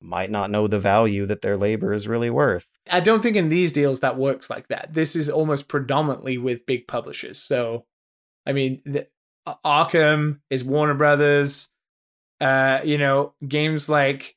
[0.02, 2.68] might not know the value that their labor is really worth.
[2.90, 4.96] I don't think in these deals that works like that.
[4.96, 7.38] This is almost predominantly with big publishers.
[7.38, 7.86] So,
[8.48, 9.08] I mean, the,
[9.64, 11.70] Arkham is Warner Brothers.
[12.42, 14.36] Uh, you know, games like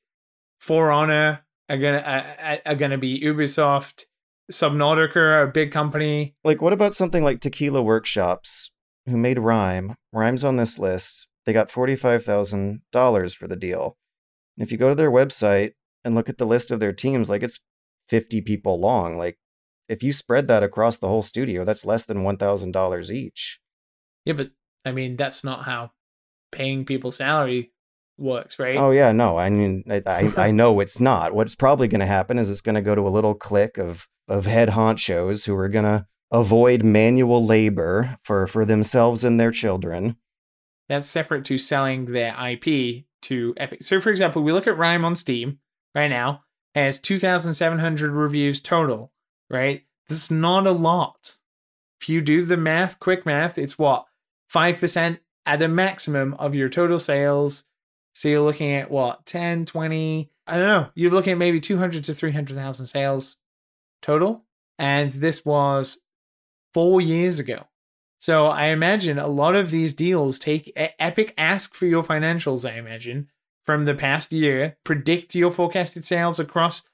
[0.61, 4.05] For Honor are gonna uh, are gonna be Ubisoft.
[4.51, 6.37] Subnautica a big company.
[6.45, 8.71] Like, what about something like Tequila Workshops,
[9.07, 9.97] who made RiME?
[10.15, 11.27] RiME's on this list.
[11.45, 13.97] They got $45,000 for the deal.
[14.57, 15.73] And if you go to their website
[16.05, 17.59] and look at the list of their teams, like it's
[18.09, 19.19] 50 people long.
[19.19, 19.37] Like,
[19.89, 23.61] if you spread that across the whole studio, that's less than $1,000 each.
[24.25, 24.51] Yeah, but
[24.85, 25.93] I mean that's not how
[26.53, 27.73] paying people salary
[28.19, 28.77] works, right?
[28.77, 29.37] Oh yeah, no.
[29.37, 31.35] I mean, I I, I know it's not.
[31.35, 34.09] What's probably going to happen is it's going to go to a little clique of
[34.29, 39.53] of head honchos who are going to avoid manual labor for for themselves and their
[39.53, 40.17] children.
[40.89, 43.83] That's separate to selling their IP to Epic.
[43.83, 45.59] So, for example, we look at RiME on Steam
[45.95, 46.43] right now
[46.75, 49.13] has 2,700 reviews total.
[49.49, 51.37] Right, that's not a lot.
[52.01, 54.07] If you do the math, quick math, it's what
[54.49, 57.65] five percent at a maximum of your total sales.
[58.17, 60.31] So you're looking at what 10, 20.
[60.47, 60.89] I don't know.
[60.95, 63.37] You're looking at maybe 200 to 300,000 sales
[64.01, 64.47] total.
[64.79, 65.99] And this was
[66.73, 67.67] four years ago.
[68.19, 72.79] So I imagine a lot of these deals take Epic ask for your financials, I
[72.79, 73.29] imagine,
[73.67, 76.85] from the past year, predict your forecasted sales across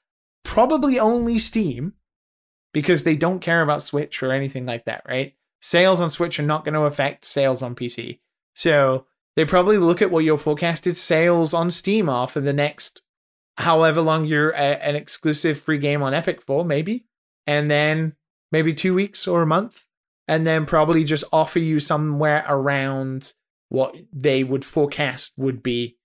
[0.42, 1.92] probably only Steam
[2.72, 5.34] because they don't care about Switch or anything like that, right?
[5.60, 8.18] Sales on Switch are not going to affect sales on PC.
[8.56, 9.06] So
[9.36, 13.02] they probably look at what your forecasted sales on Steam are for the next
[13.58, 17.06] however long you're a, an exclusive free game on Epic for, maybe,
[17.46, 18.14] and then
[18.50, 19.84] maybe two weeks or a month,
[20.28, 23.34] and then probably just offer you somewhere around
[23.68, 25.96] what they would forecast would be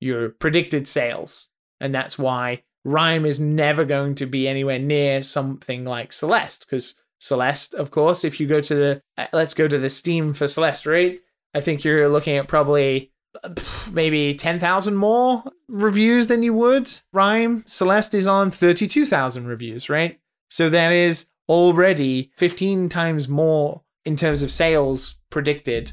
[0.00, 1.48] your predicted sales.
[1.80, 6.94] And that's why RiME is never going to be anywhere near something like Celeste, because
[7.18, 10.48] Celeste, of course, if you go to the, uh, let's go to the Steam for
[10.48, 11.20] Celeste, right?
[11.54, 13.12] I think you're looking at probably
[13.42, 13.54] uh,
[13.92, 17.68] maybe 10,000 more reviews than you would RiME.
[17.68, 20.18] Celeste is on 32,000 reviews, right?
[20.48, 25.92] So that is already 15 times more in terms of sales predicted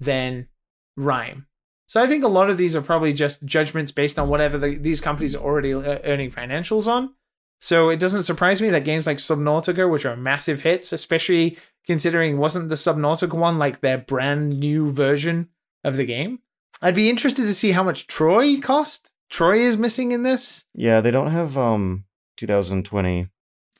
[0.00, 0.48] than
[0.96, 1.46] Rhyme.
[1.86, 4.76] So I think a lot of these are probably just judgments based on whatever the,
[4.76, 7.14] these companies are already uh, earning financials on.
[7.60, 12.38] So it doesn't surprise me that games like Subnautica, which are massive hits, especially considering
[12.38, 15.48] wasn't the Subnautica one like their brand new version
[15.84, 16.40] of the game?
[16.82, 19.12] I'd be interested to see how much Troy cost.
[19.28, 20.64] Troy is missing in this.
[20.74, 22.04] Yeah, they don't have um
[22.36, 23.28] 2020.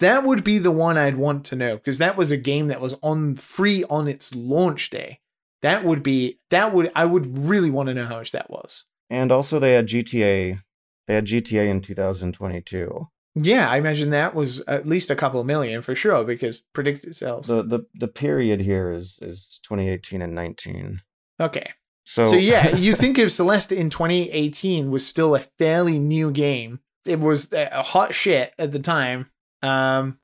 [0.01, 2.81] That would be the one I'd want to know because that was a game that
[2.81, 5.20] was on free on its launch day.
[5.62, 8.85] That would be that would I would really want to know how much that was.
[9.10, 10.60] And also they had GTA.
[11.06, 13.09] They had GTA in 2022.
[13.44, 17.46] Yeah, I imagine that was at least a couple million for sure because predicted sales.
[17.46, 21.00] The the the period here is is 2018 and 19.
[21.40, 21.72] okay.
[22.04, 26.80] So So yeah, you think of Celeste in 2018 was still a fairly new game.
[27.06, 29.30] It was a hot shit at the time.
[29.62, 30.18] Um,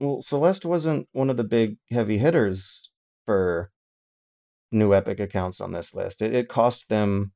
[0.00, 2.90] well, Celeste wasn't one of the big heavy hitters
[3.24, 3.70] for
[4.70, 6.22] new Epic accounts on this list.
[6.22, 7.32] It, it cost them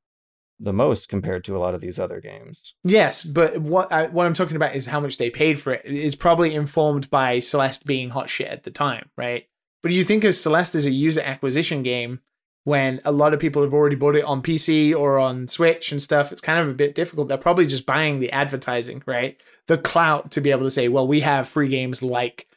[0.59, 2.75] the most compared to a lot of these other games.
[2.83, 5.85] yes, but what I, what I'm talking about is how much they paid for it
[5.85, 9.47] is probably informed by Celeste being hot shit at the time, right?
[9.83, 12.21] But you think of Celeste as a user acquisition game
[12.65, 16.03] when a lot of people have already bought it on PC or on Switch and
[16.03, 17.29] stuff, it's kind of a bit difficult.
[17.29, 19.37] They're probably just buying the advertising, right?
[19.69, 22.49] The clout to be able to say, well, we have free games like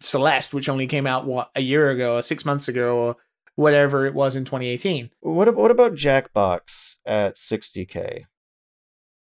[0.00, 3.16] Celeste, which only came out, what, a year ago or six months ago or
[3.54, 5.10] whatever it was in 2018.
[5.20, 8.24] What what about Jackbox at 60k?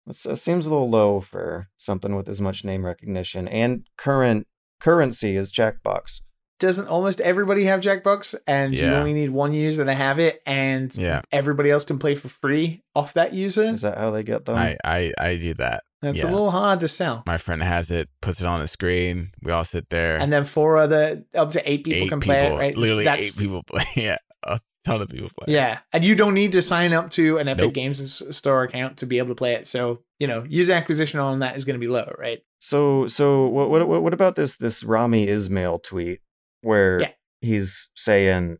[0.05, 4.47] That's, that seems a little low for something with as much name recognition and current
[4.79, 6.21] currency as Jackbox.
[6.59, 10.95] Doesn't almost everybody have Jackbox and you only need one user to have it and
[10.95, 13.63] Yeah, everybody else can play for free off that user?
[13.63, 14.57] Is that how they get them?
[14.57, 15.83] I, I I do that.
[16.01, 16.25] That's yeah.
[16.25, 17.23] a little hard to sell.
[17.27, 19.31] My friend has it, puts it on the screen.
[19.43, 20.17] We all sit there.
[20.17, 22.75] And then four other, up to eight people eight can play it, right?
[22.75, 23.85] Literally That's- eight people play.
[23.95, 25.53] Yeah, a ton of people play.
[25.53, 27.73] Yeah, and you don't need to sign up to an Epic Nope.
[27.73, 29.67] Games Store account to be able to play it.
[29.67, 32.39] So you know, user acquisition on that is going to be low, right?
[32.59, 36.19] So so what what what- what about this this Rami Ismail tweet
[36.61, 37.09] where Yeah.
[37.41, 38.57] he's saying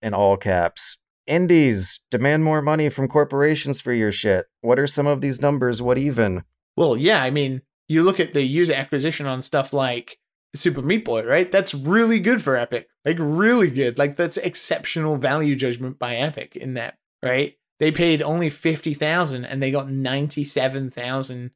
[0.00, 0.96] in all caps
[1.26, 4.46] indies demand more money from corporations for your shit.
[4.60, 5.80] What are some of these numbers?
[5.80, 6.42] What even?
[6.76, 10.18] Well, yeah, I mean, you look at the user acquisition on stuff like
[10.54, 11.50] Super Meat Boy, right?
[11.50, 13.98] That's really good for Epic, like really good.
[13.98, 17.56] Like that's exceptional value judgment by Epic in that, right?
[17.80, 21.52] They paid only fifty thousand and they got ninety seven thousand.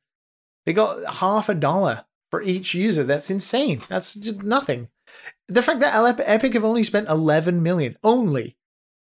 [0.64, 3.04] They got half a dollar for each user.
[3.04, 3.82] That's insane.
[3.88, 4.88] That's just nothing.
[5.48, 8.56] The fact that Epic have only spent 11 million only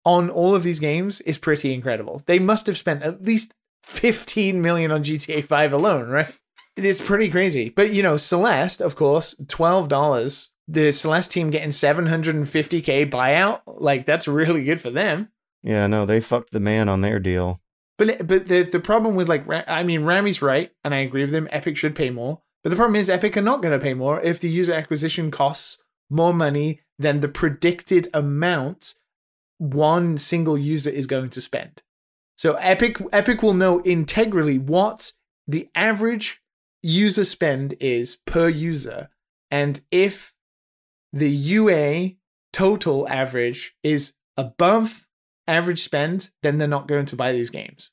[0.05, 2.21] on all of these games is pretty incredible.
[2.25, 3.53] They must have spent at least
[3.83, 6.37] 15 million on GTA 5 alone, right?
[6.75, 7.69] It's pretty crazy.
[7.69, 10.49] But you know, Celeste, of course, $12.
[10.67, 15.29] The Celeste team getting 750k buyout, like that's really good for them.
[15.61, 17.59] Yeah, no, they fucked the man on their deal.
[17.97, 21.35] But but the the problem with like I mean Rami's right, and I agree with
[21.35, 21.47] him.
[21.51, 24.21] Epic should pay more, but the problem is Epic are not going to pay more
[24.21, 25.79] if the user acquisition costs
[26.09, 28.95] more money than the predicted amount
[29.57, 31.81] one single user is going to spend.
[32.35, 35.13] So Epic Epic will know integrally what
[35.47, 36.41] the average
[36.84, 39.10] user spend is per user,
[39.49, 40.34] and if
[41.11, 42.11] the UA
[42.51, 45.07] total average is above
[45.47, 47.91] average spend, then they're not going to buy these games.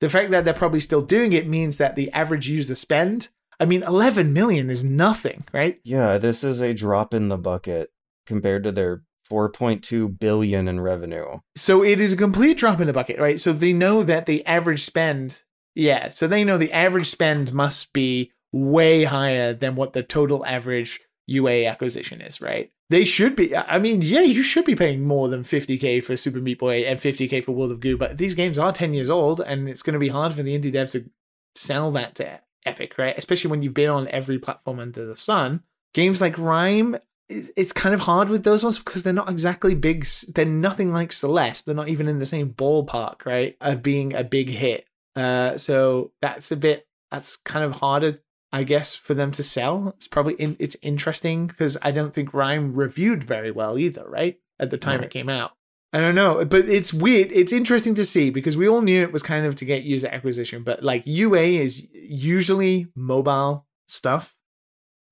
[0.00, 3.28] The fact that they're probably still doing it means that the average user spend,
[3.58, 5.80] I mean, 11 million is nothing, right?
[5.84, 7.90] Yeah, this is a drop in the bucket
[8.26, 11.38] compared to their 4.2 billion in revenue.
[11.56, 13.40] So it is a complete drop in the bucket, right?
[13.40, 15.42] So they know that the average spend,
[15.76, 20.44] yeah, so they know the average spend must be way higher than what the total
[20.46, 22.72] average UA acquisition is, right?
[22.88, 23.54] They should be.
[23.54, 26.98] I mean, yeah, you should be paying more than 50k for Super Meat Boy and
[26.98, 29.94] 50k for World of Goo, but these games are 10 years old, and it's going
[29.94, 31.10] to be hard for the indie dev to
[31.54, 33.18] sell that to Epic, right?
[33.18, 35.62] Especially when you've been on every platform under the sun.
[35.94, 39.74] Games like RiME, it's it's kind of hard with those ones because they're not exactly
[39.74, 40.06] big.
[40.34, 41.66] They're nothing like Celeste.
[41.66, 43.56] They're not even in the same ballpark, right?
[43.60, 44.85] Of being a big hit.
[45.16, 46.86] Uh, so that's a bit.
[47.10, 48.18] That's kind of harder,
[48.52, 49.94] I guess, for them to sell.
[49.96, 54.36] It's probably in, it's interesting because I don't think RiME reviewed very well either, right?
[54.58, 55.06] At the time Right.
[55.06, 55.52] it came out.
[55.92, 57.30] I don't know, but it's weird.
[57.32, 60.08] It's interesting to see because we all knew it was kind of to get user
[60.08, 64.34] acquisition, but like UA is usually mobile stuff.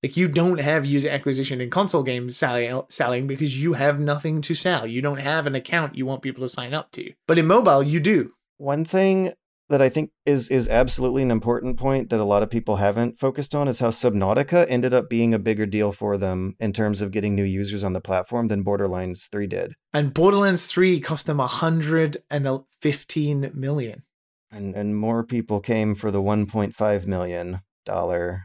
[0.03, 4.41] Like you don't have user acquisition in console games selling, selling because you have nothing
[4.41, 4.85] to sell.
[4.85, 7.11] You don't have an account you want people to sign up to.
[7.27, 8.33] But in mobile, you do.
[8.57, 9.33] One thing
[9.69, 13.19] that I think is is absolutely an important point that a lot of people haven't
[13.19, 17.01] focused on is how Subnautica ended up being a bigger deal for them in terms
[17.01, 19.73] of getting new users on the platform than Borderlands 3 did.
[19.93, 24.03] And Borderlands 3 cost them 115 million.
[24.51, 28.43] And and more people came for the 1.5 million dollar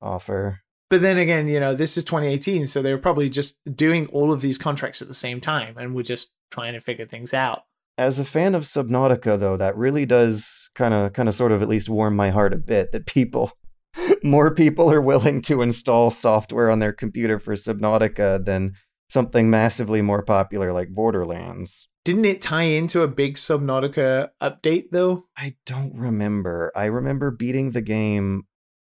[0.00, 0.60] offer.
[0.90, 4.32] But then again, you know, this is 2018, so they were probably just doing all
[4.32, 7.62] of these contracts at the same time and were just trying to figure things out.
[7.96, 11.62] As a fan of Subnautica though, that really does kind of kind of sort of
[11.62, 13.52] at least warm my heart a bit that people
[14.24, 18.72] more people are willing to install software on their computer for Subnautica than
[19.08, 21.88] something massively more popular like Borderlands.
[22.04, 25.26] Didn't it tie into a big Subnautica update though?
[25.36, 26.72] I don't remember.
[26.74, 28.42] I remember beating the game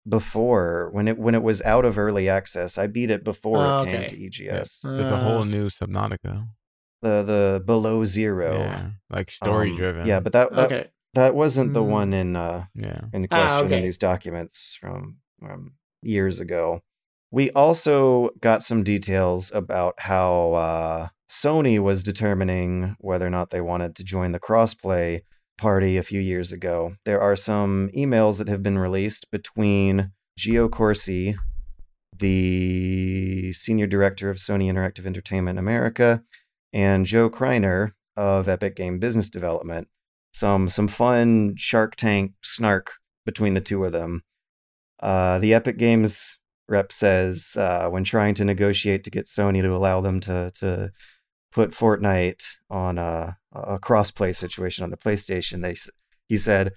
[0.09, 2.77] before when it when it was out of early access.
[2.79, 4.09] I beat it before Oh, it came okay.
[4.09, 4.81] to EGS.
[4.83, 6.49] There's a Uh, whole new Subnautica.
[7.07, 8.53] The the below zero.
[8.55, 10.07] Yeah, like story um, driven.
[10.07, 10.87] Yeah, but that that, Okay.
[11.15, 11.89] that wasn't the Mm.
[12.01, 15.19] one in uh yeah, in Ah, question in these documents from
[15.49, 16.81] um, years ago.
[17.31, 23.61] We also got some details about how uh, Sony was determining whether or not they
[23.61, 25.23] wanted to join the crossplay
[25.59, 26.97] party a few years ago.
[27.05, 31.37] There are some emails that have been released between Gio Corsi,
[32.19, 36.23] the senior director of Sony Interactive Entertainment America,
[36.77, 39.89] and Joe Kreiner of Epic Game Business Development.
[40.33, 42.93] Some some fun Shark Tank snark
[43.25, 44.23] between the two of them.
[45.01, 46.37] Uh, the Epic Games
[46.69, 50.93] rep says uh, when trying to negotiate to get Sony to allow them to to
[51.51, 55.77] put Fortnite on a, a crossplay situation on the PlayStation, they
[56.29, 56.73] he said,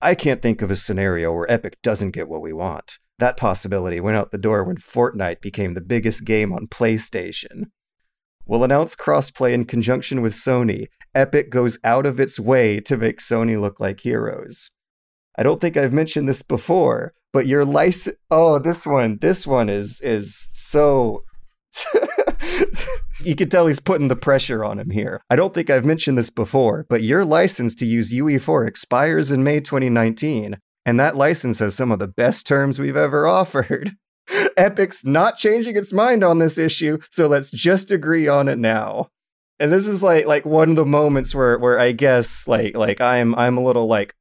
[0.00, 2.98] "I can't think of a scenario where Epic doesn't get what we want.
[3.20, 7.66] That possibility went out the door when Fortnite became the biggest game on PlayStation."
[8.46, 10.88] We'll announce crossplay in conjunction with Sony.
[11.14, 14.70] Epic goes out of its way to make Sony look like heroes.
[15.36, 19.68] I don't think I've mentioned this before, but your license oh, this one, this one
[19.68, 21.24] is is so
[23.24, 25.20] you can tell he's putting the pressure on him here.
[25.30, 29.42] I don't think I've mentioned this before, but your license to use UE4 expires in
[29.42, 33.96] May 2019, and that license has some of the best terms we've ever offered.
[34.56, 39.10] Epic's not changing its mind on this issue, so let's just agree on it now.
[39.60, 43.00] And this is like like one of the moments where where I guess like like
[43.00, 44.14] I'm I'm a little like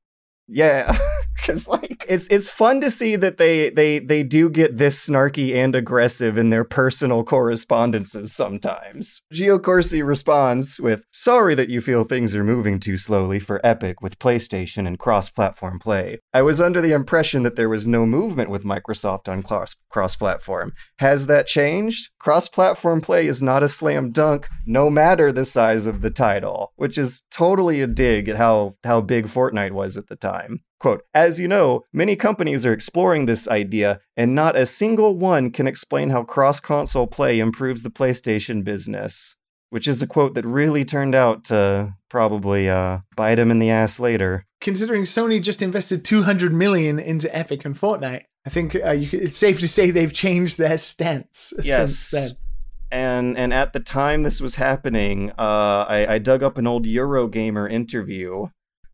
[0.47, 0.97] yeah
[1.47, 5.53] because like it's it's fun to see that they they they do get this snarky
[5.53, 9.21] and aggressive in their personal correspondences sometimes.
[9.33, 14.01] Gio corsi responds with sorry that you feel things are moving too slowly for epic
[14.01, 16.19] with playstation and cross-platform play.
[16.33, 20.73] I was under the impression that there was no movement with microsoft on cross cross-platform.
[20.99, 22.09] Has that changed?
[22.19, 26.97] Cross-platform play is not a slam dunk no matter the size of the title which
[26.97, 31.39] is totally a dig at how how big fortnite was at the time Quote, as
[31.39, 36.09] you know, many companies are exploring this idea, and not a single one can explain
[36.09, 39.37] how cross console play improves the PlayStation business.
[39.69, 43.69] Which is a quote that really turned out to probably uh, bite him in the
[43.69, 44.45] ass later.
[44.59, 49.21] Considering Sony just invested 200 million into Epic and Fortnite, I think uh, you could,
[49.21, 52.31] it's safe to say they've changed their stance since then.
[52.91, 56.85] And and at the time this was happening, uh, I, I dug up an old
[56.85, 58.49] Eurogamer interview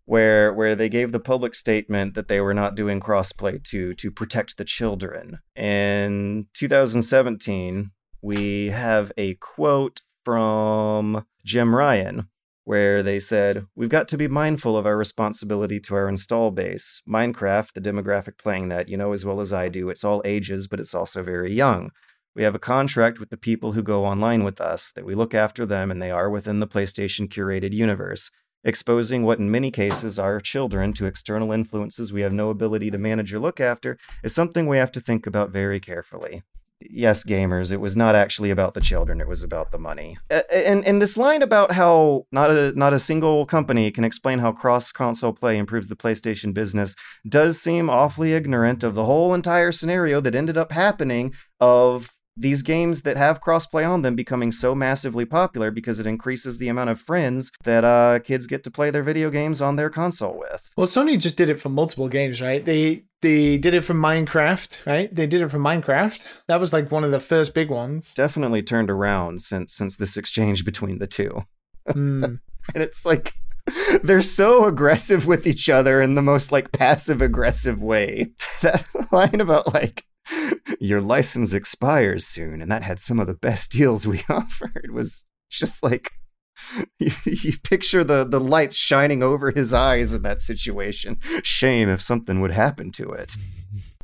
[0.10, 4.10] where where they gave the public statement that they were not doing crossplay to to
[4.10, 5.38] protect the children.
[5.56, 12.28] In 2017, we have a quote from Jim Ryan
[12.64, 17.04] where they said, We've got to be mindful of our responsibility to our install base.
[17.08, 20.68] Minecraft, the demographic playing that, you know as well as I do, it's all ages,
[20.68, 21.92] but it's also very young.
[22.36, 25.36] We have a contract with the people who go online with us, that we look
[25.36, 28.32] after them and they are within the PlayStation curated universe.
[28.64, 32.98] Exposing what in many cases are children to external influences we have no ability to
[32.98, 36.44] manage or look after is something we have to think about very carefully.
[36.82, 40.18] yes, gamers, it was not actually about the children; it was about the money.
[40.30, 44.52] And and this line about how not a not a single company can explain how
[44.52, 46.96] cross console play improves the PlayStation business
[47.28, 52.62] does seem awfully ignorant of the whole entire scenario that ended up happening of these
[52.62, 56.90] games that have crossplay on them becoming so massively popular because it increases the amount
[56.90, 60.70] of friends that uh, kids get to play their video games on their console with.
[60.78, 62.64] Well, Sony just did it for multiple games, right?
[62.64, 65.14] They they did it for Minecraft, right?
[65.14, 66.24] They did it for Minecraft.
[66.48, 68.14] That was like one of the first big ones.
[68.14, 71.44] Definitely turned around since since this exchange between the two.
[71.90, 72.24] Hmm.
[72.24, 73.34] and it's like
[74.04, 78.32] they're so aggressive with each other in the most like passive aggressive way.
[78.62, 80.04] That line about like
[80.80, 85.26] your license expires soon, and that had some of the best deals we offered was
[85.50, 86.12] just like
[87.00, 91.18] you, you picture the the lights shining over his eyes in that situation.
[91.44, 93.36] Shame if something would happen to it.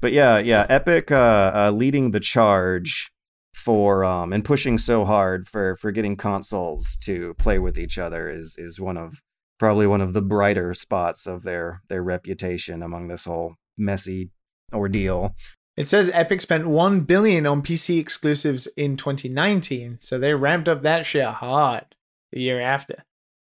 [0.02, 3.12] But yeah, yeah, Epic uh, uh, leading the charge
[3.54, 8.30] for um and pushing so hard for for getting consoles to play with each other
[8.30, 9.22] is is one of
[9.58, 14.30] probably one of the brighter spots of their their reputation among this whole messy
[14.74, 15.36] ordeal.
[15.78, 20.84] It says Epic spent 1 billion on PC exclusives in 2019, so they ramped up
[20.84, 21.96] that shit hard
[22.32, 23.04] the year after.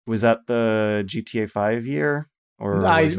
[0.06, 2.28] Was that the GTA 5 year
[2.58, 3.10] or I,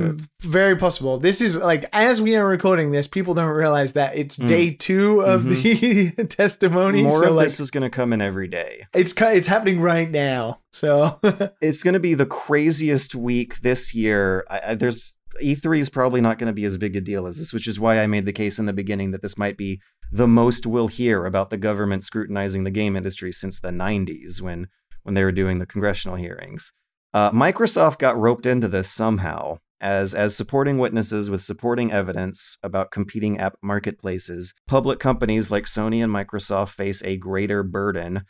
[0.41, 1.17] very possible.
[1.17, 4.47] This is like as we are recording this, people don't realize that it's Mm.
[4.47, 8.21] day 2 of the testimony, more so of like this is going to come in
[8.21, 8.85] every day.
[8.93, 10.59] it's it's happening right now.
[10.71, 11.19] So
[11.61, 14.45] It's going to be the craziest week this year.
[14.49, 17.37] I, I, there's E3 is probably not going to be as big a deal as
[17.37, 19.81] this, which is why I made the case in the beginning that this might be
[20.11, 24.67] the most we'll hear about the government scrutinizing the game industry since the 90s when
[25.03, 26.73] when they were doing the congressional hearings.
[27.13, 32.91] Uh, Microsoft got roped into this somehow as as supporting witnesses with supporting evidence about
[32.91, 34.53] competing app marketplaces.
[34.67, 38.23] Public companies like Sony and Microsoft face a greater burden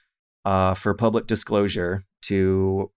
[0.46, 2.92] uh, for public disclosure to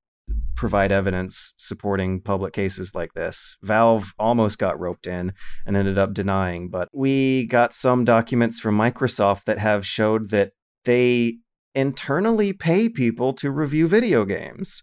[0.55, 3.56] provide evidence supporting public cases like this.
[3.62, 5.32] Valve almost got roped in
[5.66, 10.52] and ended up denying, but we got some documents from Microsoft that have showed that
[10.84, 11.38] they
[11.74, 14.82] internally pay people to review video games,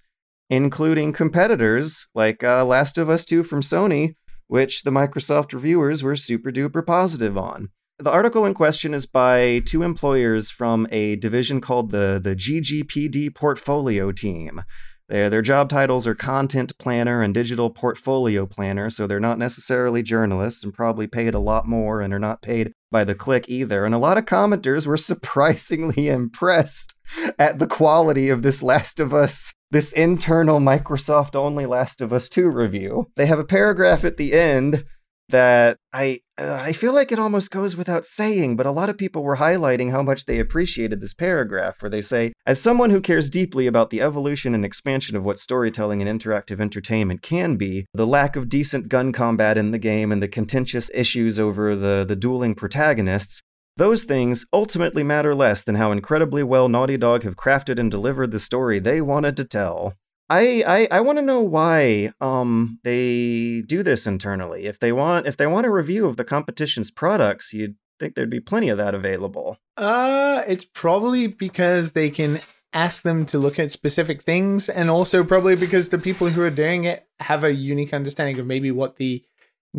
[0.50, 4.16] including competitors like uh, Last of Us 2 from Sony,
[4.48, 7.70] which the Microsoft reviewers were super duper positive on.
[8.00, 13.36] The article in question is by two employers from a division called the, the GGPD
[13.36, 14.64] Portfolio Team.
[15.12, 20.02] Their, their job titles are content planner and digital portfolio planner, so they're not necessarily
[20.02, 23.84] journalists and probably paid a lot more and are not paid by the click either.
[23.84, 26.96] And a lot of commenters were surprisingly impressed
[27.38, 32.30] at the quality of this Last of Us, this internal Microsoft only Last of Us
[32.30, 33.08] 2 review.
[33.18, 34.86] They have a paragraph at the end
[35.32, 38.98] that I uh, I feel like it almost goes without saying, but a lot of
[38.98, 43.02] people were highlighting how much they appreciated this paragraph where they say, as someone who
[43.02, 47.86] cares deeply about the evolution and expansion of what storytelling and interactive entertainment can be,
[47.94, 52.06] the lack of decent gun combat in the game and the contentious issues over the
[52.08, 53.42] the dueling protagonists,
[53.78, 58.32] those things ultimately matter less than how incredibly well Naughty Dog have crafted and delivered
[58.32, 59.94] the story they wanted to tell.
[60.32, 64.66] I I, I want to know why um they do this internally.
[64.66, 68.30] If they want if they want a review of the competition's products, you'd think there'd
[68.30, 69.58] be plenty of that available.
[69.78, 72.40] Uh, it's probably because they can
[72.74, 76.50] ask them to look at specific things, and also probably because the people who are
[76.50, 79.24] doing it have a unique understanding of maybe what the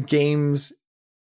[0.06, 0.72] games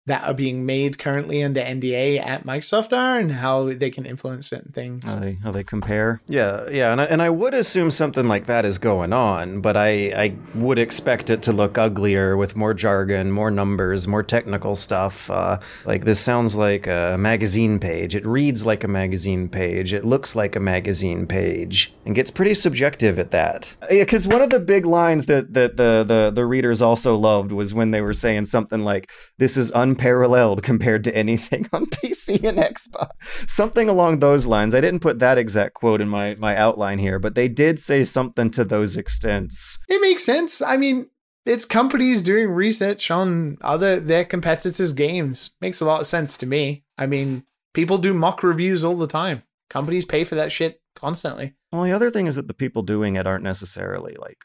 [0.06, 4.46] that are being made currently under NDA at Microsoft are and how they can influence
[4.46, 5.02] certain things.
[5.04, 6.20] How they how they compare?
[6.26, 9.76] Yeah, yeah, and I, and I would assume something like that is going on, but
[9.76, 14.76] I I would expect it to look uglier with more jargon, more numbers, more technical
[14.76, 15.30] stuff.
[15.30, 18.14] Uh, like this sounds like a magazine page.
[18.14, 19.94] It reads like a magazine page.
[19.94, 23.74] It looks like a magazine page, and gets pretty subjective at that.
[23.90, 27.52] Yeah, because one of the big lines that that the the the readers also loved
[27.52, 32.44] was when they were saying something like, "This is unparalleled compared to anything on PC
[32.44, 33.10] and Xbox."
[33.48, 34.74] Something along those lines.
[34.74, 38.04] I didn't put that exact quote in my my outline here, but they did say
[38.04, 39.78] something to those extents.
[39.88, 40.60] It makes sense.
[40.60, 41.08] I mean,
[41.46, 45.50] it's companies doing research on other their competitors' games.
[45.60, 46.84] Makes a lot of sense to me.
[46.98, 47.44] I mean,
[47.74, 49.42] people do mock reviews all the time.
[49.70, 51.54] Companies pay for that shit constantly.
[51.72, 54.38] Well, the other thing is that the people doing it aren't necessarily like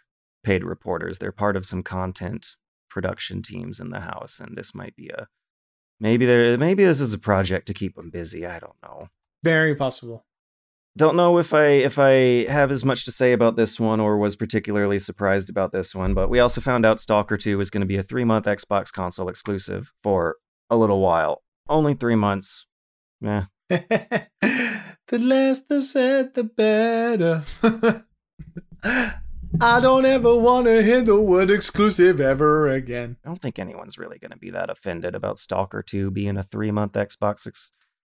[0.43, 1.19] paid reporters.
[1.19, 2.55] They're part of some content
[2.89, 5.27] production teams in the house, and this might be a
[5.99, 8.45] maybe there maybe this is a project to keep them busy.
[8.45, 9.09] I don't know.
[9.43, 10.25] Very possible.
[10.97, 14.17] Don't know if I if I have as much to say about this one or
[14.17, 17.81] was particularly surprised about this one, but we also found out Stalker 2 is going
[17.81, 20.35] to be a 3-month Xbox console exclusive for
[20.69, 21.41] a little while.
[21.69, 22.65] Only 3 months.
[23.23, 27.43] Eh, the less the said, the better.
[29.61, 33.17] I don't ever want to hear the word exclusive ever again.
[33.25, 36.43] I don't think anyone's really going to be that offended about Stalker 2 being a
[36.43, 37.71] three month Xbox ex-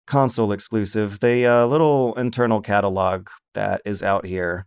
[0.06, 1.20] console exclusive.
[1.20, 4.66] The uh, little internal catalog that is out here,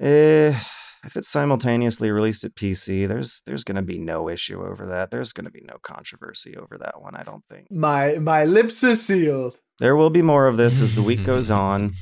[0.00, 0.58] eh,
[1.04, 5.10] if it's simultaneously released at PC, there's there's going to be no issue over that.
[5.10, 7.16] There's going to be no controversy over that one.
[7.16, 7.70] I don't think.
[7.70, 9.60] My my lips are sealed.
[9.78, 11.92] There will be more of this as the week goes on.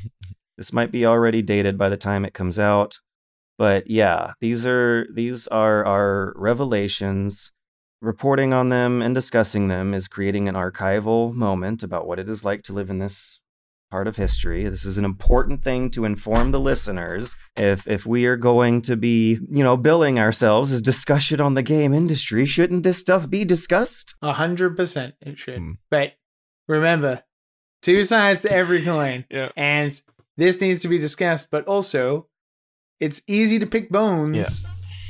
[0.56, 2.98] This might be already dated by the time it comes out.
[3.62, 7.52] But yeah, these are these are our revelations.
[8.00, 12.44] Reporting on them and discussing them is creating an archival moment about what it is
[12.44, 13.38] like to live in this
[13.88, 14.68] part of history.
[14.68, 17.36] This is an important thing to inform the listeners.
[17.54, 21.62] If if we are going to be, you know, billing ourselves as discussion on the
[21.62, 24.16] game industry, shouldn't this stuff be discussed?
[24.22, 25.58] A hundred percent it should.
[25.58, 25.72] Hmm.
[25.88, 26.14] But
[26.66, 27.22] remember,
[27.80, 29.24] two sides to every coin.
[29.30, 29.50] Yeah.
[29.56, 29.92] And
[30.36, 32.26] this needs to be discussed, but also
[33.02, 34.64] it's easy to pick bones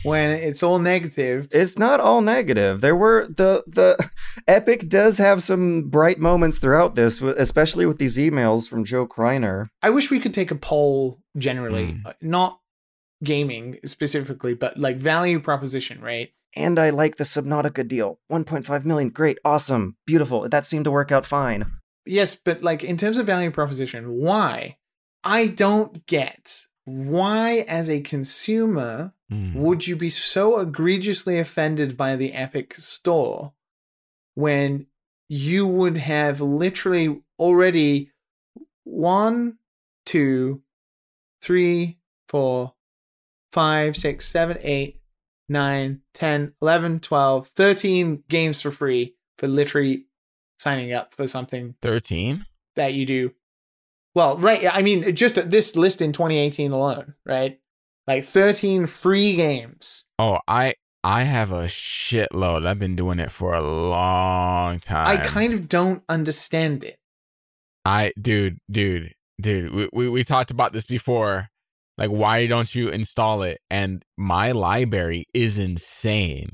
[0.05, 1.47] when it's all negative.
[1.53, 2.81] It's not all negative.
[2.81, 3.91] There were the the
[4.49, 9.69] Epic does have some bright moments throughout this, especially with these emails from Joe Kreiner.
[9.83, 12.07] I wish we could take a poll generally, Hmm.
[12.07, 12.59] uh, not
[13.23, 16.31] gaming specifically, but like value proposition, right?
[16.57, 18.19] And I like the Subnautica deal.
[18.31, 20.49] 1.5 million, great, awesome, beautiful.
[20.49, 21.65] That seemed to work out fine.
[22.05, 24.77] Yes, but like in terms of value proposition, why?
[25.25, 29.55] I don't get why, as a consumer, Hmm.
[29.55, 33.55] would you be so egregiously offended by the Epic store
[34.35, 34.87] when
[35.29, 38.11] you would have literally already
[38.85, 39.59] one,
[40.05, 40.63] two,
[41.41, 41.99] three,
[42.29, 42.75] four,
[43.53, 45.01] five, six, seven, eight,
[45.49, 50.07] nine, 10, 11, 12, 13 games for free for literally
[50.59, 52.45] signing up for something 13?
[52.77, 53.33] that you do.
[54.15, 54.67] Well, right.
[54.73, 57.59] I mean, just this list in 2018 alone, right?
[58.07, 60.05] Like 13 free games.
[60.19, 60.75] Oh, I
[61.05, 62.67] I have a shitload.
[62.67, 65.07] I've been doing it for a long time.
[65.09, 66.99] I kind of don't understand it.
[67.85, 69.73] I dude, dude, dude.
[69.73, 71.49] We, we we talked about this before.
[71.99, 73.61] Like, why don't you install it?
[73.71, 76.51] And my library is insane.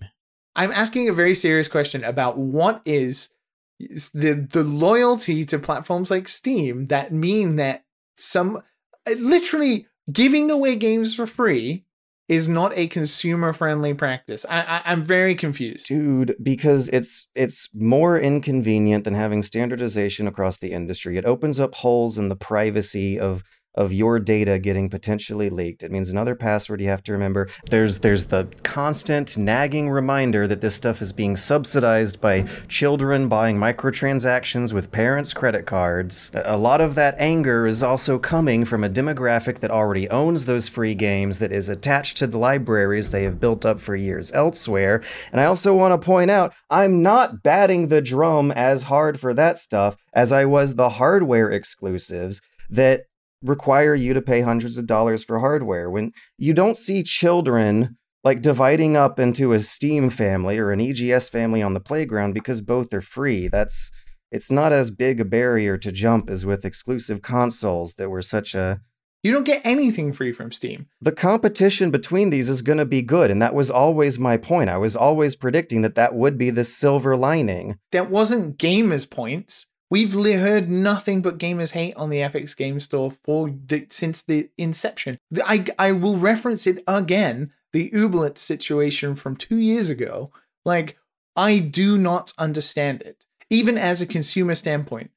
[0.56, 3.30] I'm asking a very serious question about what is
[3.78, 7.84] the the loyalty to platforms like Steam that mean that
[8.16, 8.62] some
[9.06, 11.84] uh, literally giving away games for free
[12.28, 14.44] is not a consumer friendly practice.
[14.50, 15.86] I, I I'm very confused.
[15.86, 21.16] Dude, because it's it's more inconvenient than having standardization across the industry.
[21.16, 23.42] It opens up holes in the privacy of
[23.78, 25.84] of your data getting potentially leaked.
[25.84, 27.48] It means another password you have to remember.
[27.70, 33.56] There's there's the constant nagging reminder that this stuff is being subsidized by children buying
[33.56, 36.32] microtransactions with parents' credit cards.
[36.34, 40.66] A lot of that anger is also coming from a demographic that already owns those
[40.66, 45.00] free games that is attached to the libraries they have built up for years elsewhere.
[45.30, 49.32] And I also want to point out I'm not batting the drum as hard for
[49.34, 53.04] that stuff as I was the hardware exclusives that
[53.42, 58.42] require you to pay hundreds of dollars for hardware when you don't see children like
[58.42, 62.92] dividing up into a Steam family or an EGS family on the playground because both
[62.92, 63.48] are free.
[63.48, 63.90] That's
[64.30, 68.54] it's not as big a barrier to jump as with exclusive consoles that were such
[68.54, 68.80] a
[69.22, 70.86] You don't get anything free from Steam.
[71.00, 74.68] the competition between these is going to be good and that was always my point.
[74.68, 77.78] I was always predicting that that would be the silver lining.
[77.92, 79.66] that wasn't gamers' points.
[79.90, 83.54] We've heard nothing but gamers hate on the Epic's Game Store for
[83.88, 85.18] since the inception.
[85.44, 87.52] I I will reference it again.
[87.72, 90.30] The Ooblet situation from two years ago.
[90.64, 90.98] Like
[91.36, 95.10] I do not understand it, even as a consumer standpoint.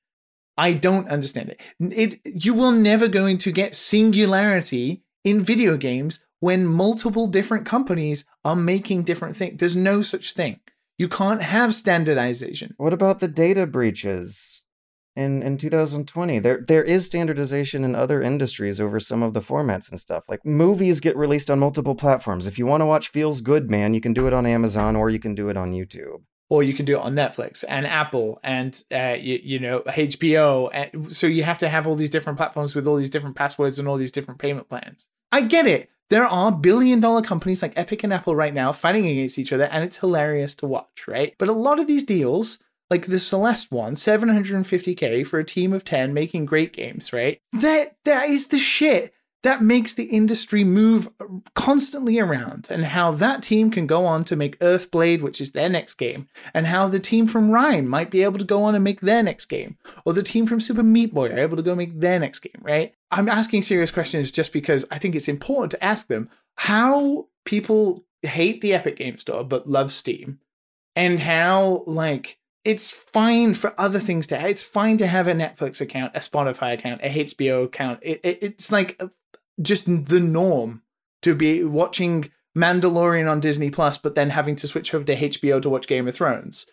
[0.58, 1.62] I don't understand it.
[1.80, 8.26] It you will never going to get singularity in video games when multiple different companies
[8.46, 9.60] are making different things.
[9.60, 10.60] There's no such thing.
[10.98, 12.76] You can't have standardization.
[12.78, 14.61] What about the data breaches
[15.16, 16.40] in in 2020?
[16.40, 20.24] There there is standardization in other industries over some of the formats and stuff.
[20.30, 22.48] Like movies get released on multiple platforms.
[22.48, 25.10] If you want to watch Feels Good Man, you can do it on Amazon or
[25.10, 26.22] you can do it on YouTube.
[26.50, 30.70] or you can do it on Netflix and Apple and uh, you, you know HBO.
[30.74, 33.80] And so you have to have all these different platforms with all these different passwords
[33.80, 35.08] and all these different payment plans.
[35.32, 35.90] I get it.
[36.10, 39.64] There are billion dollar companies like Epic and Apple right now fighting against each other,
[39.64, 41.34] and it's hilarious to watch, right?
[41.38, 42.60] But a lot of these deals,
[42.92, 47.40] like the Celeste one, 750k for a team of 10 making great games, right?
[47.54, 49.14] That that is the shit
[49.44, 54.24] that makes the industry move uh, constantly around and how that team can go on
[54.26, 58.12] to make Earthblade, which is their next game, and how the team from RiME might
[58.12, 60.84] be able to go on and make their next game, or the team from Super
[60.84, 62.94] Meat Boy are able to go make their next game, right?
[63.10, 68.06] I'm asking serious questions just because I think it's important to ask them how people
[68.22, 70.40] hate the Epic Game Store but love Steam,
[70.96, 75.82] and how, like, it's fine for other things to it's fine to have a netflix
[75.82, 78.00] account a spotify account a hbo account.
[78.02, 79.08] It, it, it's like uh,
[79.62, 80.84] just the norm
[81.22, 85.62] to be watching mandalorian on disney plus but then having to switch over to hbo
[85.62, 86.66] to watch game of thrones.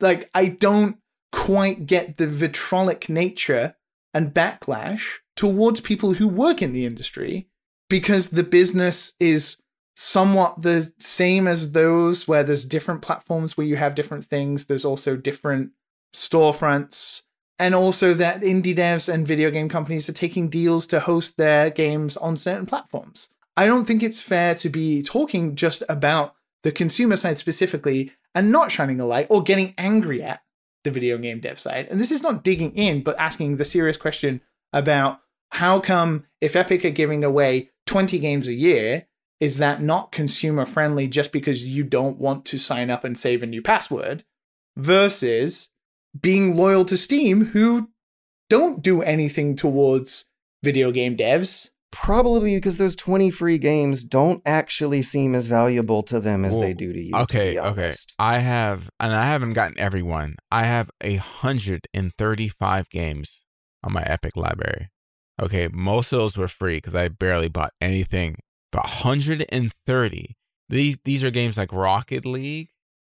[0.00, 0.98] Like i don't
[1.32, 3.74] quite get the vitrolic nature
[4.14, 7.48] and backlash towards people who work in the industry
[7.88, 9.58] because the business is
[9.98, 14.66] somewhat the same as those where there's different platforms where you have different things.
[14.66, 15.72] There's also different
[16.14, 17.22] storefronts.
[17.58, 21.68] And also that indie devs and video game companies are taking deals to host their
[21.68, 23.30] games on certain platforms.
[23.56, 28.52] I don't think it's fair to be talking just about the consumer side specifically and
[28.52, 30.42] not shining a light or getting angry at
[30.84, 31.88] the video game dev side.
[31.90, 34.42] And this is not digging in, but asking the serious question
[34.72, 35.18] about
[35.50, 39.07] how come if Epic are giving away 20 games a year,
[39.40, 43.42] is that not consumer friendly just because you don't want to sign up and save
[43.42, 44.24] a new password
[44.76, 45.70] versus
[46.18, 47.90] being loyal to Steam who
[48.48, 50.24] don't do anything towards
[50.62, 51.70] video game devs?
[51.90, 56.60] Probably because those 20 free games don't actually seem as valuable to them as Well,
[56.60, 57.14] they do to you.
[57.14, 57.94] Okay, to be okay.
[58.18, 60.36] I have, and I haven't gotten every one.
[60.50, 63.44] I have a hundred and thirty-five games
[63.82, 64.90] on my Epic library.
[65.40, 68.36] Okay, most of those were free because I barely bought anything.
[68.70, 70.36] But hundred and thirty.
[70.68, 72.68] These these are games like Rocket League,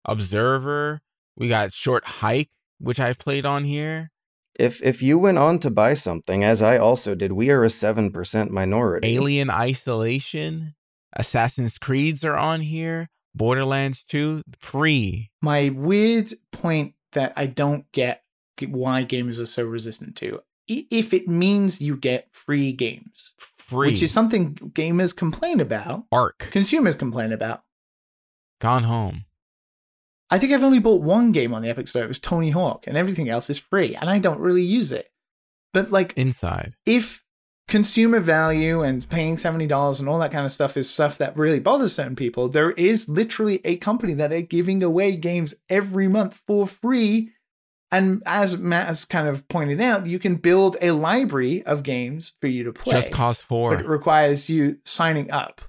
[0.05, 1.01] Observer.
[1.37, 4.11] We got Short Hike, which I've played on here.
[4.59, 7.71] If if you went on to buy something, as I also did, we are a
[7.71, 9.09] seven percent minority.
[9.09, 10.75] Alien Isolation,
[11.15, 13.09] Assassin's Creeds are on here.
[13.35, 15.31] Borderlands 2, free.
[15.41, 18.23] My weird point that I don't get
[18.61, 20.41] why gamers are so resistant to.
[20.69, 23.33] If it means you get free games,
[23.71, 23.89] Free.
[23.89, 26.39] which is something gamers complain about, Arc.
[26.51, 27.63] consumers complain about.
[28.61, 29.25] Gone Home.
[30.31, 32.05] I think I've only bought one game on the Epic Store.
[32.05, 35.11] It was Tony Hawk, and everything else is free, and I don't really use it.
[35.73, 36.75] But like, Inside.
[36.87, 37.25] if
[37.69, 41.61] consumer value and paying $70 and all that kind of stuff is stuff that really
[41.61, 46.41] bothers certain people, there is literally a company that are giving away games every month
[46.47, 47.31] for free.
[47.93, 52.33] And as Matt has kind of pointed out, you can build a library of games
[52.41, 52.93] for you to play.
[52.95, 53.77] Just Cause 4.
[53.77, 55.61] but it requires you signing up.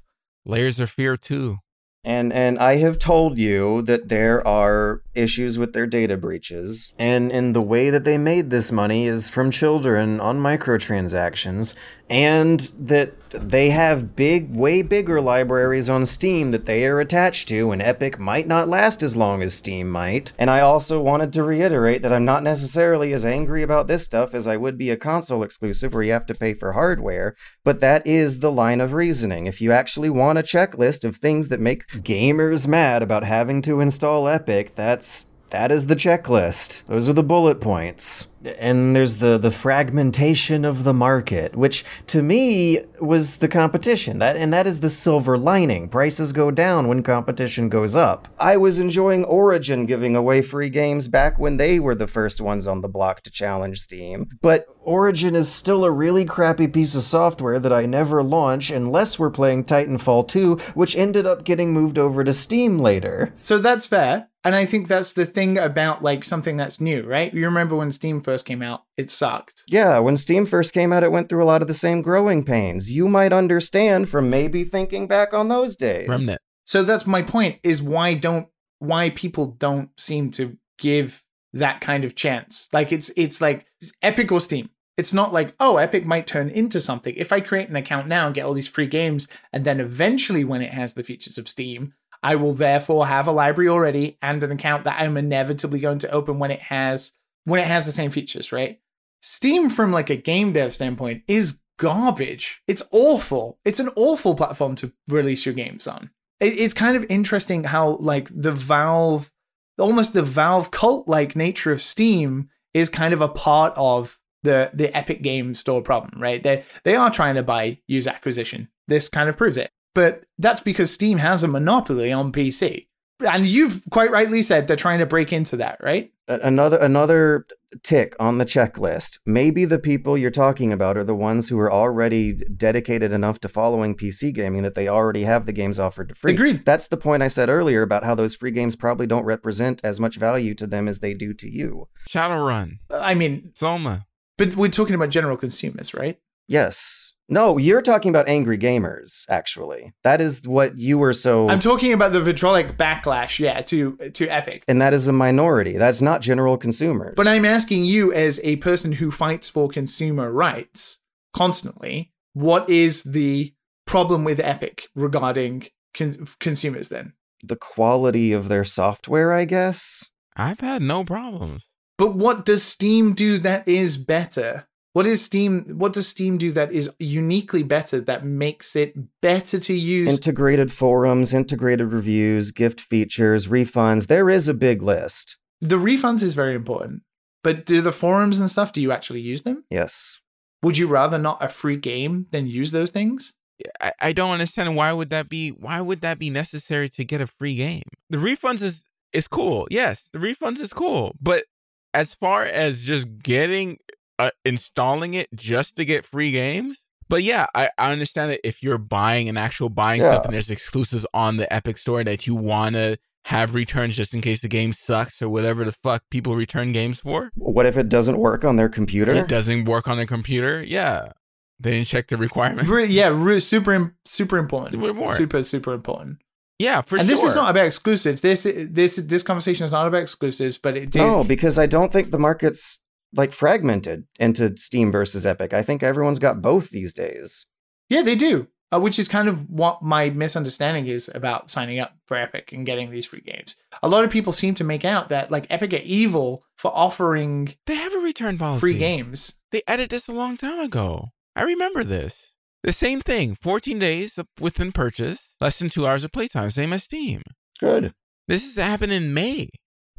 [0.46, 1.58] Layers of Fear 2.
[2.04, 6.96] And and I have told you that there are issues with their data breaches.
[6.98, 11.76] And and the way that they made this money is from children on microtransactions
[12.12, 17.72] and that they have big way bigger libraries on Steam that they are attached to
[17.72, 20.34] and Epic might not last as long as Steam might.
[20.38, 24.34] And I also wanted to reiterate that I'm not necessarily as angry about this stuff
[24.34, 27.80] as I would be a console exclusive where you have to pay for hardware, but
[27.80, 29.48] that is the line of reasoning.
[29.48, 33.80] If you actually want a checklist of things that make gamers mad about having to
[33.80, 36.84] install Epic, that's that is the checklist.
[36.88, 38.26] Those are the bullet points.
[38.44, 44.18] And there's the the fragmentation of the market, which to me was the competition.
[44.18, 45.90] That and that is the silver lining.
[45.90, 48.28] Prices go down when competition goes up.
[48.40, 52.66] I was enjoying Origin giving away free games back when they were the first ones
[52.66, 54.30] on the block to challenge Steam.
[54.42, 59.20] But Origin is still a really crappy piece of software that I never launch unless
[59.20, 63.36] we're playing Titanfall 2, which ended up getting moved over to Steam later.
[63.42, 64.31] So that's fair.
[64.44, 67.32] And I think that's the thing about like something that's new, right?
[67.34, 69.64] You remember when Steam first came out, it sucked.
[69.68, 72.44] Yeah, when Steam first came out, it went through a lot of the same growing
[72.44, 72.92] pains.
[72.92, 76.10] You might understand from maybe thinking back on those days.
[76.10, 76.42] Remnant.
[76.66, 78.48] So that's my point is why don't
[78.80, 81.24] why people don't seem to give
[81.54, 82.68] that kind of chance.
[82.74, 84.70] Like it's it's like it's Epic or Steam.
[84.98, 87.14] It's not like, oh, Epic might turn into something.
[87.16, 90.44] If I create an account now and get all these free games, and then eventually
[90.44, 94.44] when it has the features of Steam, I will therefore have a library already and
[94.44, 97.14] an account that I'm inevitably going to open when it has
[97.46, 98.80] when it has the same features, right?
[99.24, 102.62] Steam from like a game dev standpoint is garbage.
[102.68, 103.60] It's awful.
[103.66, 106.10] It's an awful platform to release your games on.
[106.40, 109.32] It- It's kind of interesting how like the Valve
[109.80, 114.70] almost the Valve cult like nature of Steam is kind of a part of the
[114.74, 116.42] the Epic Game Store problem, right?
[116.42, 118.70] They they are trying to buy user acquisition.
[118.88, 119.72] This kind of proves it.
[119.94, 122.88] But that's because Steam has a monopoly on PC.
[123.20, 126.12] And you've quite rightly said they're trying to break into that, right?
[126.28, 127.46] Another another
[127.84, 129.20] tick on the checklist.
[129.26, 133.50] Maybe the people you're talking about are the ones who are already dedicated enough to
[133.50, 136.34] following PC gaming that they already have the games offered to free.
[136.34, 136.66] Agreed.
[136.66, 140.00] That's the point I said earlier about how those free games probably don't represent as
[140.00, 141.90] much value to them as they do to you.
[142.10, 144.08] Shadowrun, I mean, Soma.
[144.38, 146.18] but we're talking about general consumers, right?
[146.48, 147.14] Yes.
[147.30, 149.94] No, you're talking about angry gamers, actually.
[150.04, 154.28] That is what you were so I'm talking about the vitrolic backlash, yeah, to to
[154.28, 154.64] Epic.
[154.68, 155.78] and that is a minority.
[155.78, 157.14] That's not general consumers.
[157.16, 161.00] But I'm asking you, as a person who fights for consumer rights
[161.34, 163.54] constantly, what is the
[163.86, 166.90] problem with Epic regarding con- consumers?
[166.90, 170.04] Then, the quality of their software, I guess.
[170.36, 171.70] I've had no problems.
[171.98, 174.68] but what does Steam do that is better?
[174.94, 175.78] What is Steam?
[175.78, 180.12] What does Steam do that is uniquely better that makes it better to use?
[180.12, 184.08] Integrated forums, integrated reviews, gift features, refunds.
[184.08, 185.38] There is a big list.
[185.62, 187.04] the refunds is very important,
[187.44, 188.74] but do the forums and stuff?
[188.74, 189.64] Do you actually use them?
[189.70, 190.20] Yes.
[190.64, 193.34] Would you rather not a free game than use those things?
[193.80, 197.22] I, I don't understand why would that be why would that be necessary to get
[197.22, 197.84] a free game?
[198.10, 199.68] The refunds is is cool.
[199.72, 201.16] Yes, the refunds is cool.
[201.22, 201.46] But
[201.94, 203.78] as far as just getting
[204.22, 208.62] uh, installing it just to get free games, but yeah, I, I understand that if
[208.64, 210.14] you're buying an actual buying Yeah.
[210.14, 214.14] stuff and there's exclusives on the Epic store that you want to have returns just
[214.14, 217.32] in case the game sucks or whatever the fuck people return games for.
[217.36, 219.12] What if it doesn't work on their computer?
[219.12, 220.64] It doesn't work on their computer.
[220.64, 221.12] Yeah.
[221.60, 222.70] They didn't check the requirements.
[222.70, 224.74] Re- yeah, re- super, super important.
[224.82, 225.14] Super.
[225.14, 226.18] Super, super important.
[226.58, 227.00] Yeah, for sure.
[227.00, 227.18] and sure.
[227.18, 228.22] this is not about exclusives.
[228.22, 231.00] This, this, this conversation is not about exclusives, but it did.
[231.00, 232.80] No, because I don't think the market's
[233.14, 235.54] like fragmented into Steam versus Epic.
[235.54, 237.46] I think everyone's got both these days.
[237.90, 238.48] Yeah, they do.
[238.74, 242.66] Uh, which is kind of what my misunderstanding is about signing up for Epic and
[242.66, 243.58] getting these free games.
[243.84, 247.56] A lot of people seem to make out that like Epic are evil for offering
[247.68, 248.60] They have a return policy.
[248.62, 249.34] free games.
[249.52, 251.10] They added this a long time ago.
[251.36, 252.36] I remember this.
[252.64, 253.36] The same thing.
[253.42, 257.24] 14 days of- within purchase, less than two hours of playtime, same as Steam.
[257.60, 257.94] Good.
[258.30, 259.50] This has happened in May.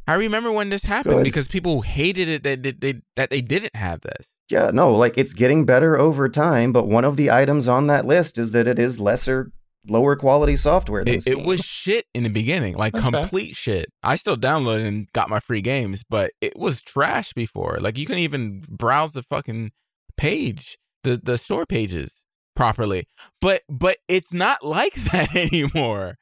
[0.07, 1.23] I remember when this happened Good.
[1.23, 4.29] because people hated it that they, they that they didn't have this.
[4.49, 8.05] Yeah, no, like it's getting better over time, but one of the items on that
[8.05, 9.51] list is that it is lesser,
[9.87, 11.39] lower quality software than It, Steam.
[11.39, 13.21] it was shit in the beginning, like That's fair.
[13.21, 13.85] complete shit.
[14.03, 17.77] I still downloaded and got my free games, but it was trash before.
[17.79, 19.71] Like you couldn't even browse the fucking
[20.17, 22.25] page, the the store pages
[22.55, 23.07] properly.
[23.41, 26.17] But but it's not like that anymore.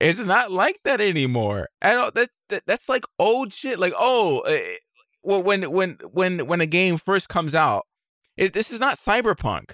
[0.00, 1.68] It's not like that anymore.
[1.80, 2.14] I don't.
[2.14, 3.78] That, that that's like old shit.
[3.78, 4.76] Like oh, eh,
[5.22, 7.86] well, when when when when a game first comes out,
[8.36, 9.72] it, this is not cyberpunk.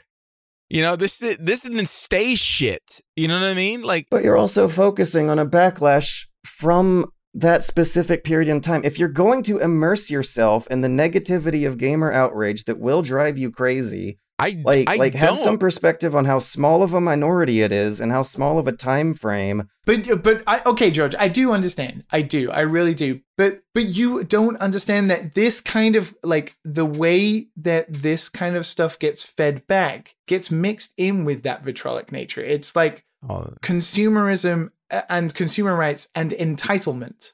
[0.71, 3.01] You know this is this didn't stay shit.
[3.17, 3.83] You know what I mean?
[3.83, 8.83] Like But you're also focusing on a backlash from that specific period in time.
[8.85, 13.39] If you're going to immerse yourself in the negativity of gamer outrage that will drive
[13.39, 15.45] you crazy, I like I like have don't.
[15.45, 18.73] some perspective on how small of a minority it is and how small of a
[18.73, 19.69] time frame.
[19.85, 22.05] But but I okay, George, I do understand.
[22.11, 22.51] I do.
[22.51, 23.21] I really do.
[23.37, 28.57] But but you don't understand that this kind of like the way that this kind
[28.57, 32.43] of stuff gets fed back gets mixed in with that vitrolic nature.
[32.43, 37.33] It's like Oh, consumerism uh, and consumer rights and entitlement.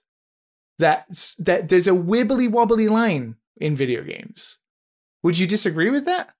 [0.78, 1.06] That
[1.38, 4.58] that there's a wibbly wobbly line in video games.
[5.22, 6.34] Would you disagree with that?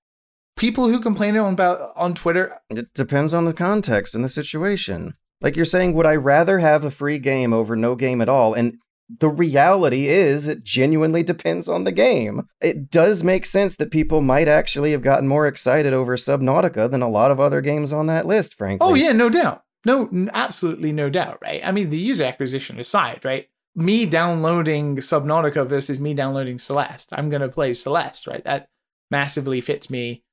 [0.58, 5.14] People who complain about on Twitter, It depends on the context and the situation.
[5.40, 8.54] Like you're saying, would I rather have a free game over no game at all?
[8.54, 8.78] And
[9.20, 12.48] the reality is, it genuinely depends on the game.
[12.60, 17.02] It does make sense that people might actually have gotten more excited over Subnautica than
[17.02, 18.86] a lot of other games on that list, frankly.
[18.86, 19.62] Oh yeah, no doubt.
[19.86, 21.62] No, absolutely no doubt, right?
[21.64, 23.48] I mean, the user acquisition aside, right?
[23.74, 27.10] Me downloading Subnautica versus me downloading Celeste.
[27.12, 28.44] I'm going to play Celeste, right?
[28.44, 28.68] That
[29.10, 30.24] massively fits me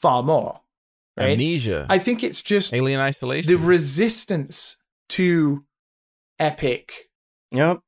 [0.00, 0.60] far more,
[1.16, 1.30] right?
[1.32, 3.50] amnesia, I think it's just alien isolation.
[3.50, 4.76] the resistance
[5.10, 5.64] to
[6.38, 7.10] Epic.
[7.50, 7.80] Yep.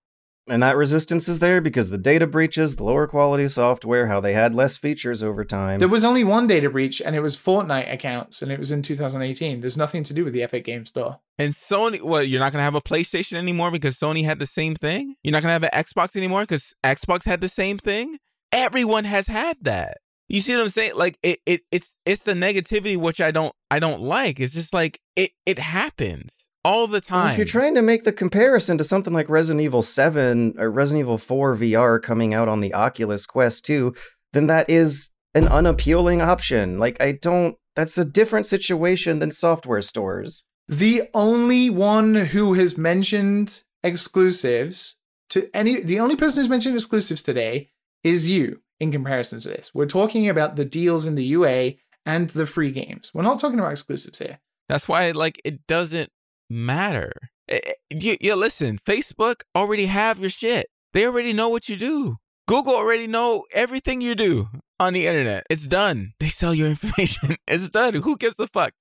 [0.48, 4.32] And that resistance is there because the data breaches, the lower quality software, how they
[4.32, 5.80] had less features over time.
[5.80, 8.80] There was only one data breach, and it was Fortnite accounts, and it was in
[8.82, 9.58] 2018.
[9.60, 11.18] There's nothing to do with the Epic Game Store.
[11.36, 12.28] and Sony, what?
[12.28, 15.16] You're not gonna have a PlayStation anymore because Sony had the same thing.
[15.24, 18.18] You're not gonna have an Xbox anymore because Xbox had the same thing.
[18.52, 19.96] Everyone has had that.
[20.28, 20.93] You see what I'm saying?
[20.97, 24.40] Like it, it, it's, it's the negativity which I don't, I don't like.
[24.40, 27.31] It's just like it, it happens all the Well, time.
[27.32, 31.01] if you're trying to make the comparison to something like Resident Evil 7 or Resident
[31.05, 33.94] Evil 4 VR coming out on the Oculus Quest 2,
[34.32, 36.78] then that is an unappealing option.
[36.78, 37.57] Like, I don't.
[37.77, 40.44] That's a different situation than software stores.
[40.66, 44.97] The only one who has mentioned exclusives
[45.31, 47.70] to any the only person who's mentioned exclusives today
[48.03, 49.70] is you in comparison to this.
[49.74, 51.73] We're talking about the deals in the UA
[52.05, 53.11] and the free games.
[53.15, 54.39] We're not talking about exclusives here.
[54.69, 56.11] That's why, like, it doesn't
[56.51, 57.12] matter.
[57.48, 58.78] Eh, eh, You, you listen.
[58.78, 60.66] Facebook already have your shit.
[60.93, 62.16] They already know what you do.
[62.48, 64.48] Google already know everything you do
[64.78, 65.44] on the internet.
[65.51, 66.12] It's done.
[66.20, 67.36] They sell your information.
[67.48, 67.94] It's done.
[67.94, 68.73] Who gives a fuck?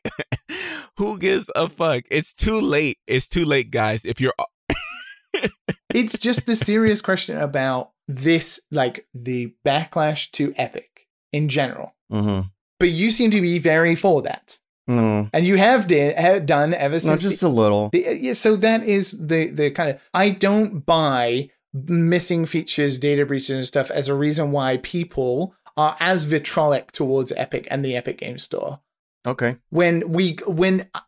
[0.98, 2.04] Who gives a fuck?
[2.12, 3.00] It's too late.
[3.08, 4.06] It's too late, guys.
[4.06, 4.34] If you're
[5.94, 11.94] It's just the serious question about this, like the backlash to Epic in general.
[12.12, 12.48] Mm-hmm.
[12.80, 14.60] But you seem to be very for that,
[14.90, 15.32] Mm.
[15.34, 17.24] and you have did, have done ever No, since.
[17.24, 17.90] just the- a little.
[17.90, 23.26] the- yeah, so that is the the kind of I don't buy missing features, data
[23.26, 27.96] breaches, and stuff as a reason why people are as vitrolic towards Epic and the
[27.96, 28.80] Epic Game Store.
[29.28, 29.58] Okay.
[29.72, 31.00] when we when uh,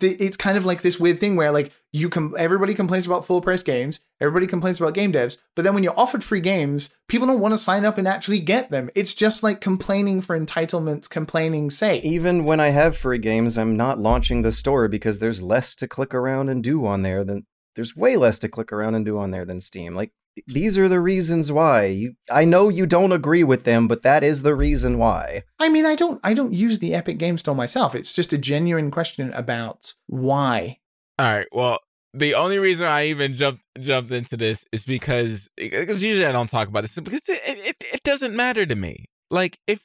[0.00, 3.40] it's kind of like this weird thing where like you can everybody complains about full
[3.42, 7.26] price games everybody complains about game devs but then when you're offered free games people
[7.26, 11.10] don't want to sign up and actually get them it's just like complaining for entitlements
[11.10, 15.42] complaining say Even when I have free games, I'm not launching the store because there's
[15.42, 18.94] less to click around and do on there than there's way less to click around
[18.94, 19.94] and do on there than Steam.
[19.94, 20.12] Like
[20.46, 21.86] these are the reasons why.
[21.86, 25.42] You I know you don't agree with them, but that is the reason why.
[25.58, 28.38] i mean i don't i don't use the epic game store myself it's just a
[28.38, 30.78] genuine question about why
[31.18, 31.46] All right.
[31.52, 31.78] Well,
[32.14, 36.50] the only reason I even jumped jumped into this is because because usually I don't
[36.50, 39.06] talk about this because it, it it doesn't matter to me.
[39.30, 39.84] Like if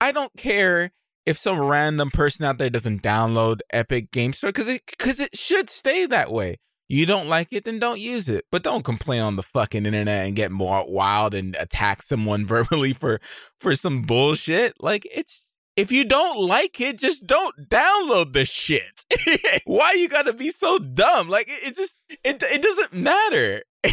[0.00, 0.90] I don't care
[1.26, 5.36] if some random person out there doesn't download Epic Game Store because it because it
[5.36, 6.56] should stay that way.
[6.90, 8.46] You don't like it, then don't use it.
[8.50, 12.92] But don't complain on the fucking internet and get more wild and attack someone verbally
[12.92, 13.20] for
[13.60, 14.74] for some bullshit.
[14.82, 15.46] Like it's
[15.76, 19.04] if you don't like it, just don't download the shit.
[19.66, 21.28] Why you gotta be so dumb?
[21.28, 23.62] Like it, it just it it doesn't matter.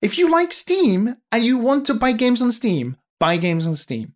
[0.00, 3.74] If you like Steam and you want to buy games on Steam, buy games on
[3.74, 4.14] Steam.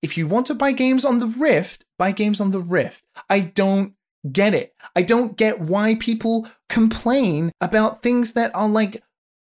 [0.00, 3.04] If you want to buy games on the Rift, buy games on the Rift.
[3.28, 3.94] I don't
[4.30, 4.74] get it.
[4.94, 9.02] I don't get why people complain about things that are like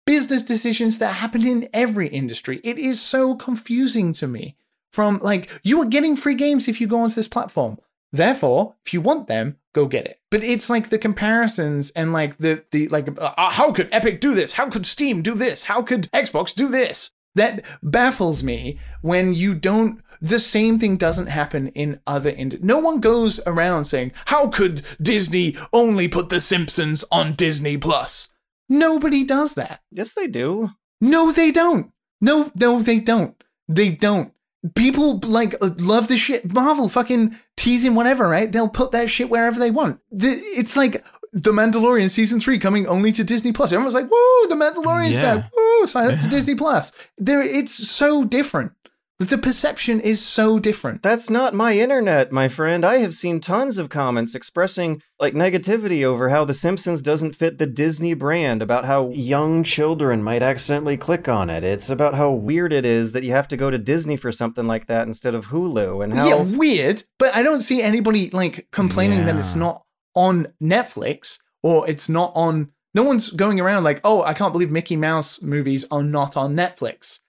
[0.05, 2.61] business decisions that happen in every industry.
[2.63, 4.55] It is so confusing to me.
[4.91, 7.77] From like, you are getting free games if you go onto this platform.
[8.13, 10.21] Therefore, if you want them, go get it.
[10.31, 14.33] But it's like the comparisons and like the the like uh, how could Epic do
[14.33, 14.53] this?
[14.53, 15.65] How could Steam do this?
[15.65, 17.11] How could Xbox do this?
[17.35, 22.79] That baffles me when you don't the same thing doesn't happen in other ind- no
[22.79, 28.29] one goes around saying how could disney only put the simpsons on disney plus
[28.69, 30.71] nobody does that Yes, they do.
[31.01, 31.91] no, they don't.
[32.21, 33.35] No, no, they don't.
[33.67, 34.31] They don't.
[34.73, 36.51] People like uh, love the shit.
[36.51, 38.51] Marvel fucking teasing whatever, right?
[38.51, 39.99] They'll put that shit wherever they want.
[40.11, 41.03] The, it's like
[41.33, 43.71] The Mandalorian season three coming only to Disney Plus.
[43.71, 45.35] Everyone's like, "Woo, The Mandalorian's Yeah.
[45.37, 45.51] back!
[45.55, 48.71] Woo, sign up to Disney Plus." There, it's so different.
[49.17, 51.01] The perception is so different.
[51.01, 52.83] That's not my internet, my friend.
[52.83, 57.57] I have seen tons of comments expressing like negativity over how The Simpsons doesn't fit
[57.57, 61.63] the Disney brand, about how young children might accidentally click on it.
[61.63, 64.67] It's about how weird it is that you have to go to Disney for something
[64.67, 68.67] like that instead of Hulu and how Yeah, weird, but I don't see anybody like
[68.71, 69.83] complaining that it's not
[70.13, 72.71] on Netflix or it's not on.
[72.93, 76.53] No one's going around like, oh, I can't believe Mickey Mouse movies are not on
[76.53, 77.19] Netflix.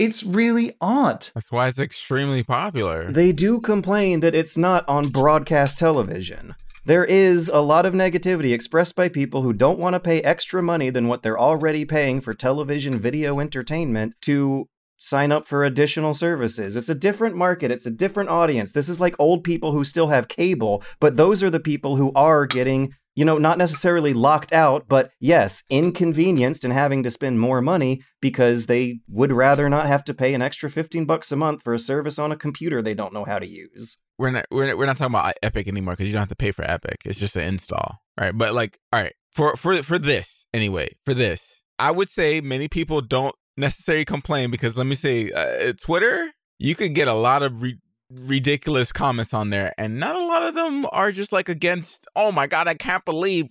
[0.00, 1.28] It's really odd.
[1.34, 3.12] That's why it's extremely popular.
[3.12, 6.54] They do complain that it's not on broadcast television.
[6.86, 10.62] There is a lot of negativity expressed by people who don't want to pay extra
[10.62, 16.14] money than what they're already paying for television video entertainment to sign up for additional
[16.14, 16.76] services.
[16.76, 18.72] It's a different market, it's a different audience.
[18.72, 22.10] This is like old people who still have cable, but those are the people who
[22.14, 27.40] are getting, you know, not necessarily locked out, but yes, inconvenienced and having to spend
[27.40, 31.36] more money because they would rather not have to pay an extra 15 bucks a
[31.36, 33.98] month for a service on a computer they don't know how to use.
[34.18, 36.50] we're not we're, we're not talking about Epic anymore because you don't have to pay
[36.50, 37.02] for Epic.
[37.04, 38.36] It's just an install, right?
[38.36, 42.68] But like, all right, for for for this anyway, for this, I would say many
[42.68, 47.42] people don't necessarily complain because let me say, uh, Twitter, you could get a lot
[47.42, 47.78] of re-
[48.10, 52.06] ridiculous comments on there, and not a lot of them are just like against.
[52.16, 53.50] Oh my god, I can't believe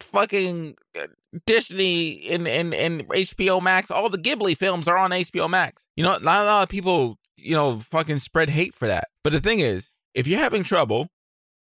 [0.00, 1.06] fucking uh,
[1.46, 3.90] Disney and and and HBO Max.
[3.90, 5.86] All the Ghibli films are on HBO Max.
[5.96, 9.08] You know, not a lot of people you know fucking spread hate for that.
[9.24, 11.08] But the thing is if you're having trouble,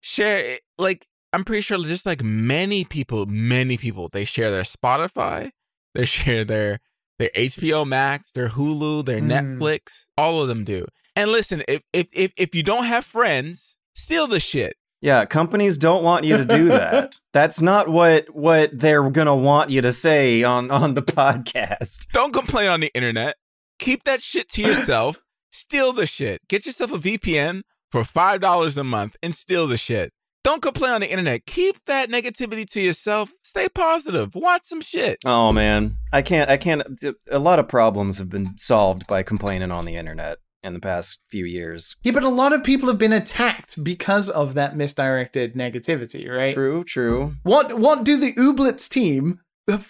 [0.01, 0.61] share it.
[0.79, 5.51] Like, I'm pretty sure just like many people, many people, they share their Spotify,
[5.95, 6.81] they share their
[7.19, 9.59] their HBO Max, their Hulu, their Mm.
[9.59, 10.87] Netflix, all of them do.
[11.17, 14.75] And listen, if if if if you don't have friends, steal the shit.
[15.01, 17.19] Yeah, companies don't want you to do that.
[17.33, 22.07] That's not what what they're gonna want you to say on on the podcast.
[22.13, 23.37] Don't complain on the internet.
[23.79, 25.23] Keep that shit to yourself.
[25.51, 26.41] steal the shit.
[26.49, 27.63] Get yourself a VPN
[27.93, 30.13] for $5 a month and steal the shit.
[30.43, 31.47] Don't complain on the internet.
[31.47, 33.33] Keep that negativity to yourself.
[33.43, 34.35] Stay positive.
[34.35, 35.19] Watch some shit.
[35.25, 36.51] Oh man, I can't.
[36.51, 36.83] I can't.
[37.31, 41.21] A lot of problems have been solved by complaining on the internet in the past
[41.29, 41.97] few years.
[42.03, 46.55] Yeah, but a lot of people have been attacked because of that misdirected negativity, right?
[46.55, 47.35] True, true.
[47.43, 49.41] What what do the Ooblets team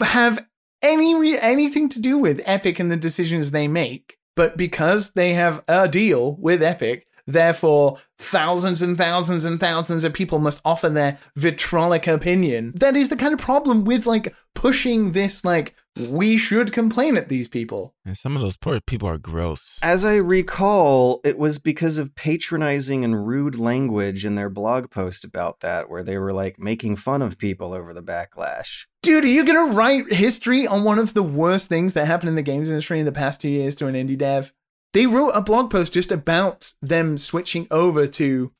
[0.00, 0.44] have
[0.82, 4.18] any re- anything to do with Epic and the decisions they make?
[4.36, 10.12] But because they have a deal with Epic, therefore thousands and thousands and thousands of
[10.12, 12.72] people must offer their vitrolic opinion.
[12.74, 17.28] That is the kind of problem with like pushing this like we should complain at
[17.28, 17.94] these people.
[18.04, 19.78] And some of those poor people are gross.
[19.82, 25.24] As I recall, it was because of patronizing and rude language in their blog post
[25.24, 28.86] about that, where they were like making fun of people over the backlash.
[29.02, 32.36] Dude, are you gonna write history on one of the worst things that happened in
[32.36, 34.52] the games industry in the past two years to an indie dev?
[34.94, 38.52] They wrote a blog post just about them switching over to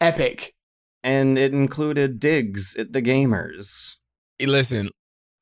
[0.00, 0.54] Epic.
[1.02, 3.96] And it included digs at the gamers.
[4.38, 4.90] Hey, listen,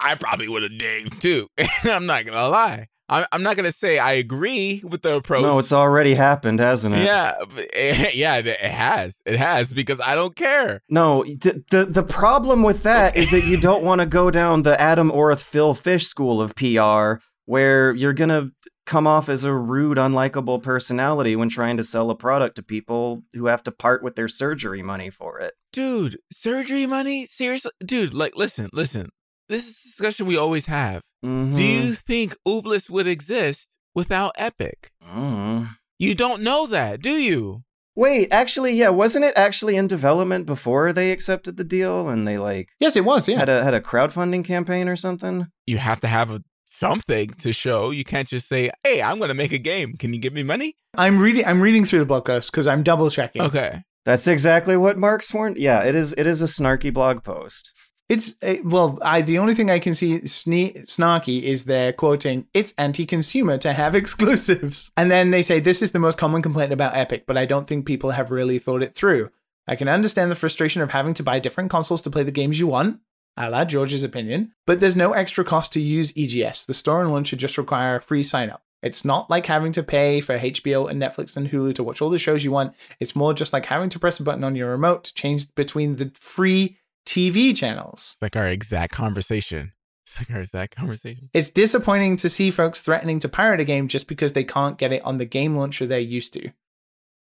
[0.01, 1.49] I probably would have digged too.
[1.85, 2.87] I'm not gonna lie.
[3.11, 5.43] I'm, I'm not gonna say I agree with the approach.
[5.43, 7.05] No, it's already happened, hasn't it?
[7.05, 9.17] yeah, it- yeah, it it has.
[9.27, 10.83] It has because I don't care.
[10.89, 14.63] No, the, the the problem with that is that you don't want to go down
[14.63, 18.51] the Adam Orth Phil Fish school of PR where you're going to
[18.89, 23.23] come off as a rude unlikable personality when trying to sell a product to people
[23.35, 25.55] who have to part with their surgery money for it.
[25.73, 27.27] Dude, surgery money?
[27.27, 27.71] Seriously?
[27.85, 29.11] Dude, like, listen, listen.
[29.49, 31.03] This is a discussion we always have.
[31.25, 31.55] Mhm.
[31.55, 34.91] Do you think Ooblets would exist without Epic?
[35.07, 35.69] Mm.
[35.99, 37.63] You don't know that, do you?
[37.97, 42.39] Wait, actually, yeah, wasn't it actually in development before they accepted the deal and they
[42.39, 43.37] like Yes, it was, yeah.
[43.39, 45.49] had a had a crowdfunding campaign or something?
[45.67, 47.91] You have to have a, something to show.
[47.91, 49.95] You can't just say, "Hey, I'm going to make a game.
[49.95, 52.83] Can you give me money?" I'm reading I'm reading through the blog post because I'm
[52.83, 53.43] double checking.
[53.43, 53.83] Okay.
[54.05, 55.55] That's exactly what Mark Sworn.
[55.59, 56.15] Yeah, it is.
[56.15, 57.73] It is a snarky blog post.
[58.09, 62.47] It's uh, well, I the only thing I can see sne- snarky is they're quoting
[62.55, 66.73] it's anti-consumer to have exclusives, and then they say this is the most common complaint
[66.73, 69.31] about Epic, but I don't think people have really thought it through.
[69.67, 72.59] I can understand the frustration of having to buy different consoles to play the games
[72.59, 73.01] you want,
[73.39, 76.67] a la George's opinion, but there's no extra cost to use EGS.
[76.67, 78.63] The store and launcher just require a free sign up.
[78.83, 82.11] It's not like having to pay for HBO and Netflix and Hulu to watch all
[82.11, 82.75] the shows you want.
[83.01, 85.97] It's more just like having to press a button on your remote to change between
[85.97, 88.11] the free TV channels.
[88.15, 89.73] It's like our exact conversation.
[90.07, 91.29] It's like our exact conversation.
[91.35, 94.93] It's disappointing to see folks threatening to pirate a game just because they can't get
[94.93, 96.51] it on the game launcher they're used to.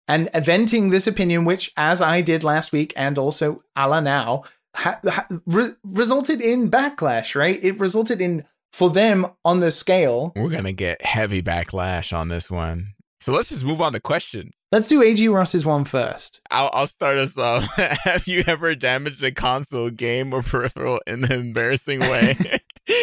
[0.08, 4.44] And venting this opinion, which, as I did last week and also a la now,
[4.76, 7.64] ha- ha- re- resulted in backlash, right?
[7.64, 10.34] It resulted in, for them on the scale.
[10.36, 12.94] We're going to get heavy backlash on this one.
[13.22, 14.58] So let's just move on to questions.
[14.72, 16.42] Let's do AG Ross's one first.
[16.50, 17.66] I'll, I'll start us off.
[17.78, 22.36] Have you ever damaged a console, game, or peripheral in an embarrassing way?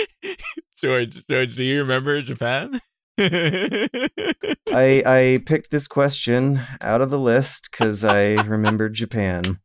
[0.77, 2.81] George, George, do you remember Japan?
[3.19, 9.61] I I picked this question out of the list because I remembered Japan.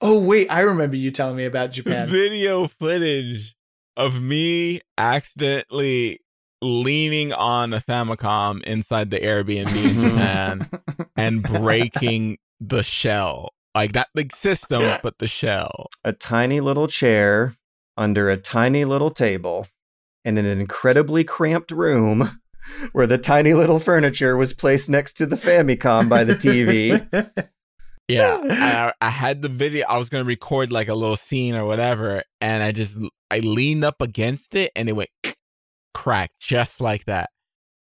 [0.00, 2.08] Oh, wait, I remember you telling me about Japan.
[2.08, 3.56] Video footage
[3.96, 6.20] of me accidentally
[6.62, 10.70] leaning on a Famicom inside the Airbnb in Japan
[11.16, 13.50] and breaking the shell.
[13.74, 15.88] Like not the system, but the shell.
[16.02, 17.54] A tiny little chair
[17.96, 19.66] under a tiny little table
[20.24, 22.40] in an incredibly cramped room
[22.92, 27.48] where the tiny little furniture was placed next to the Famicom by the TV.
[28.08, 29.86] Yeah, I, I had the video.
[29.88, 32.98] I was gonna record like a little scene or whatever, and I just
[33.30, 35.10] I leaned up against it, and it went
[35.94, 37.30] crack just like that,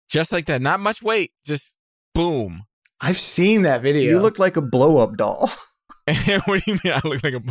[0.09, 0.61] just like that.
[0.61, 1.75] Not much weight, just
[2.13, 2.65] boom.
[2.99, 4.09] I've seen that video.
[4.09, 5.51] You looked like a blow up doll.
[6.45, 6.93] what do you mean?
[6.93, 7.41] I look like a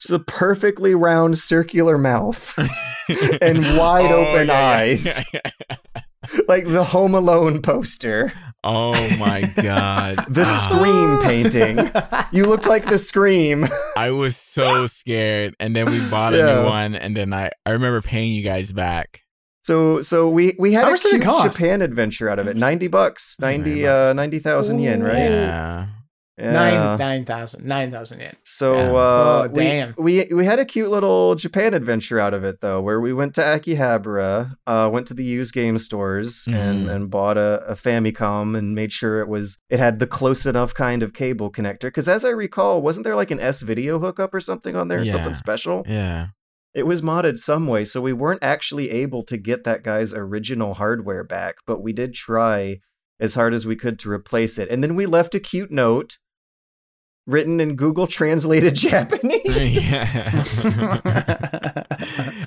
[0.00, 2.54] Just a perfectly round circular mouth
[3.42, 5.06] and wide Oh, open yeah, yeah, eyes.
[5.06, 6.00] yeah, yeah.
[6.48, 8.32] like the Home Alone poster.
[8.64, 11.90] Oh my god, The Ah, Scream painting.
[12.32, 13.68] You looked like the Scream.
[13.96, 16.62] I was so scared, and then we bought a Yeah.
[16.62, 19.22] new one, and then I I remember paying you guys back.
[19.62, 21.52] So so we we had How a much did it cute?
[21.52, 22.56] Japan adventure out of it.
[22.56, 23.36] 90 bucks.
[23.40, 23.88] Wasn't very 90 much.
[23.90, 25.16] uh 90,000 yen, right?
[25.16, 25.86] Yeah,
[26.38, 26.52] Yeah.
[26.52, 28.36] Nine nine thousand nine thousand yen.
[28.44, 28.90] So Yeah.
[28.92, 29.94] uh, Oh, damn.
[29.96, 33.34] We, we had a cute little Japan adventure out of it though, where we went
[33.36, 36.90] to Akihabara, uh, went to the used game stores and Mhm.
[36.94, 40.74] and bought a, a Famicom and made sure it was it had the close enough
[40.74, 41.82] kind of cable connector.
[41.82, 45.02] Because as I recall, wasn't there like an S video hookup or something on there,
[45.02, 45.12] Yeah.
[45.12, 45.84] something special?
[45.86, 46.28] Yeah.
[46.74, 50.74] It was modded some way, so we weren't actually able to get that guy's original
[50.74, 52.80] hardware back, but we did try
[53.18, 54.68] as hard as we could to replace it.
[54.68, 56.18] And then we left a cute note
[57.26, 59.44] written in Google translated Japanese.
[59.44, 60.44] yeah.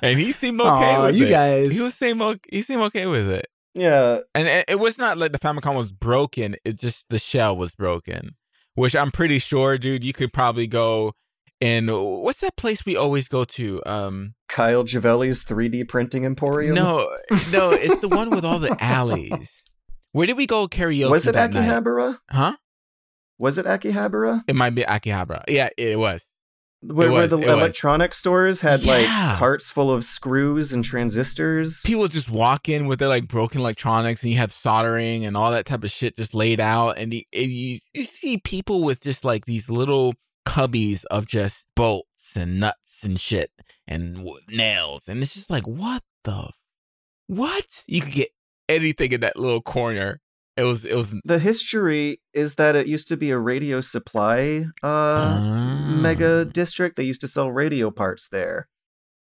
[0.02, 1.30] and he seemed okay Aw, with you it.
[1.30, 1.76] guys.
[1.76, 3.46] He was seem okay, he seemed okay with it.
[3.74, 6.56] yeah, And it, it was not like the Famicom was broken.
[6.64, 8.36] It just the shell was broken,
[8.74, 10.04] which I'm pretty sure, dude.
[10.04, 11.12] You could probably go
[11.60, 13.82] in what's that place we always go to?
[13.84, 16.74] Um, Kyle Javelli's 3D printing emporium.
[16.74, 17.06] no,
[17.52, 19.62] no, it's the one with all the alleys.
[20.12, 21.68] Where did we go karaoke was it that night?
[21.68, 22.18] Akihabara?
[22.30, 22.56] Huh?
[23.40, 24.44] Was it Akihabara?
[24.46, 25.44] It might be Akihabara.
[25.48, 26.26] Yeah, it was.
[26.82, 27.58] Where, where was, the it was.
[27.58, 29.06] electronic stores had like
[29.38, 31.80] carts full of screws and transistors.
[31.82, 35.50] People just walk in with their like broken electronics, and you have soldering and all
[35.52, 39.00] that type of shit just laid out, and you, and you, you see people with
[39.00, 40.12] just like these little
[40.46, 43.50] cubbies of just bolts and nuts and shit
[43.88, 46.58] and w- nails, and it's just like what the f-
[47.26, 47.84] what?
[47.86, 48.30] You could get
[48.68, 50.20] anything in that little corner.
[50.60, 54.66] It was it was The history is that it used to be a radio supply
[54.82, 55.98] uh, Ah.
[56.02, 56.96] mega district.
[56.96, 58.68] They used to sell radio parts there.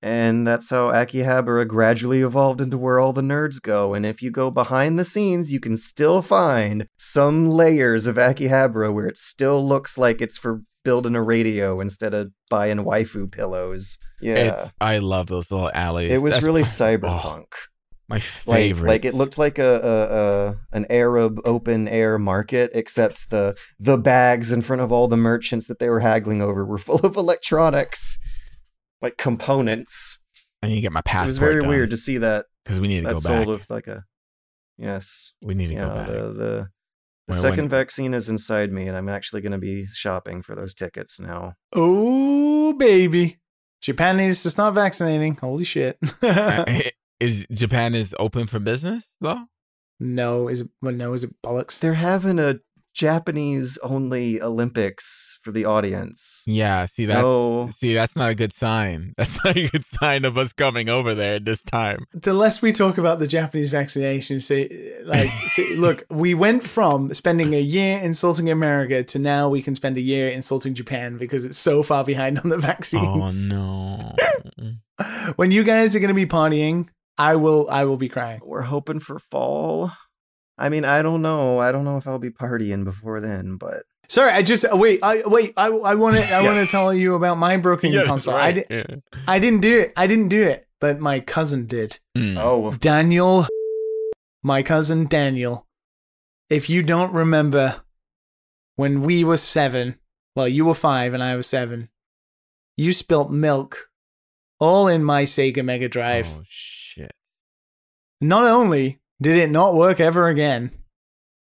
[0.01, 3.95] And that's how Akihabara gradually evolved into where all the nerds go.
[3.95, 8.93] And if you go behind the scenes, you can still find some layers of Akihabara
[8.93, 13.97] where it still looks like it's for building a radio instead of buying waifu pillows.
[14.21, 14.35] Yeah.
[14.35, 16.11] It's I love those little alleys.
[16.11, 17.45] it was That's really cyberpunk.
[17.55, 17.57] oh,
[18.09, 18.88] my favorite.
[18.88, 20.17] like it looked like a, a,
[20.47, 25.17] a an Arab open air market, except the the bags in front of all the
[25.17, 28.17] merchants that they were haggling over were full of electronics,
[29.01, 30.19] like components.
[30.63, 31.29] I need to get my passport.
[31.29, 31.55] it passport.
[31.55, 33.47] was very weird to see that because we need to that go sold back.
[33.47, 34.03] with like a
[34.77, 35.79] yes, we need to yeah.
[35.79, 36.07] go back.
[36.07, 36.67] The the, the
[37.27, 40.55] When- second when- vaccine is inside me, and I'm actually going to be shopping for
[40.55, 41.53] those tickets now.
[41.73, 43.39] Oh baby.
[43.79, 45.35] Japan needs to start vaccinating.
[45.35, 45.97] Holy shit.
[47.19, 49.45] is Japan is open for business though?
[49.99, 51.80] no, is it well, no, is it bollocks?
[51.80, 52.60] They're having a
[52.94, 56.41] Japanese only Olympics for the audience.
[56.48, 56.85] Yeah.
[56.85, 57.69] See that's No.
[57.69, 59.14] see that's not a good sign.
[59.18, 62.06] That's not a good sign of us coming over there at this time.
[62.14, 67.14] the less we talk about the Japanese vaccination, say like, see, look, we went from
[67.14, 71.45] spending a year insulting America to now we can spend a year insulting Japan because
[71.45, 73.48] it's so far behind on the vaccines.
[73.52, 74.15] Oh no.
[75.35, 76.88] When you guys are going to be partying,
[77.18, 78.41] I will, I will be crying.
[78.44, 79.91] We're hoping for fall.
[80.57, 81.60] I mean, I don't know.
[81.60, 85.02] I don't know if I'll be partying before then, but Sorry, I just wait.
[85.03, 85.53] I wait.
[85.57, 88.35] I I want to I want to tell you about my broken Yes, console.
[88.35, 88.52] I right.
[88.53, 88.95] did, Yeah.
[89.27, 89.94] I didn't do it.
[89.98, 91.99] I didn't do it, but my cousin did.
[92.18, 92.38] Mm.
[92.38, 93.45] oh, Daniel,
[94.44, 95.68] my cousin Daniel.
[96.49, 97.81] If you don't remember,
[98.77, 99.95] when we were seven,
[100.35, 101.89] well, you were five and I was seven,
[102.77, 103.89] you spilt milk
[104.57, 106.27] all in my Sega Mega Drive.
[106.34, 106.76] Oh shit.
[108.19, 110.72] Not only did it not work ever again,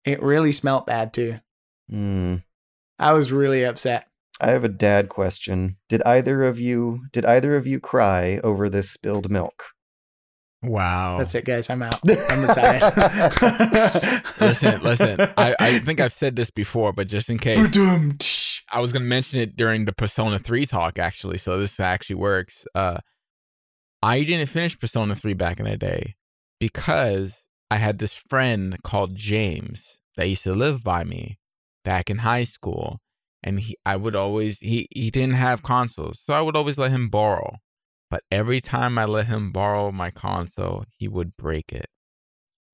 [0.05, 1.41] it really smelt bad too.
[1.89, 2.37] Hmm.
[2.99, 4.07] I was really upset.
[4.41, 5.77] I have a dad question.
[5.89, 9.65] Did either of you did either of you cry over this spilled milk?
[10.63, 11.19] Wow.
[11.19, 11.69] That's it, guys.
[11.69, 12.01] I'm out.
[12.31, 12.83] I'm retired.
[14.41, 15.21] listen, listen.
[15.37, 18.61] I, I think I've said this before, but just in case.
[18.73, 22.67] I was gonna mention it during the Persona 3 talk actually, so this actually works.
[22.75, 22.99] Uh
[24.03, 26.17] I didn't finish Persona 3 back in the day
[26.69, 31.39] because I had this friend called James that used to live by me
[31.85, 33.01] back in high school.
[33.43, 36.91] And he I would always he he didn't have consoles, so I would always let
[36.91, 37.57] him borrow.
[38.11, 41.91] But every time I let him borrow my console, he would break it.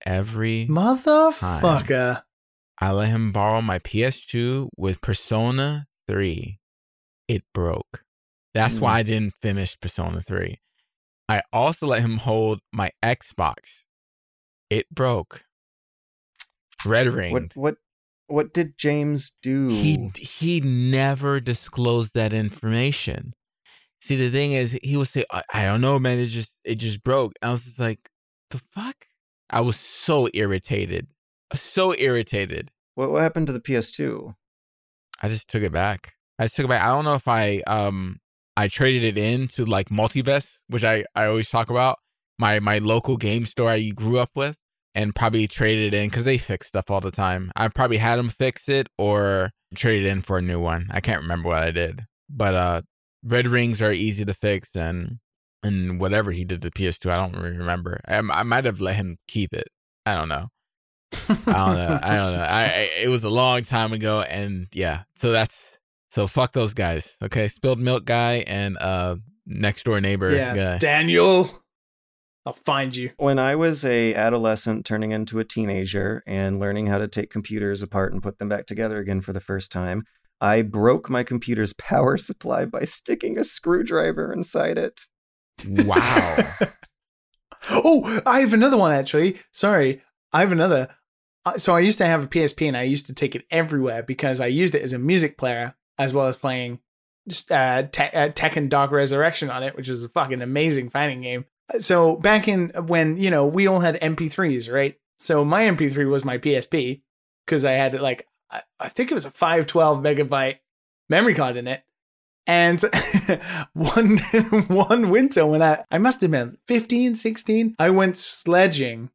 [0.06, 2.22] Every Motherfucker.
[2.78, 6.60] I let him borrow my PS2 with Persona 3.
[7.26, 8.04] It broke.
[8.54, 9.00] That's why mm.
[9.00, 10.58] I didn't finish Persona 3.
[11.30, 13.84] I also let him hold my Xbox.
[14.68, 15.44] It broke.
[16.84, 17.32] Red ring.
[17.32, 17.76] What what
[18.26, 19.68] what did James do?
[19.68, 23.34] He he never disclosed that information.
[24.00, 26.18] See, the thing is, he would say, I, "I don't know, man.
[26.18, 28.10] It just it just broke." I was just like,
[28.50, 29.06] "The fuck!"
[29.50, 31.06] I was so irritated,
[31.54, 32.72] so irritated.
[32.96, 34.34] what what happened to the PS2?
[35.22, 36.14] I just took it back.
[36.40, 36.82] I just took it back.
[36.82, 38.18] I don't know if I um
[38.56, 41.98] I traded it in to like Multivest, which I I always talk about
[42.38, 44.56] my my local game store I grew up with.
[44.94, 47.52] and probably traded it in because they fix stuff all the time.
[47.54, 50.88] I probably had them fix it or traded in for a new one.
[50.90, 52.82] I can't remember what I did, but uh,
[53.22, 55.18] red rings are easy to fix and
[55.62, 58.00] and whatever he did to PS2, I don't really remember.
[58.08, 59.68] I, I might have let him keep it.
[60.06, 60.48] I don't know.
[61.28, 61.98] I don't know.
[62.02, 62.42] I don't know.
[62.42, 65.02] I, I it was a long time ago, and yeah.
[65.16, 65.78] So that's
[66.10, 67.16] so fuck those guys.
[67.22, 69.16] Okay, spilled milk guy and uh
[69.46, 70.78] next door neighbor yeah, guy.
[70.78, 71.62] Daniel.
[72.46, 73.10] I'll find you.
[73.18, 77.82] When I was a adolescent turning into a teenager and learning how to take computers
[77.82, 80.04] apart and put them back together again for the first time,
[80.40, 85.02] I broke my computer's power supply by sticking a screwdriver inside it.
[85.68, 86.54] Wow.
[87.70, 89.38] oh, I have another one actually.
[89.52, 90.88] Sorry, I have another.
[91.44, 94.02] Uh, So I used to have a PSP and I used to take it everywhere
[94.02, 96.78] because I used it as a music player as well as playing
[97.50, 101.44] uh, Te- uh, Tekken Dark Resurrection on it, which is a fucking amazing fighting game.
[101.78, 104.98] So back in when you know we all had MP3s, right?
[105.18, 107.02] So my MP3 was my PSP
[107.46, 110.58] because I had like I, I think it was a 512 megabyte
[111.08, 111.82] memory card in it.
[112.46, 112.82] And
[113.74, 114.18] one
[114.68, 119.10] one winter when I I must have been 15, 16, I went sledging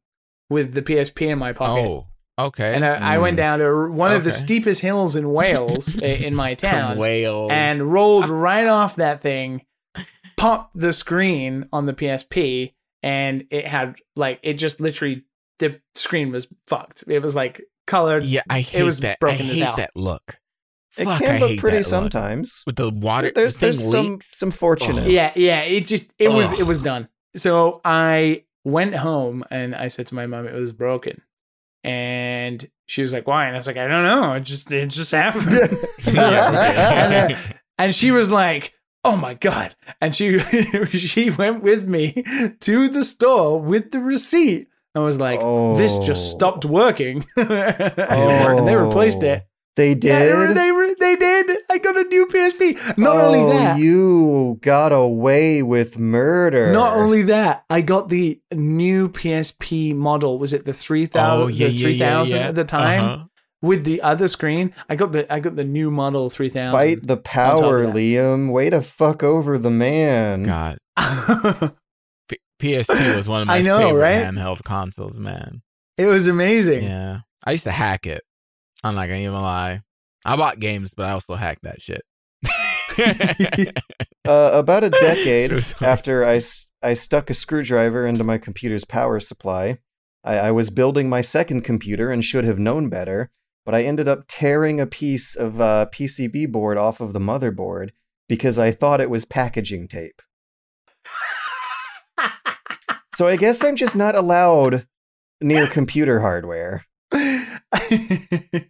[0.48, 1.80] with the PSP in my pocket.
[1.80, 2.06] oh,
[2.38, 2.74] okay.
[2.74, 3.38] And I, I went Mm.
[3.38, 7.50] down to one of the steepest hills in Wales, in my town, Wales.
[7.52, 9.62] and rolled right off that thing,
[10.36, 12.72] popped the screen on the PSP,
[13.02, 15.24] and it had like it just literally
[15.58, 17.04] the screen was fucked.
[17.08, 18.24] It was like colored.
[18.24, 19.18] yeah, I hate was that.
[19.20, 19.76] broken I hate hell.
[19.76, 20.38] that look.
[20.98, 22.12] It Fuck, can I look hate pretty that look.
[22.12, 22.62] sometimes.
[22.66, 23.30] with the water.
[23.34, 24.38] There's the there's some leaks.
[24.38, 25.10] some fortunate.
[25.10, 25.60] Yeah, yeah.
[25.60, 27.08] It just it was it was done.
[27.34, 31.20] So I went home and I said to my mom it was broken.
[31.86, 34.32] And she was like, "Why?" And I was like, "I don't know.
[34.34, 35.68] It just it just happened." And,
[36.18, 37.34] okay.
[37.34, 37.36] uh,
[37.78, 38.72] and she was like,
[39.04, 40.38] "Oh my god!" And she
[40.90, 42.24] she went with me
[42.60, 45.40] to the store with the receipt and was like,
[45.78, 46.36] "This just Oh.
[46.36, 49.44] stopped working," and they replaced it.
[49.76, 50.56] They Yeah, did.
[50.56, 51.35] they they did.
[51.76, 52.96] I got a new PSP.
[52.96, 56.72] Not oh, only that, you got away with murder.
[56.72, 60.38] Not only that, I got the new PSP model.
[60.38, 61.44] Was it the three thousand?
[61.44, 62.36] oh yeah, the yeah, three yeah, yeah.
[62.48, 63.24] at the time Uh-huh.
[63.60, 64.72] with the other screen.
[64.88, 66.78] I got the I got the new model three thousand.
[66.78, 67.84] fight the power.
[67.86, 68.50] Liam.
[68.52, 70.44] Way to fuck over the man.
[70.44, 71.72] God, it
[72.30, 74.24] P- PSP was one of my I know, favorite right?
[74.24, 75.60] handheld consoles, man.
[75.98, 76.84] It was amazing.
[76.84, 78.22] Yeah, I used to hack it.
[78.82, 79.82] I'm not gonna even lie.
[80.26, 82.02] I bought games, but I also hacked that shit.
[84.26, 85.92] Uh, about a decade It was funny.
[85.92, 89.78] after I, s- I stuck a screwdriver into my computer's power supply,
[90.24, 93.30] I, I was building my second computer and should have known better,
[93.64, 97.90] but I ended up tearing a piece of uh, PCB board off of the motherboard
[98.28, 100.20] because I thought it was packaging tape.
[103.14, 104.86] So I guess I'm just not allowed
[105.40, 106.84] near computer hardware.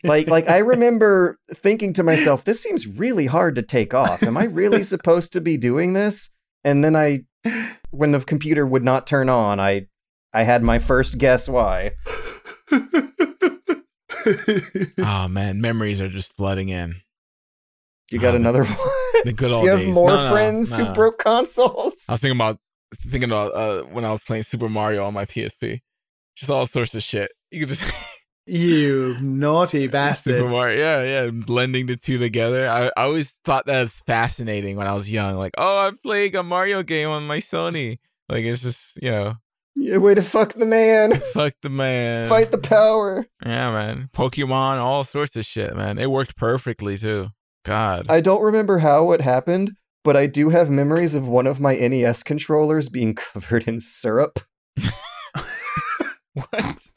[0.04, 4.22] Like like I remember thinking to myself, this seems really hard to take off.
[4.22, 6.30] Am I really supposed to be doing this?
[6.64, 7.24] And then I
[7.90, 9.86] when the computer would not turn on, I
[10.32, 11.92] I had my first guess why.
[14.98, 16.94] oh man, memories are just flooding in.
[18.10, 18.76] You got Oh, the- another one?
[19.24, 19.94] The good Do you have days.
[19.94, 21.96] more No, no, friends no, who broke consoles?
[22.08, 22.58] I was thinking about
[22.94, 25.80] thinking about uh, when I was playing Super Mario on my PSP.
[26.36, 27.32] Just all sorts of shit.
[27.50, 27.82] You could just
[28.46, 30.50] you naughty Super bastard.
[30.50, 32.68] Mario, yeah, yeah, blending the two together.
[32.68, 35.36] I, I always thought that was fascinating when I was young.
[35.36, 37.98] Like, oh, I'm playing a Mario game on my Sony.
[38.28, 39.34] Like, it's just you know,
[39.74, 41.20] Yeah, way to fuck the man.
[41.32, 43.26] fuck the man, Fight the power.
[43.44, 45.98] Yeah, man, Pokemon, all sorts of shit, man.
[45.98, 47.28] It worked perfectly too.
[47.64, 49.72] God, I don't remember how it happened,
[50.04, 54.38] but I do have memories of one of my NES controllers being covered in syrup.
[56.32, 56.88] what?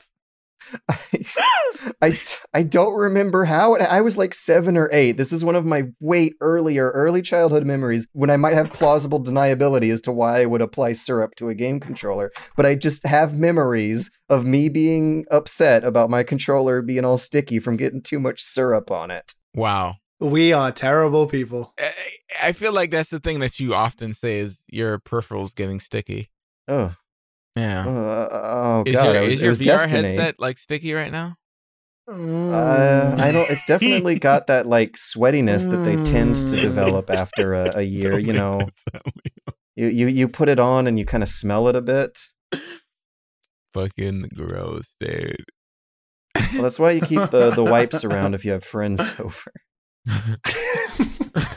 [0.88, 0.98] I,
[2.02, 2.20] I,
[2.54, 5.14] I don't remember how it, I was like seven or eight.
[5.14, 9.24] This is one of my way earlier, early childhood memories when I might have plausible
[9.24, 12.32] deniability as to why I would apply syrup to a game controller.
[12.56, 17.60] But I just have memories of me being upset about my controller being all sticky
[17.60, 19.34] from getting too much syrup on it.
[19.54, 19.98] Wow.
[20.20, 21.74] We are terrible people.
[21.80, 21.91] I,
[22.46, 26.30] I feel like that's the thing that you often say is your peripherals getting sticky.
[26.68, 26.94] Oh,
[27.56, 27.86] Yeah.
[27.86, 29.14] uh, oh is god!
[29.14, 30.02] your, was, is your VR destiny.
[30.10, 31.36] headset like sticky right now?
[32.12, 33.50] Uh, I don't.
[33.52, 36.62] It's definitely got that like sweatiness that they tend to Mm.
[36.62, 38.18] develop after a, a year.
[38.18, 38.62] You know,
[39.76, 42.18] you, you you put it on and you kind of smell it a bit.
[43.74, 45.46] Fucking gross, dude.
[46.54, 49.52] Well, that's why you keep the the wipes around if you have friends over.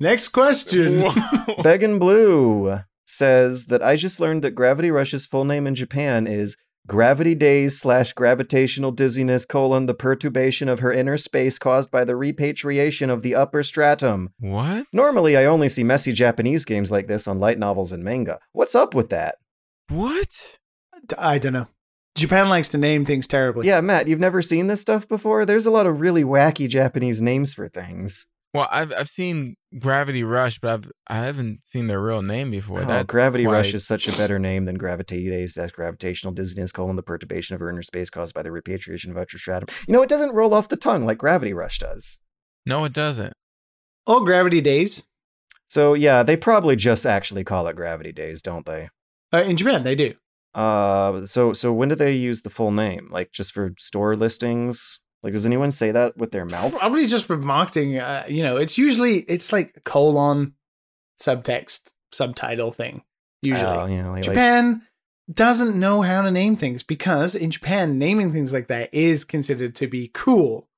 [0.00, 1.00] Next question.
[1.02, 1.62] Whoa.
[1.62, 6.56] Began Blue says that I just learned that Gravity Rush's full name in Japan is
[6.86, 12.14] Gravity Daze slash gravitational dizziness colon the perturbation of her inner space caused by the
[12.14, 14.32] repatriation of the upper stratum.
[14.38, 14.86] What?
[14.92, 18.38] Normally, I only see messy Japanese games like this on light novels and manga.
[18.52, 19.36] What's up with that?
[19.88, 20.58] What?
[21.18, 21.66] I don't know.
[22.16, 23.66] Japan likes to name things terribly.
[23.66, 25.44] Yeah, Matt, you've never seen this stuff before?
[25.44, 28.26] There's a lot of really wacky Japanese names for things.
[28.54, 32.82] Well, I've I've seen Gravity Rush, but I've I haven't seen their real name before.
[32.82, 35.54] Oh, That's Gravity Rush quite- is such a better name than Gravity Daze.
[35.54, 39.18] That's gravitational dizziness colon the perturbation of her inner space caused by the repatriation of
[39.18, 39.68] outer stratum.
[39.86, 42.18] You know, it doesn't roll off the tongue like Gravity Rush does.
[42.64, 43.32] No, it doesn't.
[44.06, 45.06] Oh, Gravity Daze.
[45.68, 48.88] So yeah, they probably just actually call it Gravity Daze, don't they?
[49.32, 50.14] Uh, in Japan, they do.
[50.54, 53.08] Uh, so so when do they use the full name?
[53.10, 55.00] Like just for store listings?
[55.26, 56.78] Like, does anyone say that with their mouth?
[56.78, 57.98] Probably just for marketing.
[57.98, 60.54] Uh, you know, it's usually it's like colon
[61.20, 63.02] subtext subtitle thing.
[63.42, 64.82] Usually, Oh, you know, like, like- Japan
[65.32, 69.74] doesn't know how to name things because in Japan, naming things like that is considered
[69.74, 70.68] to be cool.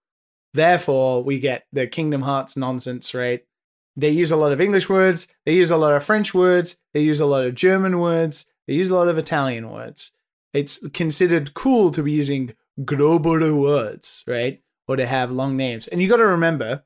[0.54, 3.44] Therefore, we get the Kingdom Hearts nonsense, right?
[3.96, 7.00] They use a lot of English words, they use a lot of French words, they
[7.00, 10.10] use a lot of German words, they use a lot of Italian words.
[10.54, 12.54] It's considered cool to be using
[12.84, 14.62] global words, right?
[14.86, 15.86] Or to have long names.
[15.86, 16.84] And you got to remember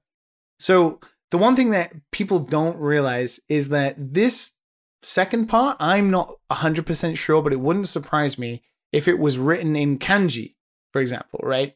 [0.62, 1.01] so,
[1.32, 4.52] the one thing that people don't realize is that this
[5.02, 8.62] second part, I'm not 100% sure, but it wouldn't surprise me
[8.93, 10.55] if it was written in kanji,
[10.93, 11.74] for example, right?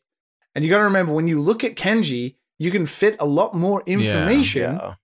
[0.54, 3.54] And you got to remember when you look at kanji, you can fit a lot
[3.54, 4.94] more information yeah.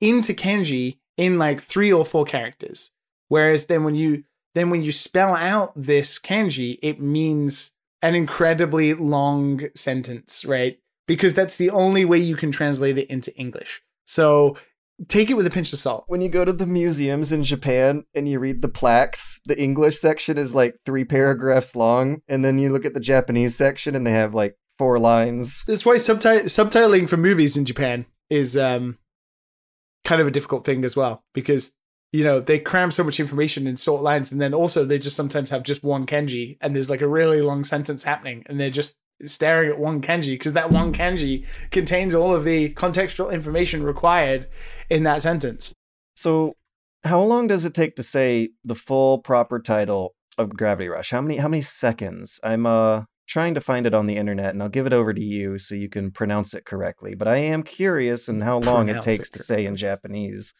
[0.00, 2.90] into kanji in like three or four characters.
[3.28, 4.24] Whereas then when you
[4.56, 7.70] then when you spell out this kanji, it means
[8.04, 10.78] an incredibly long sentence, right?
[11.08, 13.80] Because that's the only way you can translate it into English.
[14.04, 14.58] So
[15.08, 16.04] take it with a pinch of salt.
[16.06, 19.98] When you go to the museums in Japan and you read the plaques, the English
[19.98, 24.06] section is like three paragraphs long, and then you look at the Japanese section and
[24.06, 25.64] they have like four lines.
[25.66, 28.98] That's why subti- subtitling for movies in Japan is um,
[30.04, 31.72] kind of a difficult thing as well because
[32.14, 35.16] you know they cram so much information in short lines, and then also they just
[35.16, 38.70] sometimes have just one kanji, and there's like a really long sentence happening, and they're
[38.70, 43.82] just staring at one kanji because that one kanji contains all of the contextual information
[43.82, 44.46] required
[44.88, 45.74] in that sentence.
[46.14, 46.54] So,
[47.02, 51.10] how long does it take to say the full proper title of Gravity Rush?
[51.10, 52.38] How many how many seconds?
[52.44, 55.20] I'm uh trying to find it on the internet and I'll give it over to
[55.20, 57.14] you so you can pronounce it correctly.
[57.14, 59.74] But I am curious in how long it takes it to say in.
[59.76, 60.54] Japanese.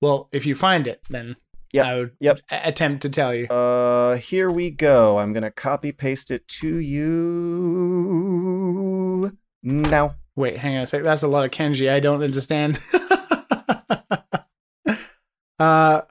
[0.00, 1.36] Well, if you find it, then
[1.72, 1.86] yep.
[1.86, 2.38] I would yep.
[2.50, 3.46] attempt to tell you.
[3.46, 5.18] Uh, here we go.
[5.18, 7.72] I'm gonna copy paste it to you
[9.62, 10.16] now.
[10.34, 11.02] Wait, hang on a sec.
[11.02, 11.90] That's a lot of kanji.
[11.90, 12.78] I don't understand.
[15.58, 16.02] uh,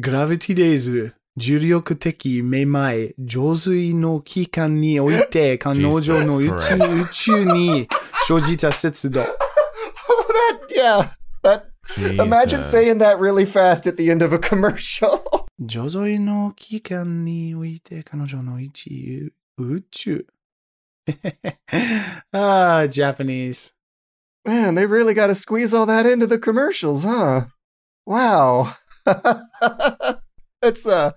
[0.00, 1.12] gravity daze.
[1.38, 7.88] 重力的めまい、上水の期間において彼女の宇宙,宇宙に
[8.26, 9.20] 生じた節度。
[9.20, 9.28] that,
[10.08, 10.24] oh,
[10.74, 11.10] yeah,
[11.42, 12.71] that imagine Jesus.
[12.71, 15.47] saying that really fast at the end of a commercial.
[15.59, 20.25] 浄水の期間において、彼女の宇宙宇宙。
[22.33, 23.73] ah, Japanese.
[24.43, 27.45] Man, they really got to squeeze all that into the commercials, huh?
[28.05, 28.75] Wow.
[30.61, 31.11] that's uh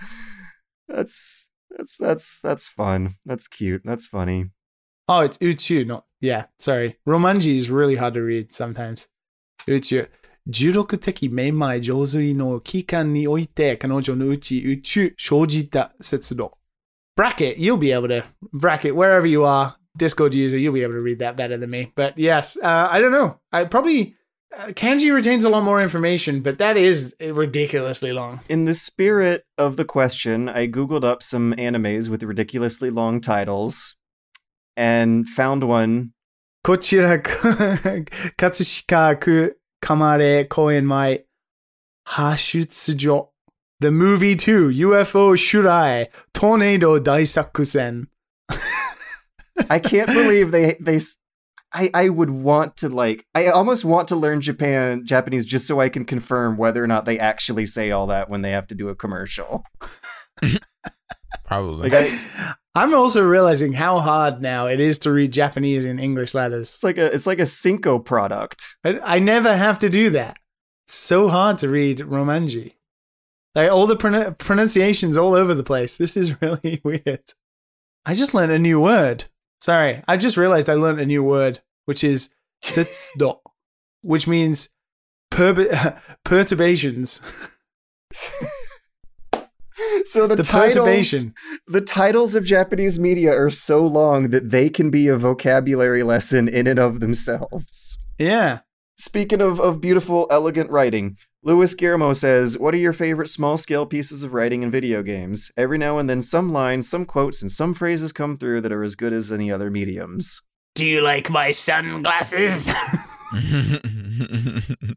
[0.88, 3.16] that's that's that's that's fun.
[3.24, 3.82] That's cute.
[3.84, 4.50] That's funny.
[5.08, 6.46] Oh, it's Uchu, not yeah.
[6.58, 9.08] Sorry, Romanji is really hard to read sometimes.
[9.66, 10.06] Uchu.
[10.48, 16.58] 16的めまい上水の期間において彼女のうち宇宙生じた節度。
[17.16, 19.76] Bracket, you'll be able to bracket wherever you are.
[19.96, 21.92] Discord user, you'll be able to read that better than me.
[21.94, 23.36] But yes, uh, I don't know.
[23.52, 24.16] I probably
[24.52, 28.40] uh, kanji retains a lot more information, but that is ridiculously long.
[28.48, 33.94] In the spirit of the question, I googled up some animes with ridiculously long titles
[34.76, 36.10] and found one
[36.64, 38.06] こちら、葛
[38.38, 41.19] 飾区 kamare koen mai
[42.07, 43.29] hashutsujo.
[43.81, 48.07] The movie 2, UFO Shurai, Tornado Daisakusen.
[49.69, 51.15] I can't believe they they s-
[51.73, 55.79] I I would want to like I almost want to learn Japan Japanese just so
[55.79, 58.75] I can confirm whether or not they actually say all that when they have to
[58.75, 59.63] do a commercial.
[61.45, 61.89] Probably.
[61.89, 66.33] Like I, I'm also realizing how hard now it is to read Japanese in English
[66.33, 66.75] letters.
[66.75, 68.75] it's like a it's like a Cinco product.
[68.83, 70.37] I, I never have to do that.
[70.87, 72.73] It's so hard to read Romanji.
[73.55, 75.97] Like all the pron- pronunciations all over the place.
[75.97, 77.23] This is really weird.
[78.05, 79.25] I just learned a new word.
[79.61, 82.29] Sorry, I just realized I learned a new word, which is
[82.63, 83.39] sitsudo,
[84.03, 84.69] which means
[85.31, 87.21] perb- perturbations.
[90.05, 91.33] So the, The titles, perturbation.
[91.67, 96.47] the titles of Japanese media are so long that they can be a vocabulary lesson
[96.47, 97.97] in and of themselves.
[98.17, 98.59] Yeah.
[98.97, 103.85] Speaking of, of beautiful, elegant writing, Louis Guillermo says, What are your favorite small scale
[103.85, 105.51] pieces of writing in video games?
[105.55, 108.83] Every now and then, some lines, some quotes, and some phrases come through that are
[108.83, 110.41] as good as any other mediums.
[110.75, 112.69] Do you like my sunglasses?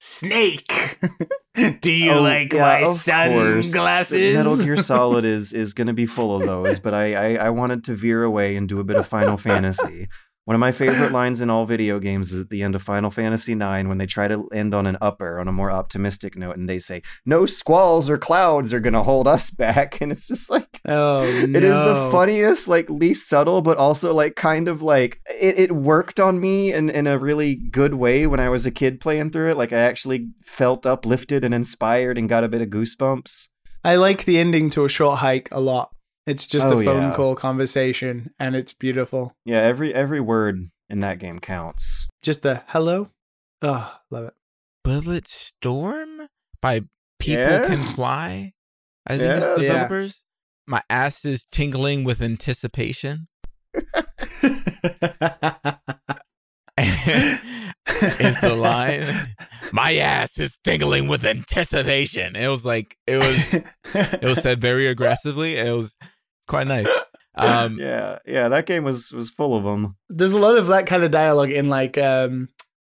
[0.00, 0.98] Snake.
[1.80, 4.34] Do you Oh, like yeah, my sunglasses?
[4.34, 7.50] Metal Gear Solid is is going to be full of those, but I, I I
[7.50, 10.08] wanted to veer away and do a bit of Final Fantasy.
[10.50, 13.12] One of my favorite lines in all video games is at the end of Final
[13.12, 16.56] Fantasy IX when they try to end on an upper, on a more optimistic note,
[16.56, 20.26] and they say, "No squalls or clouds are going to hold us back," and it's
[20.26, 20.80] just like.
[20.86, 21.56] oh, no.
[21.56, 25.72] It is the funniest, like least subtle, but also like kind of like it, it
[25.72, 29.30] worked on me in, in a really good way when I was a kid playing
[29.30, 29.56] through it.
[29.56, 33.50] Like I actually felt uplifted and inspired and got a bit of goosebumps.
[33.84, 35.94] I like the ending to a short hike a lot.
[36.30, 37.14] It's just Oh, a phone yeah.
[37.14, 39.34] call conversation and it's beautiful.
[39.44, 42.06] Yeah, every every word in that game counts.
[42.22, 43.08] Just the hello.
[43.62, 44.34] Oh, love it.
[44.86, 46.28] Bulletstorm
[46.62, 46.82] by
[47.18, 47.66] People Yeah.
[47.66, 48.52] Can Fly.
[49.08, 49.54] I think it's Yeah.
[49.56, 49.72] the Yeah.
[49.72, 50.22] developers.
[50.68, 53.26] My ass is tingling with anticipation.
[56.78, 59.04] is the line.
[59.72, 62.36] My ass is tingling with anticipation.
[62.36, 63.54] It was like it was
[63.94, 65.56] it was said very aggressively.
[65.56, 65.94] It was
[66.50, 66.88] quite nice.
[67.36, 69.96] Um yeah, yeah, that game was was full of them.
[70.08, 72.48] There's a lot of that kind of dialogue in like um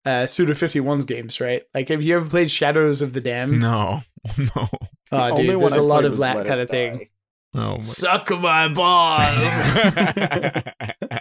[0.04, 1.62] uh Suda 51's games, right?
[1.74, 3.60] Like have you ever played Shadows of the Damned?
[3.60, 4.02] no.
[4.38, 4.68] No.
[5.12, 6.98] Oh Only dude, one there's I a lot of that kind It of thing.
[6.98, 7.10] Die.
[7.54, 7.80] No.
[7.80, 9.24] Suck my balls.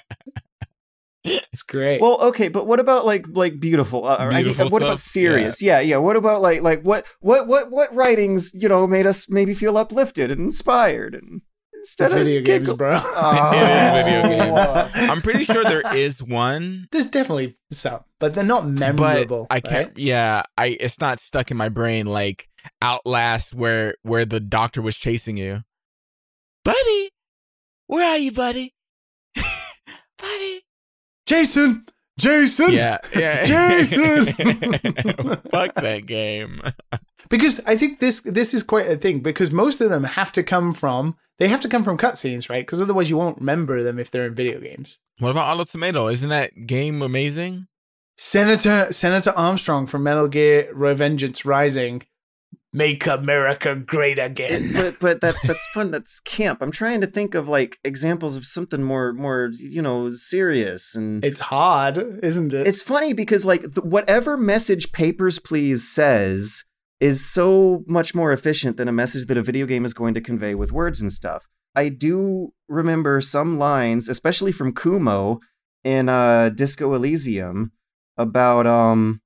[1.24, 2.02] it's great.
[2.02, 4.06] Well, okay, but what about like like beautiful?
[4.06, 5.12] Uh, I- Beautiful what about stuff?
[5.12, 5.62] serious?
[5.62, 5.80] Yeah.
[5.80, 9.54] yeah, What about like like what what what what writings you know made us maybe
[9.54, 11.42] feel uplifted and inspired and
[11.86, 12.92] instead it's of video games, bro.
[13.16, 13.52] Oh.
[13.54, 15.10] It is video games.
[15.10, 19.48] I'm pretty sure there is one, There's definitely some, but they're not memorable.
[19.50, 19.88] but I can't.
[19.90, 19.98] right?
[19.98, 20.78] Yeah, I.
[20.80, 22.48] It's not stuck in my brain like
[22.82, 25.62] Outlast, where where the doctor was chasing you,
[26.64, 27.10] buddy.
[27.88, 28.74] Where are you, buddy?
[30.18, 30.62] buddy.
[31.28, 31.86] Jason,
[32.20, 32.72] Jason.
[32.72, 33.46] Yeah, yeah.
[33.46, 34.26] Jason!
[35.52, 36.62] Fuck that game.
[37.30, 40.44] Because I think this this is quite a thing because most of them have to
[40.44, 42.66] come from they have to come from cutscenes, right?
[42.66, 45.00] Because otherwise you won't remember them if they're in video games.
[45.20, 46.06] What about Automata?
[46.06, 47.68] Isn't that game amazing?
[48.18, 52.04] Senator Senator Armstrong from Metal Gear Revengeance Rising,
[52.72, 54.72] make America great again.
[54.74, 55.92] but but that's that's fun.
[55.92, 56.62] That's camp.
[56.62, 61.26] I'm trying to think of like examples of something more more you know serious and
[61.26, 62.68] it's hard, isn't it?
[62.68, 66.64] it's funny because like th- whatever message Papers Please says
[67.00, 70.22] is so much more efficient than a message that a video game is going to
[70.22, 71.48] convey with words and stuff.
[71.76, 75.40] I do remember some lines, especially from Cuno
[75.84, 77.74] in uh, Disco Elysium,
[78.18, 79.22] about um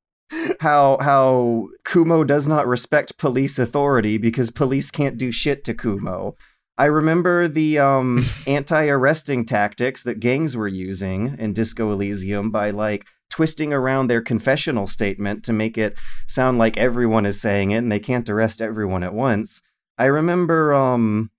[0.60, 6.36] how how Cuno does not respect police authority because police can't do shit to Cuno.
[6.78, 13.06] I remember the um, anti-arresting tactics that gangs were using in Disco Elysium by like
[13.30, 17.92] twisting around their confessional statement to make it sound like everyone is saying it and
[17.92, 19.62] they can't arrest everyone at once.
[19.98, 21.32] I remember um,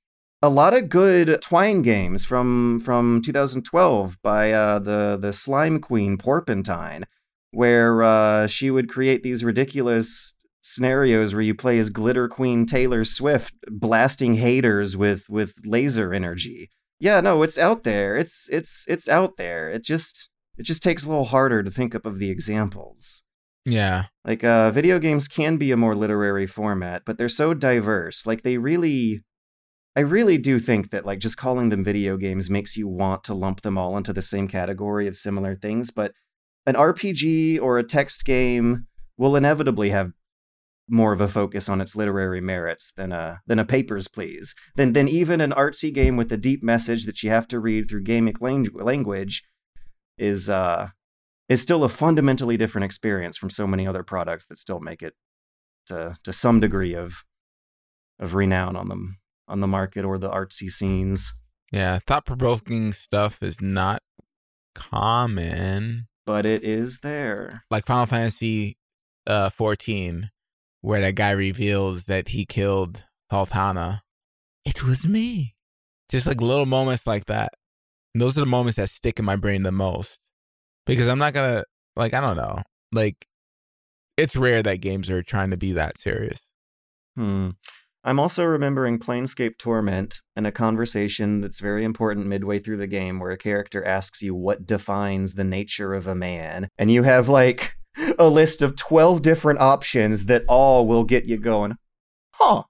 [0.43, 6.17] a lot of good Twine games from from 2012 by uh, the the Slime Queen
[6.17, 7.05] Porpentine,
[7.51, 13.05] where uh, she would create these ridiculous scenarios where you play as Glitter Queen Taylor
[13.05, 16.71] Swift blasting haters with with laser energy.
[16.99, 18.17] Yeah, no, it's out there.
[18.17, 19.71] It's it's it's out there.
[19.71, 20.30] It just
[20.61, 23.23] it just takes a little harder to think up of the examples.
[23.65, 24.07] Yeah.
[24.27, 28.27] Like uh video games can be a more literary format, but they're so diverse.
[28.27, 29.25] Like they really
[29.97, 33.35] I really do think that like just calling them video games makes you want to
[33.35, 36.13] lump them all into the same category of similar things, but
[36.67, 40.13] an RPG or a text game will inevitably have
[40.91, 44.93] more of a focus on its literary merits than a than a papers please than
[44.93, 48.05] than even an artsy game with a deep message that you have to read through
[48.05, 49.43] gamic language
[50.21, 50.89] is uh
[51.49, 55.15] is still a fundamentally different experience from so many other products that still make it
[55.87, 57.25] to to some degree of
[58.19, 59.19] of renown on them
[59.49, 61.33] on the market or the artsy scenes
[61.73, 61.99] Yeah.
[62.07, 64.01] Thought provoking stuff is not
[64.75, 66.07] common.
[66.27, 68.77] but it is there Like Final Fantasy
[69.27, 70.31] uh 14,
[70.81, 74.03] where that guy reveals that he killed Sultana.
[74.65, 75.55] It was me.
[76.11, 77.51] Just like little moments like that.
[78.15, 80.21] And those are the moments that stick in my brain the most.
[80.87, 81.65] Because I'm not gonna
[81.97, 82.63] like I don't know.
[82.93, 83.27] Like
[84.17, 86.47] it's rare that games are trying to be that serious.
[87.17, 87.51] Hmm.
[88.03, 93.21] I'm also remembering Planescape Torment and a conversation that's very important midway through the game
[93.21, 96.69] where a character asks you what defines the nature of a man.
[96.79, 97.75] And you have like
[98.19, 101.77] a list of 12 different options that all will get you going,
[102.33, 102.63] huh.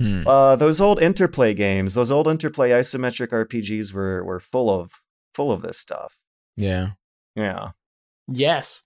[0.00, 0.26] Hmm.
[0.26, 4.92] Uh, those old interplay games, those old interplay isometric RPGs were, were full of
[5.34, 6.16] full of this stuff.
[6.56, 6.92] Yeah.
[7.36, 7.72] Yeah.
[8.26, 8.82] Yes.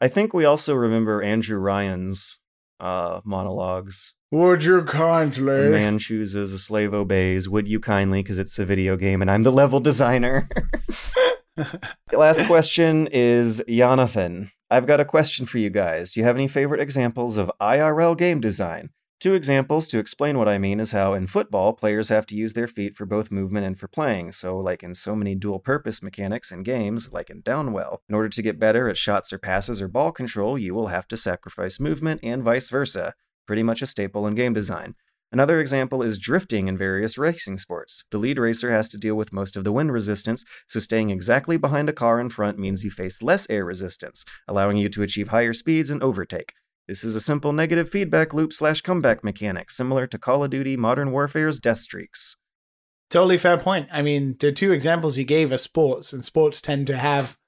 [0.00, 2.38] I think we also remember Andrew Ryan's
[2.78, 4.14] uh, monologues.
[4.30, 5.52] Would you kindly?
[5.52, 5.70] A kindly?
[5.72, 7.48] man chooses, a slave obeys.
[7.48, 8.22] Would you kindly?
[8.22, 10.48] Because it's a video game and I'm the level designer.
[12.12, 14.52] Last question is Jonathan.
[14.70, 16.12] I've got a question for you guys.
[16.12, 18.90] Do you have any favorite examples of IRL game design?
[19.20, 22.54] Two examples to explain what I mean is how in football, players have to use
[22.54, 24.32] their feet for both movement and for playing.
[24.32, 28.30] So, like in so many dual purpose mechanics in games, like in Downwell, in order
[28.30, 31.78] to get better at shots or passes or ball control, you will have to sacrifice
[31.78, 33.12] movement and vice versa.
[33.46, 34.94] Pretty much a staple in game design.
[35.30, 38.04] Another example is drifting in various racing sports.
[38.10, 41.58] The lead racer has to deal with most of the wind resistance, so staying exactly
[41.58, 45.28] behind a car in front means you face less air resistance, allowing you to achieve
[45.28, 46.54] higher speeds and overtake.
[46.90, 50.76] This is a simple negative feedback loop slash comeback mechanic, similar to Call of Duty
[50.76, 52.36] Modern Warfare's death streaks.
[53.10, 53.88] Totally fair point.
[53.92, 57.38] I mean, the two examples you gave are sports, and sports tend to have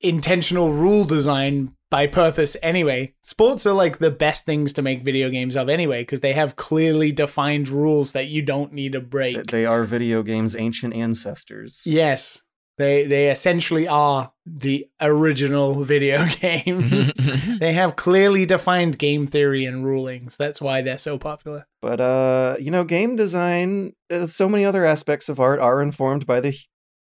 [0.00, 3.12] intentional rule design by purpose anyway.
[3.20, 6.54] Sports are like the best things to make video games of anyway, because they have
[6.54, 9.48] clearly defined rules that you don't need to break.
[9.48, 11.82] They are video games' ancient ancestors.
[11.84, 12.43] Yes.
[12.76, 17.12] They they essentially are the original video games.
[17.58, 20.36] they have clearly defined game theory and rulings.
[20.36, 21.66] That's why they're so popular.
[21.80, 26.26] But uh, you know, game design, uh, so many other aspects of art are informed
[26.26, 26.56] by the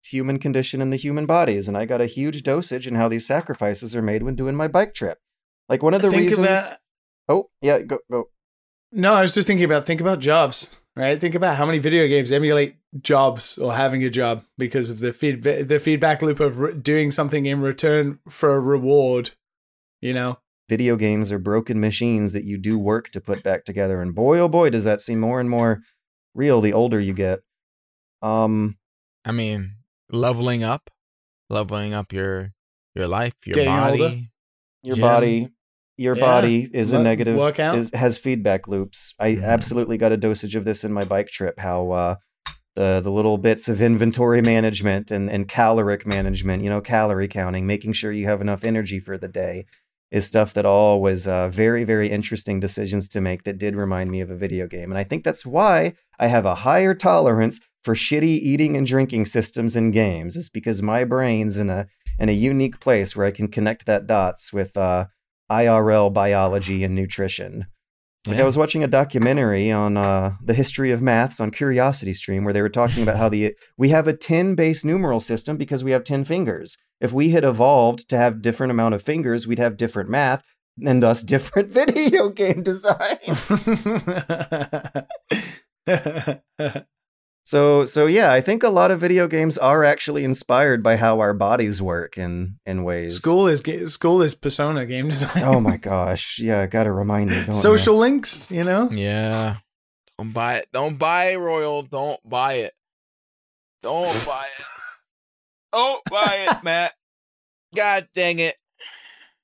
[0.05, 3.25] human condition and the human bodies, and I got a huge dosage in how these
[3.25, 5.19] sacrifices are made when doing my bike trip.
[5.69, 6.47] Like one of the think reasons.
[6.47, 6.77] about
[7.29, 8.25] Oh, yeah, go go.
[8.91, 11.19] No, I was just thinking about think about jobs, right?
[11.19, 15.11] Think about how many video games emulate jobs or having a job because of the
[15.13, 19.31] feedback the feedback loop of re- doing something in return for a reward.
[20.01, 20.39] You know,
[20.69, 24.39] Video games are broken machines that you do work to put back together, and boy,
[24.39, 25.81] oh boy, does that seem more and more
[26.35, 27.39] real the older you get.
[28.21, 28.77] Um,
[29.25, 29.75] I mean,
[30.09, 30.89] leveling up,
[31.49, 32.53] leveling up your
[32.95, 34.01] your life, your Getting body.
[34.01, 34.15] older.
[34.83, 35.01] your Gym.
[35.01, 35.49] body,
[35.97, 36.21] your Yeah.
[36.21, 37.35] body is a negative.
[37.75, 39.13] is has feedback loops.
[39.19, 39.43] I Mhm.
[39.43, 41.59] absolutely got a dosage of this in my bike trip.
[41.59, 42.15] How uh,
[42.75, 47.67] the the little bits of inventory management and and caloric management, you know, calorie counting,
[47.67, 49.65] making sure you have enough energy for the day,
[50.11, 54.09] is stuff that all was uh, very very interesting decisions to make that did remind
[54.11, 57.59] me of a video game, and I think that's why I have a higher tolerance
[57.83, 60.35] for shitty eating and drinking systems in games.
[60.35, 61.85] Is because my brain's in a
[62.19, 65.05] in a unique place where I can connect that dots with uh,
[65.51, 67.65] IRL biology and nutrition.
[68.25, 72.45] Like I was watching a documentary on uh, the history of maths on Curiosity Stream
[72.45, 75.83] where they were talking about how the we have a 10 base numeral system because
[75.83, 76.77] we have 10 fingers.
[77.01, 80.41] If we had evolved to have different amount of fingers, we'd have different math
[80.85, 83.19] and thus different video game design.
[87.45, 91.19] so so yeah, I think a lot of video games are actually inspired by how
[91.19, 93.15] our bodies work in in ways.
[93.15, 95.43] school is school is persona game design.
[95.43, 96.39] Oh my gosh.
[96.39, 97.35] Yeah, got to remind me.
[97.43, 97.51] Don't?
[97.51, 98.89] Social links, you know.
[98.91, 99.57] Yeah.
[100.17, 100.67] Don't buy it.
[100.71, 101.81] Don't buy it, Royal.
[101.83, 102.73] Don't buy it.
[103.81, 104.65] Don't buy it.
[105.73, 106.93] Don't buy it, Matt.
[107.75, 108.55] God dang it.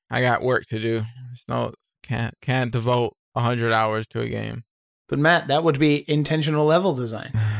[0.09, 0.99] I got work to do.
[0.99, 4.63] There's no can't can't devote hundred hours to a game.
[5.07, 7.31] But Matt, that would be intentional level design.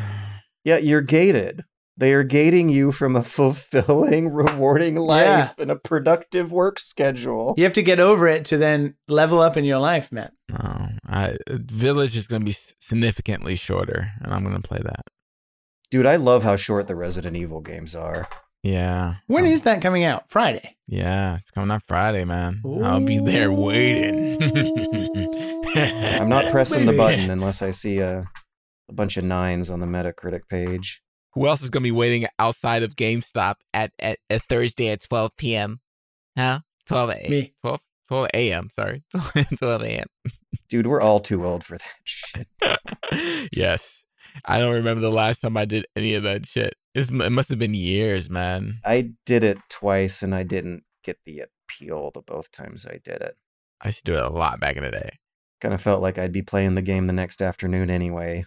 [0.63, 1.63] Yeah, you're gated.
[1.97, 7.53] They are gating you from a fulfilling, rewarding life and a productive work schedule.
[7.57, 10.31] You have to get over it to then level up in your life, man.
[10.53, 15.01] Oh, I Village is gonna be significantly shorter, and I'm gonna play that.
[15.91, 18.27] Dude, I love how short the Resident Evil games are.
[18.63, 19.15] Yeah.
[19.27, 20.29] When Um, is that coming out?
[20.29, 20.75] Friday.
[20.87, 22.61] Yeah, it's coming out Friday, man.
[22.83, 24.41] I'll be there waiting.
[25.75, 28.29] I'm not pressing the button unless I see a,
[28.89, 31.01] a bunch of nines on the Metacritic page.
[31.33, 35.31] Who else is gonna be waiting outside of GameStop at, at, at Thursday at 12
[35.37, 35.79] p.m.?
[36.37, 36.59] Huh?
[36.87, 37.31] 12 a.m.
[37.31, 37.53] Me.
[37.61, 38.69] 12, 12 a.m.
[38.71, 39.03] Sorry,
[39.57, 40.07] 12 a.m.
[40.69, 42.47] Dude, we're all too old for that shit.
[43.53, 44.05] yes,
[44.45, 46.73] I don't remember the last time I did any of that shit.
[46.95, 48.79] It's, it must have been years, man.
[48.83, 53.21] I did it twice and I didn't get the appeal the both times I did
[53.21, 53.37] it.
[53.81, 55.11] I used to do it a lot back in the day.
[55.61, 58.45] Kind of felt like I'd be playing the game the next afternoon anyway.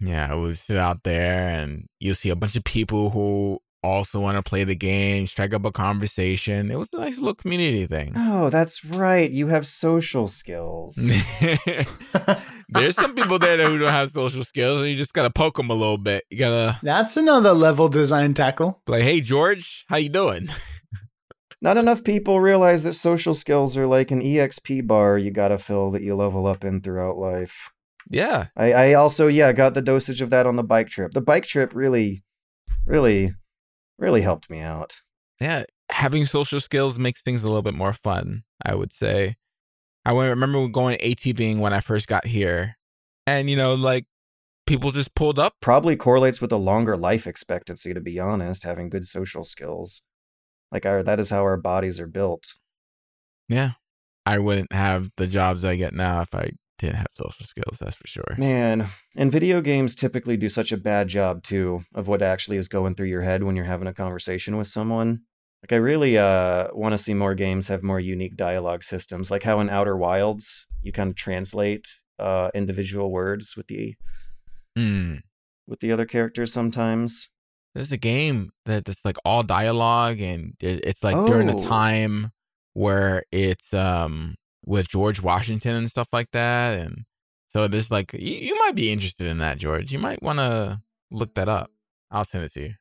[0.00, 4.20] Yeah, I would sit out there and you'll see a bunch of people who also
[4.20, 6.70] want to play the game, strike up a conversation.
[6.70, 8.12] It was a nice little community thing.
[8.16, 9.30] Oh, that's right.
[9.30, 10.96] You have social skills.
[12.68, 15.70] There's some people there who don't have social skills, and you just gotta poke them
[15.70, 16.24] a little bit.
[16.30, 18.82] You gotta That's another level design tackle.
[18.88, 20.48] like, "Hey, George, how you doing?"
[21.62, 25.92] Not enough people realize that social skills are like an EXP bar you gotta fill
[25.92, 27.70] that you level up in throughout life.
[28.08, 31.12] Yeah, I, I also, yeah, got the dosage of that on the bike trip.
[31.12, 32.22] The bike trip really,
[32.86, 33.34] really,
[33.98, 34.96] really helped me out.
[35.40, 35.64] yeah.
[35.90, 38.42] Having social skills makes things a little bit more fun.
[38.64, 39.36] I would say.
[40.04, 42.76] I remember going ATVing when I first got here,
[43.26, 44.06] and you know, like
[44.66, 45.54] people just pulled up.
[45.60, 50.02] Probably correlates with a longer life expectancy, to be honest, having good social skills.
[50.72, 52.54] Like our, that is how our bodies are built.
[53.48, 53.72] Yeah,
[54.24, 57.78] I wouldn't have the jobs I get now if I didn't have social skills.
[57.80, 58.34] That's for sure.
[58.38, 62.68] Man, and video games typically do such a bad job too of what actually is
[62.68, 65.20] going through your head when you're having a conversation with someone.
[65.62, 69.42] Like I really uh want to see more games have more unique dialogue systems, like
[69.42, 71.88] how in Outer Wilds you kind of translate
[72.18, 73.94] uh individual words with the
[74.76, 75.16] Hmm.
[75.66, 77.28] with the other characters sometimes.
[77.74, 81.62] There's a game that that's like all dialogue, and it's like during a Oh.
[81.66, 82.30] time
[82.74, 84.36] where it's um
[84.66, 87.04] with George Washington and stuff like that, and
[87.48, 89.92] so there's like you, you might be interested in that, George.
[89.92, 91.70] You might want to look that up.
[92.10, 92.74] I'll send it to you.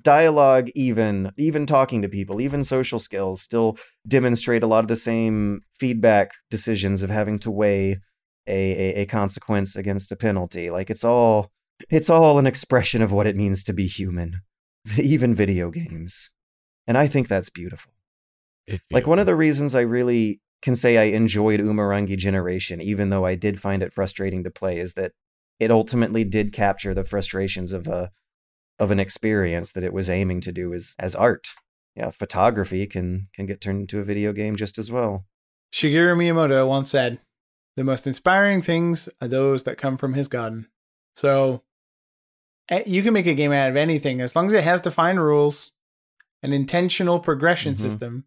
[0.00, 4.96] Dialogue even even talking to people, even social skills still demonstrate a lot of the
[4.96, 8.00] same feedback decisions of having to weigh
[8.46, 10.70] a, a, a consequence against a penalty.
[10.70, 11.50] Like it's all
[11.90, 14.40] it's all an expression of what it means to be human,
[14.96, 16.30] even video games.
[16.86, 17.92] And I think that's beautiful.
[18.66, 23.10] It's Like one of the reasons I really can say I enjoyed Umurangi Generation, even
[23.10, 25.12] though I did find it frustrating to play, is that
[25.58, 28.10] it ultimately did capture the frustrations of a
[28.78, 31.48] of an experience that it was aiming to do as as art.
[31.96, 35.26] Yeah, photography can can get turned into a video game just as well.
[35.72, 37.18] Shigeru Miyamoto once said,
[37.76, 40.68] "The most inspiring things are those that come from his garden."
[41.14, 41.64] So,
[42.86, 45.72] you can make a game out of anything as long as it has defined rules,
[46.42, 47.78] an intentional progression Mhm.
[47.78, 48.24] system.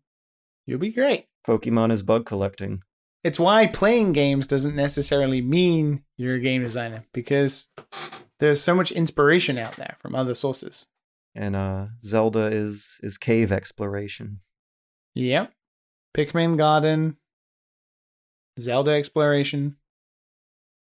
[0.65, 1.27] You'll be great.
[1.47, 2.83] Pokemon is bug collecting.
[3.23, 7.67] It's why playing games doesn't necessarily mean you're a game designer because
[8.39, 10.87] there's so much inspiration out there from other sources.
[11.35, 14.39] And uh Zelda is is cave exploration.
[15.15, 15.53] Yep.
[16.15, 17.17] Pikmin Garden,
[18.59, 19.77] Zelda Exploration,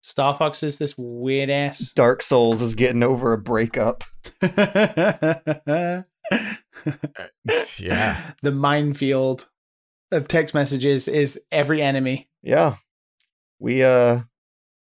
[0.01, 1.91] Star Fox is this weird ass.
[1.95, 4.03] Dark Souls is getting over a breakup.
[4.41, 6.05] yeah.
[8.41, 9.47] The minefield
[10.11, 12.29] of text messages is every enemy.
[12.41, 12.75] Yeah.
[13.59, 14.21] We uh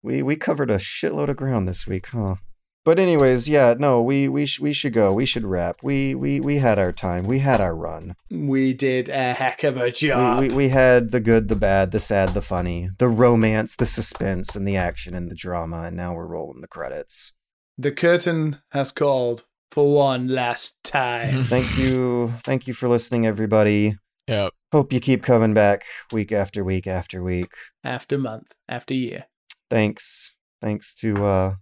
[0.04, 2.36] we we covered a shitload of ground this week, huh?
[2.84, 5.12] But anyways, yeah, no, we we sh- we should go.
[5.12, 5.78] We should wrap.
[5.82, 7.24] We we we had our time.
[7.26, 8.16] We had our run.
[8.30, 10.40] We did a heck of a We, job.
[10.40, 14.56] we we had the good, the bad, the sad, the funny, the romance, the suspense,
[14.56, 17.34] and the action and the drama, and now we're rolling the credits.
[17.78, 21.44] the curtain has called for one last time.
[21.44, 23.98] Thank you, thank you for listening, everybody.
[24.28, 24.54] Yep.
[24.72, 27.48] Hope you keep coming back week after week after week.
[27.84, 29.26] after month, after year.
[29.70, 31.56] Thanks, thanks to uh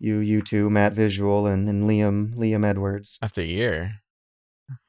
[0.00, 3.18] you, you two, Matt Visual and, and Liam Liam Edwards.
[3.22, 3.94] After a year.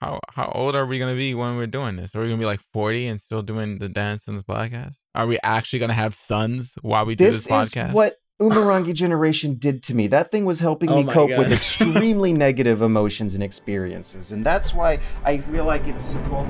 [0.01, 2.14] How how old are we gonna be when we're doing this?
[2.14, 4.95] Are we gonna be like forty and still doing the Dance Sons podcast?
[5.15, 7.93] Are we actually gonna have sons while we do This this, is podcast?
[7.93, 10.07] what Umurangi Generation did to me.
[10.07, 11.39] That thing was helping Oh me cope God.
[11.39, 16.45] with extremely negative emotions and experiences, and that's why I feel like it's cool.